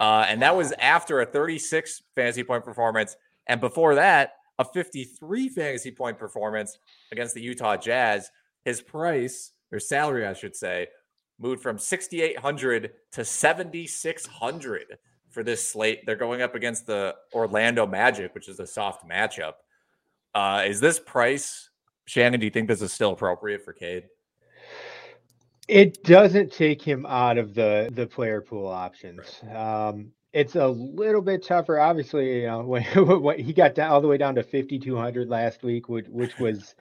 Uh, 0.00 0.26
and 0.28 0.42
that 0.42 0.56
was 0.56 0.72
after 0.80 1.20
a 1.20 1.26
36 1.26 2.02
fantasy 2.16 2.42
point 2.42 2.64
performance. 2.64 3.16
And 3.46 3.60
before 3.60 3.94
that, 3.94 4.32
a 4.58 4.64
53 4.64 5.48
fantasy 5.48 5.92
point 5.92 6.18
performance 6.18 6.76
against 7.12 7.34
the 7.34 7.40
Utah 7.40 7.76
Jazz. 7.76 8.28
His 8.64 8.80
price, 8.82 9.52
or 9.70 9.78
salary, 9.78 10.26
I 10.26 10.32
should 10.32 10.56
say, 10.56 10.88
moved 11.38 11.62
from 11.62 11.78
6,800 11.78 12.90
to 13.12 13.24
7,600 13.24 14.98
for 15.30 15.44
this 15.44 15.68
slate. 15.68 16.04
They're 16.04 16.16
going 16.16 16.42
up 16.42 16.56
against 16.56 16.88
the 16.88 17.14
Orlando 17.32 17.86
Magic, 17.86 18.34
which 18.34 18.48
is 18.48 18.58
a 18.58 18.66
soft 18.66 19.08
matchup. 19.08 19.52
Uh, 20.36 20.64
is 20.66 20.80
this 20.80 21.00
price, 21.00 21.70
Shannon? 22.04 22.38
Do 22.38 22.44
you 22.44 22.50
think 22.50 22.68
this 22.68 22.82
is 22.82 22.92
still 22.92 23.12
appropriate 23.12 23.64
for 23.64 23.72
Cade? 23.72 24.04
It 25.66 26.04
doesn't 26.04 26.52
take 26.52 26.82
him 26.82 27.06
out 27.06 27.38
of 27.38 27.54
the 27.54 27.88
the 27.94 28.06
player 28.06 28.42
pool 28.42 28.68
options. 28.68 29.40
Right. 29.42 29.88
Um, 29.88 30.12
it's 30.34 30.54
a 30.54 30.68
little 30.68 31.22
bit 31.22 31.42
tougher, 31.42 31.80
obviously. 31.80 32.42
You 32.42 32.48
know, 32.48 32.60
when, 32.66 32.84
when 33.22 33.38
he 33.38 33.54
got 33.54 33.74
down 33.74 33.90
all 33.90 34.02
the 34.02 34.08
way 34.08 34.18
down 34.18 34.34
to 34.34 34.42
fifty 34.42 34.78
two 34.78 34.94
hundred 34.94 35.30
last 35.30 35.62
week, 35.62 35.88
which 35.88 36.06
which 36.08 36.38
was 36.38 36.74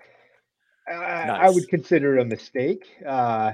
uh, 0.91 0.97
nice. 0.97 1.39
I 1.43 1.49
would 1.49 1.69
consider 1.69 2.17
a 2.17 2.25
mistake. 2.25 2.85
Uh, 3.07 3.53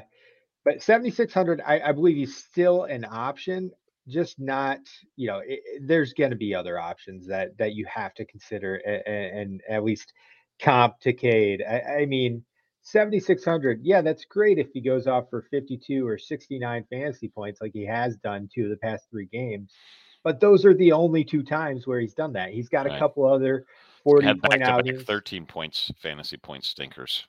but 0.66 0.82
seventy 0.82 1.12
six 1.12 1.32
hundred, 1.32 1.62
I, 1.64 1.80
I 1.80 1.92
believe 1.92 2.18
he's 2.18 2.36
still 2.36 2.86
an 2.86 3.06
option 3.08 3.70
just 4.08 4.40
not 4.40 4.80
you 5.16 5.28
know 5.28 5.42
it, 5.46 5.62
there's 5.82 6.14
going 6.14 6.32
to 6.32 6.36
be 6.36 6.56
other 6.56 6.80
options 6.80 7.28
that 7.28 7.58
that 7.58 7.74
you 7.74 7.86
have 7.86 8.14
to 8.14 8.26
consider 8.26 8.76
and, 8.76 9.40
and 9.40 9.62
at 9.70 9.84
least 9.84 10.14
comp 10.62 11.00
to 11.00 11.14
Cade. 11.14 11.64
I, 11.68 12.02
I, 12.02 12.06
mean 12.06 12.44
7600 12.84 13.80
yeah 13.84 14.02
that's 14.02 14.26
great 14.26 14.58
if 14.58 14.68
he 14.74 14.82
goes 14.82 15.08
off 15.08 15.30
for 15.30 15.44
52 15.52 16.08
or 16.08 16.18
69 16.18 16.86
fantasy 16.90 17.28
points 17.28 17.62
like 17.62 17.72
he 17.74 17.86
has 17.86 18.18
done 18.18 18.50
two 18.54 18.64
of 18.64 18.70
the 18.70 18.78
past 18.78 19.06
three 19.12 19.28
games 19.32 19.72
but 20.24 20.40
those 20.40 20.66
are 20.66 20.74
the 20.74 20.92
only 20.92 21.24
two 21.24 21.44
times 21.44 21.86
where 21.86 22.00
he's 22.00 22.16
done 22.16 22.34
that 22.34 22.50
he's 22.50 22.70
got 22.70 22.88
right. 22.88 22.96
a 22.96 23.00
couple 23.00 23.26
other 23.26 23.66
40 24.04 24.34
point 24.36 24.64
outings 24.64 25.04
13 25.04 25.46
points 25.46 25.92
fantasy 26.02 26.38
point 26.38 26.64
stinkers 26.64 27.28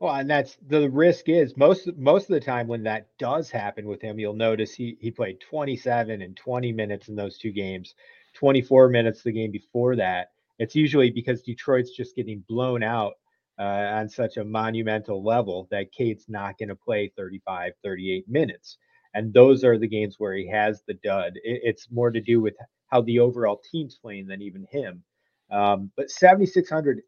well, 0.00 0.14
and 0.16 0.28
that's 0.28 0.56
the 0.68 0.90
risk 0.90 1.28
is 1.28 1.56
most 1.56 1.88
most 1.96 2.28
of 2.30 2.34
the 2.34 2.40
time 2.40 2.66
when 2.66 2.82
that 2.84 3.08
does 3.18 3.50
happen 3.50 3.86
with 3.86 4.02
him, 4.02 4.18
you'll 4.18 4.34
notice 4.34 4.74
he 4.74 4.98
he 5.00 5.10
played 5.10 5.40
27 5.40 6.22
and 6.22 6.36
20 6.36 6.72
minutes 6.72 7.08
in 7.08 7.16
those 7.16 7.38
two 7.38 7.52
games, 7.52 7.94
24 8.34 8.88
minutes 8.88 9.22
the 9.22 9.32
game 9.32 9.50
before 9.52 9.96
that. 9.96 10.32
It's 10.58 10.74
usually 10.74 11.10
because 11.10 11.42
Detroit's 11.42 11.92
just 11.96 12.16
getting 12.16 12.44
blown 12.48 12.82
out 12.82 13.14
uh, 13.58 13.62
on 13.62 14.08
such 14.08 14.36
a 14.36 14.44
monumental 14.44 15.24
level 15.24 15.68
that 15.70 15.92
Cade's 15.92 16.26
not 16.28 16.58
going 16.58 16.68
to 16.68 16.76
play 16.76 17.12
35, 17.16 17.72
38 17.82 18.28
minutes. 18.28 18.78
And 19.14 19.32
those 19.32 19.64
are 19.64 19.78
the 19.78 19.88
games 19.88 20.16
where 20.18 20.34
he 20.34 20.48
has 20.48 20.82
the 20.86 20.94
dud. 20.94 21.34
It, 21.36 21.60
it's 21.64 21.88
more 21.90 22.10
to 22.10 22.20
do 22.20 22.40
with 22.40 22.54
how 22.88 23.02
the 23.02 23.20
overall 23.20 23.60
team's 23.72 23.96
playing 23.96 24.26
than 24.26 24.42
even 24.42 24.66
him. 24.70 25.02
Um, 25.50 25.90
but 25.96 26.10
7,600 26.10 27.02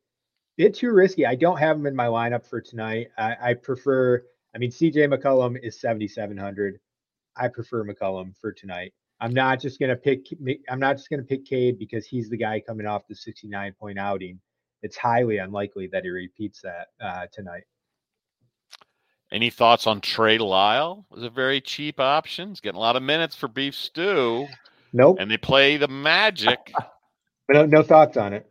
bit 0.57 0.75
too 0.75 0.91
risky. 0.93 1.27
I 1.27 1.35
don't 1.35 1.59
have 1.59 1.77
him 1.77 1.87
in 1.87 1.95
my 1.95 2.07
lineup 2.07 2.47
for 2.47 2.61
tonight. 2.61 3.09
I, 3.19 3.37
I 3.41 3.55
prefer. 3.55 4.25
I 4.55 4.59
mean, 4.59 4.71
CJ 4.71 5.13
McCollum 5.13 5.59
is 5.63 5.79
7,700. 5.81 6.81
I 7.37 7.49
prefer 7.49 7.85
McCollum 7.85 8.35
for 8.41 8.53
tonight. 8.53 8.93
I'm 9.21 9.33
not 9.33 9.61
just 9.61 9.81
gonna 9.81 9.97
pick. 9.97 10.27
I'm 10.69 10.81
not 10.81 10.97
just 10.97 11.09
gonna 11.09 11.23
pick 11.23 11.45
Cade 11.47 11.79
because 11.79 12.07
he's 12.07 12.29
the 12.29 12.37
guy 12.37 12.61
coming 12.61 12.87
off 12.87 13.07
the 13.09 13.15
69 13.15 13.75
point 13.79 13.99
outing. 13.99 14.41
It's 14.83 14.97
highly 14.97 15.39
unlikely 15.39 15.89
that 15.89 16.05
he 16.05 16.11
repeats 16.11 16.61
that 16.63 16.89
uh, 17.01 17.27
tonight. 17.33 17.65
Any 19.33 19.51
thoughts 19.51 19.87
on 19.87 20.01
Trey 20.01 20.39
Lyle? 20.39 21.05
It 21.11 21.15
was 21.15 21.25
a 21.25 21.31
very 21.31 21.61
cheap 21.61 21.99
option. 21.99 22.51
He's 22.51 22.61
getting 22.61 22.77
a 22.77 22.81
lot 22.81 22.95
of 22.95 23.03
minutes 23.03 23.35
for 23.35 23.49
beef 23.49 23.75
stew. 23.75 24.47
Nope. 24.93 25.17
And 25.19 25.31
they 25.31 25.37
play 25.37 25.77
the 25.79 25.89
Magic. 25.89 26.73
no, 27.49 27.67
no 27.67 27.83
thoughts 27.83 28.17
on 28.17 28.33
it. 28.33 28.49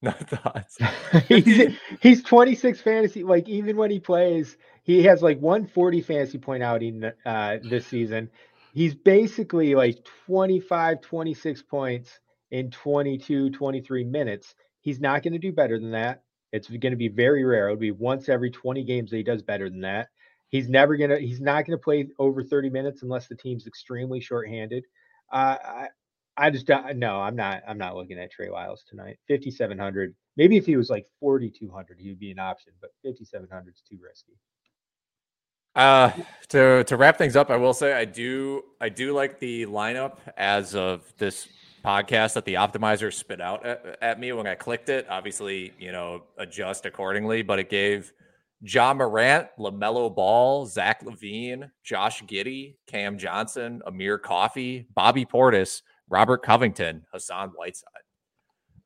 No 0.02 0.12
thoughts. 0.12 0.78
he's, 1.28 1.76
he's 2.00 2.22
26 2.22 2.80
fantasy. 2.80 3.22
Like 3.22 3.48
even 3.48 3.76
when 3.76 3.90
he 3.90 4.00
plays, 4.00 4.56
he 4.82 5.02
has 5.04 5.22
like 5.22 5.38
140 5.40 6.00
fantasy 6.00 6.38
point 6.38 6.62
outing 6.62 7.04
uh, 7.26 7.58
this 7.62 7.86
season. 7.86 8.30
He's 8.72 8.94
basically 8.94 9.74
like 9.74 10.04
25, 10.26 11.02
26 11.02 11.62
points 11.62 12.20
in 12.50 12.70
22, 12.70 13.50
23 13.50 14.04
minutes. 14.04 14.54
He's 14.80 15.00
not 15.00 15.22
going 15.22 15.34
to 15.34 15.38
do 15.38 15.52
better 15.52 15.78
than 15.78 15.90
that. 15.90 16.22
It's 16.52 16.68
going 16.68 16.92
to 16.92 16.96
be 16.96 17.08
very 17.08 17.44
rare. 17.44 17.68
It'll 17.68 17.78
be 17.78 17.90
once 17.90 18.28
every 18.28 18.50
20 18.50 18.82
games 18.84 19.10
that 19.10 19.18
he 19.18 19.22
does 19.22 19.42
better 19.42 19.68
than 19.68 19.82
that. 19.82 20.08
He's 20.48 20.68
never 20.68 20.96
going 20.96 21.10
to, 21.10 21.18
he's 21.18 21.40
not 21.40 21.66
going 21.66 21.78
to 21.78 21.82
play 21.82 22.08
over 22.18 22.42
30 22.42 22.70
minutes 22.70 23.02
unless 23.02 23.28
the 23.28 23.36
team's 23.36 23.66
extremely 23.66 24.20
shorthanded. 24.20 24.84
Uh, 25.30 25.56
I, 25.62 25.86
I 26.40 26.50
just 26.50 26.66
don't. 26.66 26.96
No, 26.96 27.20
I'm 27.20 27.36
not. 27.36 27.62
I'm 27.68 27.76
not 27.76 27.96
looking 27.96 28.18
at 28.18 28.32
Trey 28.32 28.48
Lyles 28.48 28.82
tonight. 28.88 29.18
5700. 29.28 30.14
Maybe 30.36 30.56
if 30.56 30.64
he 30.64 30.76
was 30.76 30.88
like 30.88 31.06
4200, 31.20 31.98
he 32.00 32.08
would 32.08 32.18
be 32.18 32.30
an 32.30 32.38
option, 32.38 32.72
but 32.80 32.90
5700 33.04 33.74
is 33.74 33.82
too 33.88 33.98
risky. 34.02 34.32
Uh, 35.74 36.10
to 36.48 36.82
to 36.84 36.96
wrap 36.96 37.18
things 37.18 37.36
up, 37.36 37.50
I 37.50 37.56
will 37.56 37.74
say 37.74 37.92
I 37.92 38.06
do 38.06 38.62
I 38.80 38.88
do 38.88 39.12
like 39.12 39.38
the 39.38 39.66
lineup 39.66 40.16
as 40.38 40.74
of 40.74 41.12
this 41.18 41.46
podcast 41.84 42.34
that 42.34 42.46
the 42.46 42.54
optimizer 42.54 43.12
spit 43.12 43.40
out 43.40 43.64
at, 43.64 43.98
at 44.00 44.18
me 44.18 44.32
when 44.32 44.46
I 44.46 44.54
clicked 44.54 44.88
it. 44.88 45.06
Obviously, 45.10 45.74
you 45.78 45.92
know, 45.92 46.22
adjust 46.38 46.86
accordingly, 46.86 47.42
but 47.42 47.58
it 47.58 47.68
gave 47.68 48.12
Ja 48.62 48.94
Morant, 48.94 49.48
LaMelo 49.58 50.14
Ball, 50.14 50.66
Zach 50.66 51.04
LaVine, 51.04 51.70
Josh 51.84 52.22
Giddey, 52.24 52.76
Cam 52.86 53.18
Johnson, 53.18 53.82
Amir 53.86 54.18
Coffey, 54.18 54.86
Bobby 54.94 55.24
Portis, 55.24 55.82
Robert 56.10 56.42
Covington, 56.42 57.06
Hassan 57.12 57.50
Whiteside, 57.50 57.88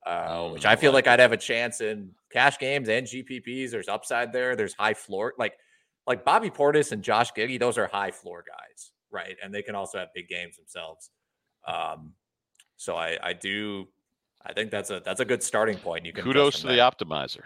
uh, 0.07 0.27
oh, 0.29 0.53
which 0.53 0.67
I 0.67 0.77
feel 0.77 0.93
like 0.93 1.09
I'd 1.09 1.19
have 1.19 1.33
a 1.33 1.37
chance 1.37 1.81
in 1.81 2.11
cash 2.31 2.59
games 2.59 2.89
and 2.89 3.07
GPPs. 3.07 3.71
There's 3.71 3.89
upside 3.89 4.33
there. 4.33 4.55
There's 4.55 4.75
high 4.75 4.95
floor, 4.95 5.35
like 5.39 5.55
like 6.07 6.25
Bobby 6.25 6.51
Portis 6.51 6.93
and 6.93 7.03
Josh 7.03 7.33
Giddey. 7.33 7.59
Those 7.59 7.79
are 7.79 7.87
high 7.87 8.11
floor 8.11 8.45
guys, 8.47 8.93
right? 9.11 9.37
And 9.43 9.53
they 9.53 9.63
can 9.63 9.75
also 9.75 9.99
have 9.99 10.09
big 10.15 10.29
games 10.29 10.57
themselves. 10.57 11.11
Um, 11.67 12.13
so 12.77 12.97
I 12.97 13.19
I 13.23 13.33
do 13.33 13.89
I 14.45 14.53
think 14.53 14.71
that's 14.71 14.91
a 14.91 15.01
that's 15.05 15.21
a 15.21 15.25
good 15.25 15.43
starting 15.43 15.79
point. 15.79 16.05
You 16.05 16.13
can 16.13 16.25
kudos 16.25 16.61
to 16.61 16.69
the 16.69 16.79
optimizer. 16.79 17.41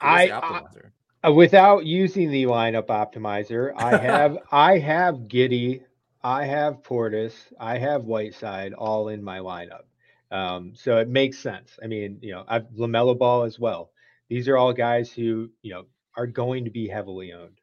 I, 0.00 0.26
the 0.26 0.32
optimizer. 0.32 0.90
I, 1.24 1.30
without 1.30 1.84
using 1.84 2.30
the 2.30 2.44
lineup 2.44 2.86
optimizer, 2.86 3.72
I 3.76 3.96
have 3.98 4.38
I 4.52 4.78
have 4.78 5.14
Giddey 5.26 5.82
I 6.26 6.44
have 6.44 6.82
Portis, 6.82 7.34
I 7.60 7.78
have 7.78 8.02
Whiteside 8.02 8.72
all 8.72 9.10
in 9.10 9.22
my 9.22 9.38
lineup. 9.38 9.84
Um, 10.32 10.72
so 10.74 10.98
it 10.98 11.08
makes 11.08 11.38
sense. 11.38 11.78
I 11.80 11.86
mean, 11.86 12.18
you 12.20 12.32
know, 12.32 12.42
I've 12.48 12.66
LaMelo 12.70 13.16
Ball 13.16 13.44
as 13.44 13.60
well. 13.60 13.92
These 14.28 14.48
are 14.48 14.56
all 14.56 14.72
guys 14.72 15.12
who, 15.12 15.48
you 15.62 15.72
know, 15.72 15.84
are 16.16 16.26
going 16.26 16.64
to 16.64 16.70
be 16.72 16.88
heavily 16.88 17.32
owned. 17.32 17.60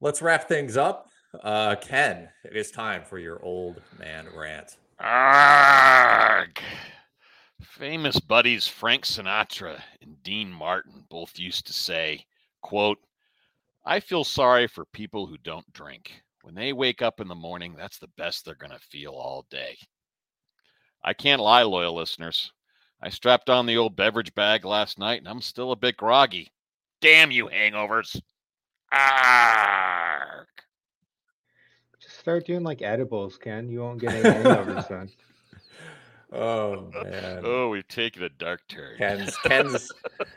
Let's 0.00 0.20
wrap 0.20 0.48
things 0.48 0.76
up. 0.76 1.08
Uh, 1.40 1.76
Ken, 1.76 2.30
it 2.42 2.56
is 2.56 2.72
time 2.72 3.04
for 3.04 3.20
your 3.20 3.40
old 3.44 3.80
man 3.96 4.26
rant. 4.34 4.76
Arg. 4.98 6.60
Famous 7.62 8.18
buddies 8.18 8.66
Frank 8.66 9.04
Sinatra 9.04 9.80
and 10.02 10.20
Dean 10.24 10.50
Martin 10.50 11.04
both 11.08 11.38
used 11.38 11.64
to 11.68 11.72
say, 11.72 12.26
quote, 12.60 12.98
I 13.86 14.00
feel 14.00 14.24
sorry 14.24 14.66
for 14.66 14.84
people 14.86 15.26
who 15.26 15.38
don't 15.38 15.72
drink. 15.72 16.24
When 16.48 16.54
they 16.54 16.72
wake 16.72 17.02
up 17.02 17.20
in 17.20 17.28
the 17.28 17.34
morning, 17.34 17.74
that's 17.76 17.98
the 17.98 18.08
best 18.16 18.46
they're 18.46 18.54
going 18.54 18.72
to 18.72 18.78
feel 18.78 19.12
all 19.12 19.44
day. 19.50 19.76
I 21.04 21.12
can't 21.12 21.42
lie, 21.42 21.62
loyal 21.62 21.94
listeners. 21.94 22.50
I 23.02 23.10
strapped 23.10 23.50
on 23.50 23.66
the 23.66 23.76
old 23.76 23.96
beverage 23.96 24.34
bag 24.34 24.64
last 24.64 24.98
night 24.98 25.18
and 25.18 25.28
I'm 25.28 25.42
still 25.42 25.72
a 25.72 25.76
bit 25.76 25.98
groggy. 25.98 26.50
Damn 27.02 27.30
you, 27.30 27.48
hangovers. 27.48 28.18
Arrgh. 28.94 30.46
Just 32.00 32.18
start 32.18 32.46
doing 32.46 32.62
like 32.62 32.80
edibles, 32.80 33.36
Ken. 33.36 33.68
You 33.68 33.80
won't 33.80 34.00
get 34.00 34.14
any 34.14 34.22
hangovers 34.22 34.88
then. 34.88 35.10
Oh 36.32 36.90
man. 37.04 37.42
Oh, 37.44 37.68
we've 37.68 37.86
taken 37.88 38.22
a 38.22 38.30
dark 38.30 38.62
turn. 38.68 38.96
Ken's 38.96 39.36
Ken's 39.44 39.92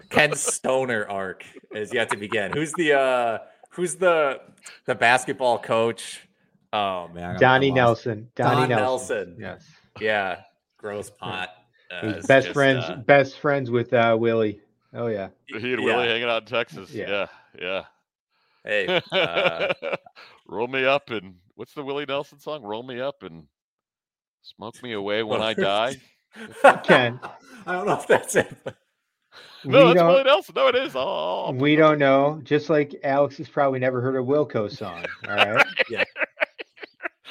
Ken's 0.10 0.42
stoner 0.42 1.08
arc 1.08 1.46
is 1.74 1.94
yet 1.94 2.10
to 2.10 2.18
begin. 2.18 2.52
Who's 2.52 2.74
the 2.74 3.00
uh 3.00 3.38
who's 3.72 3.96
the 3.96 4.42
the 4.86 4.96
basketball 4.96 5.60
coach? 5.60 6.28
Oh 6.74 7.08
man, 7.10 7.40
Donnie 7.40 7.72
Nelson. 7.72 8.30
Donnie 8.36 8.68
Don 8.68 8.70
Nelson. 8.70 9.18
Nelson. 9.18 9.38
Yes. 9.40 9.66
Yeah. 10.00 10.42
Gross 10.78 11.10
pot. 11.20 11.50
Uh, 11.92 12.14
He's 12.14 12.26
best 12.26 12.48
just, 12.48 12.54
friends. 12.54 12.86
Uh, 12.86 12.96
best 12.96 13.40
friends 13.40 13.70
with 13.70 13.94
uh, 13.94 14.16
Willie. 14.20 14.62
Oh 14.94 15.08
yeah. 15.08 15.30
He 15.46 15.56
and 15.56 15.64
yeah. 15.66 15.78
Willie 15.80 16.08
hanging 16.08 16.30
out 16.30 16.44
in 16.44 16.48
Texas. 16.48 16.92
Yeah. 16.94 17.28
Yeah. 17.60 17.62
yeah. 17.62 17.84
Hey. 18.64 19.02
Uh, 19.12 19.74
Roll 20.48 20.68
me 20.68 20.86
up 20.86 21.10
and 21.10 21.36
what's 21.56 21.74
the 21.74 21.84
Willie 21.84 22.06
Nelson 22.06 22.40
song? 22.40 22.62
Roll 22.64 22.84
me 22.84 23.00
up 23.00 23.24
and 23.24 23.48
Smoke 24.44 24.82
me 24.82 24.94
away 24.94 25.24
when 25.24 25.42
I 25.42 25.54
die. 25.56 25.96
Ken, 26.84 27.20
I 27.66 27.74
don't 27.74 27.86
know 27.86 27.94
if 28.00 28.08
that's 28.08 28.36
it. 28.36 28.52
but- 28.64 28.78
No, 29.66 29.88
we 29.88 29.94
that's 29.94 30.04
Willie 30.04 30.16
don't. 30.24 30.26
Nelson. 30.26 30.54
No, 30.56 30.68
it 30.68 30.76
is. 30.76 30.96
I'll- 30.96 31.44
I'll- 31.48 31.54
We 31.54 31.76
don't 31.76 32.00
know. 32.00 32.40
Just 32.44 32.70
like 32.70 32.96
Alex 33.04 33.38
has 33.38 33.48
probably 33.50 33.80
never 33.80 34.02
heard 34.02 34.16
a 34.16 34.20
Wilco 34.20 34.70
song. 34.76 35.06
All 35.30 35.36
right. 35.36 35.66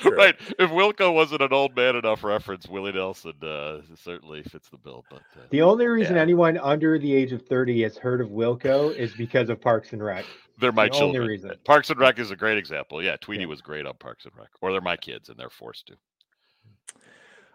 True. 0.01 0.17
Right. 0.17 0.35
If 0.59 0.71
Wilco 0.71 1.13
wasn't 1.13 1.43
an 1.43 1.53
old 1.53 1.77
man 1.77 1.95
enough 1.95 2.25
reference, 2.25 2.67
Willie 2.67 2.93
Nelson 2.93 3.35
uh, 3.43 3.81
certainly 3.97 4.43
fits 4.45 4.71
the 4.71 4.79
bill. 4.79 5.05
But 5.11 5.19
uh, 5.37 5.43
The 5.51 5.61
only 5.61 5.87
reason 5.89 6.17
Yeah. 6.17 6.23
anyone 6.23 6.57
under 6.57 6.99
the 6.99 7.13
age 7.15 7.33
of 7.33 7.43
30 7.43 7.83
has 7.83 7.99
heard 7.99 8.23
of 8.23 8.29
Wilco 8.29 8.95
is 8.97 9.13
because 9.13 9.51
of 9.51 9.61
Parks 9.61 9.93
and 9.93 10.03
Rec. 10.03 10.25
they're 10.59 10.73
my 10.73 10.89
the 10.89 10.95
only 10.95 11.01
children. 11.13 11.27
reason. 11.29 11.53
Parks 11.67 11.91
and 11.91 12.01
Rec 12.01 12.19
is 12.19 12.31
a 12.31 12.37
great 12.37 12.57
example. 12.57 13.03
Yeah, 13.03 13.17
Tweedy 13.21 13.43
Yeah. 13.43 13.49
was 13.49 13.61
great 13.61 13.85
on 13.85 13.93
Parks 13.99 14.25
and 14.25 14.33
Rec, 14.39 14.49
or 14.63 14.73
they're 14.73 14.81
my 14.81 14.97
kids 14.97 15.29
and 15.29 15.37
they're 15.39 15.51
forced 15.51 15.89
to. 15.89 15.97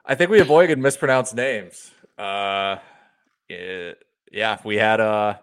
I 0.05 0.13
think 0.13 0.30
we 0.30 0.39
avoided 0.39 0.78
mispronounced 0.78 1.34
names. 1.34 1.89
Uh, 2.15 2.78
yeah, 3.49 3.93
yeah, 4.32 4.59
we 4.63 4.76
had 4.76 4.99
uh, 4.99 5.36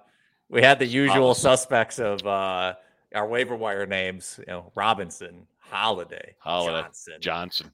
we 0.49 0.62
had 0.62 0.78
the 0.78 0.87
usual 0.87 1.28
Robinson. 1.28 1.43
suspects 1.43 1.99
of 1.99 2.26
uh, 2.26 2.74
our 3.14 3.26
waiver 3.26 3.57
wire 3.57 3.87
names. 3.87 4.39
You 4.41 4.53
know, 4.53 4.72
Robinson, 4.74 5.47
Holiday, 5.59 6.35
Holiday, 6.39 6.83
Johnson. 6.83 7.14
Johnson. 7.20 7.72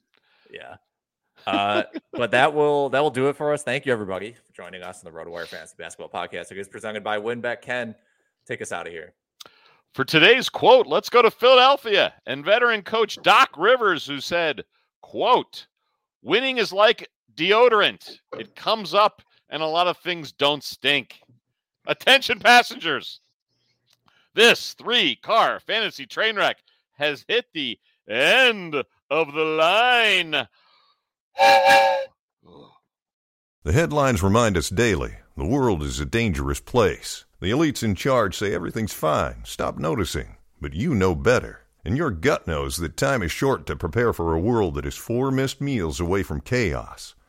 Yeah. 0.51 0.77
Uh, 1.47 1.85
but 2.13 2.31
that 2.31 2.53
will 2.53 2.89
that 2.91 3.01
will 3.01 3.11
do 3.11 3.29
it 3.29 3.37
for 3.37 3.53
us. 3.53 3.63
Thank 3.63 3.87
you 3.87 3.93
everybody 3.93 4.33
for 4.33 4.53
joining 4.53 4.83
us 4.83 5.05
on 5.05 5.13
the 5.13 5.19
RotoWire 5.19 5.47
Fantasy 5.47 5.75
Basketball 5.79 6.09
Podcast. 6.09 6.51
It 6.53 6.59
is 6.59 6.69
presented 6.69 7.03
by 7.03 7.19
WynnBET. 7.19 7.63
Ken, 7.63 7.95
take 8.47 8.61
us 8.61 8.73
out 8.73 8.87
of 8.87 8.93
here. 8.93 9.15
For 9.95 10.05
today's 10.05 10.49
quote, 10.49 10.87
let's 10.87 11.09
go 11.09 11.23
to 11.23 11.31
Philadelphia 11.31 12.13
and 12.27 12.45
veteran 12.45 12.83
coach 12.83 13.19
Doc 13.23 13.51
Rivers, 13.57 14.07
who 14.07 14.21
said, 14.21 14.65
quote, 15.01 15.67
winning 16.23 16.59
is 16.59 16.73
like 16.73 17.09
deodorant. 17.35 18.19
It 18.39 18.55
comes 18.55 18.93
up 18.93 19.23
and 19.51 19.63
a 19.63 19.67
lot 19.67 19.87
of 19.87 19.99
things 19.99 20.33
don't 20.33 20.65
stink. 20.65 21.21
Attention 21.87 22.39
passengers. 22.39 23.21
This 24.35 24.75
three 24.75 25.17
car 25.17 25.61
fantasy 25.61 26.07
train 26.07 26.37
wreck 26.37 26.59
has 26.93 27.25
hit 27.27 27.47
the 27.53 27.79
end 28.09 28.75
of 29.11 29.33
the 29.33 29.45
line. 29.45 30.49
The 33.65 33.75
headlines 33.75 34.23
remind 34.23 34.57
us 34.57 34.71
daily 34.71 35.17
the 35.37 35.45
world 35.45 35.83
is 35.83 36.01
a 36.01 36.07
dangerous 36.07 36.59
place. 36.59 37.27
The 37.41 37.51
elites 37.51 37.83
in 37.83 37.97
charge 37.97 38.35
say 38.35 38.55
everything's 38.55 38.95
fine, 38.95 39.43
stop 39.45 39.77
noticing. 39.77 40.37
But 40.61 40.73
you 40.73 40.95
know 40.95 41.15
better. 41.15 41.67
And 41.85 41.97
your 41.97 42.11
gut 42.11 42.47
knows 42.47 42.79
that 42.79 42.97
time 42.97 43.23
is 43.23 43.31
short 43.31 43.67
to 43.67 43.77
prepare 43.77 44.13
for 44.13 44.33
a 44.33 44.41
world 44.41 44.75
that 44.77 44.87
is 44.87 44.97
four 44.97 45.31
missed 45.31 45.61
meals 45.61 46.01
away 46.01 46.23
from 46.23 46.41
chaos. 46.41 47.15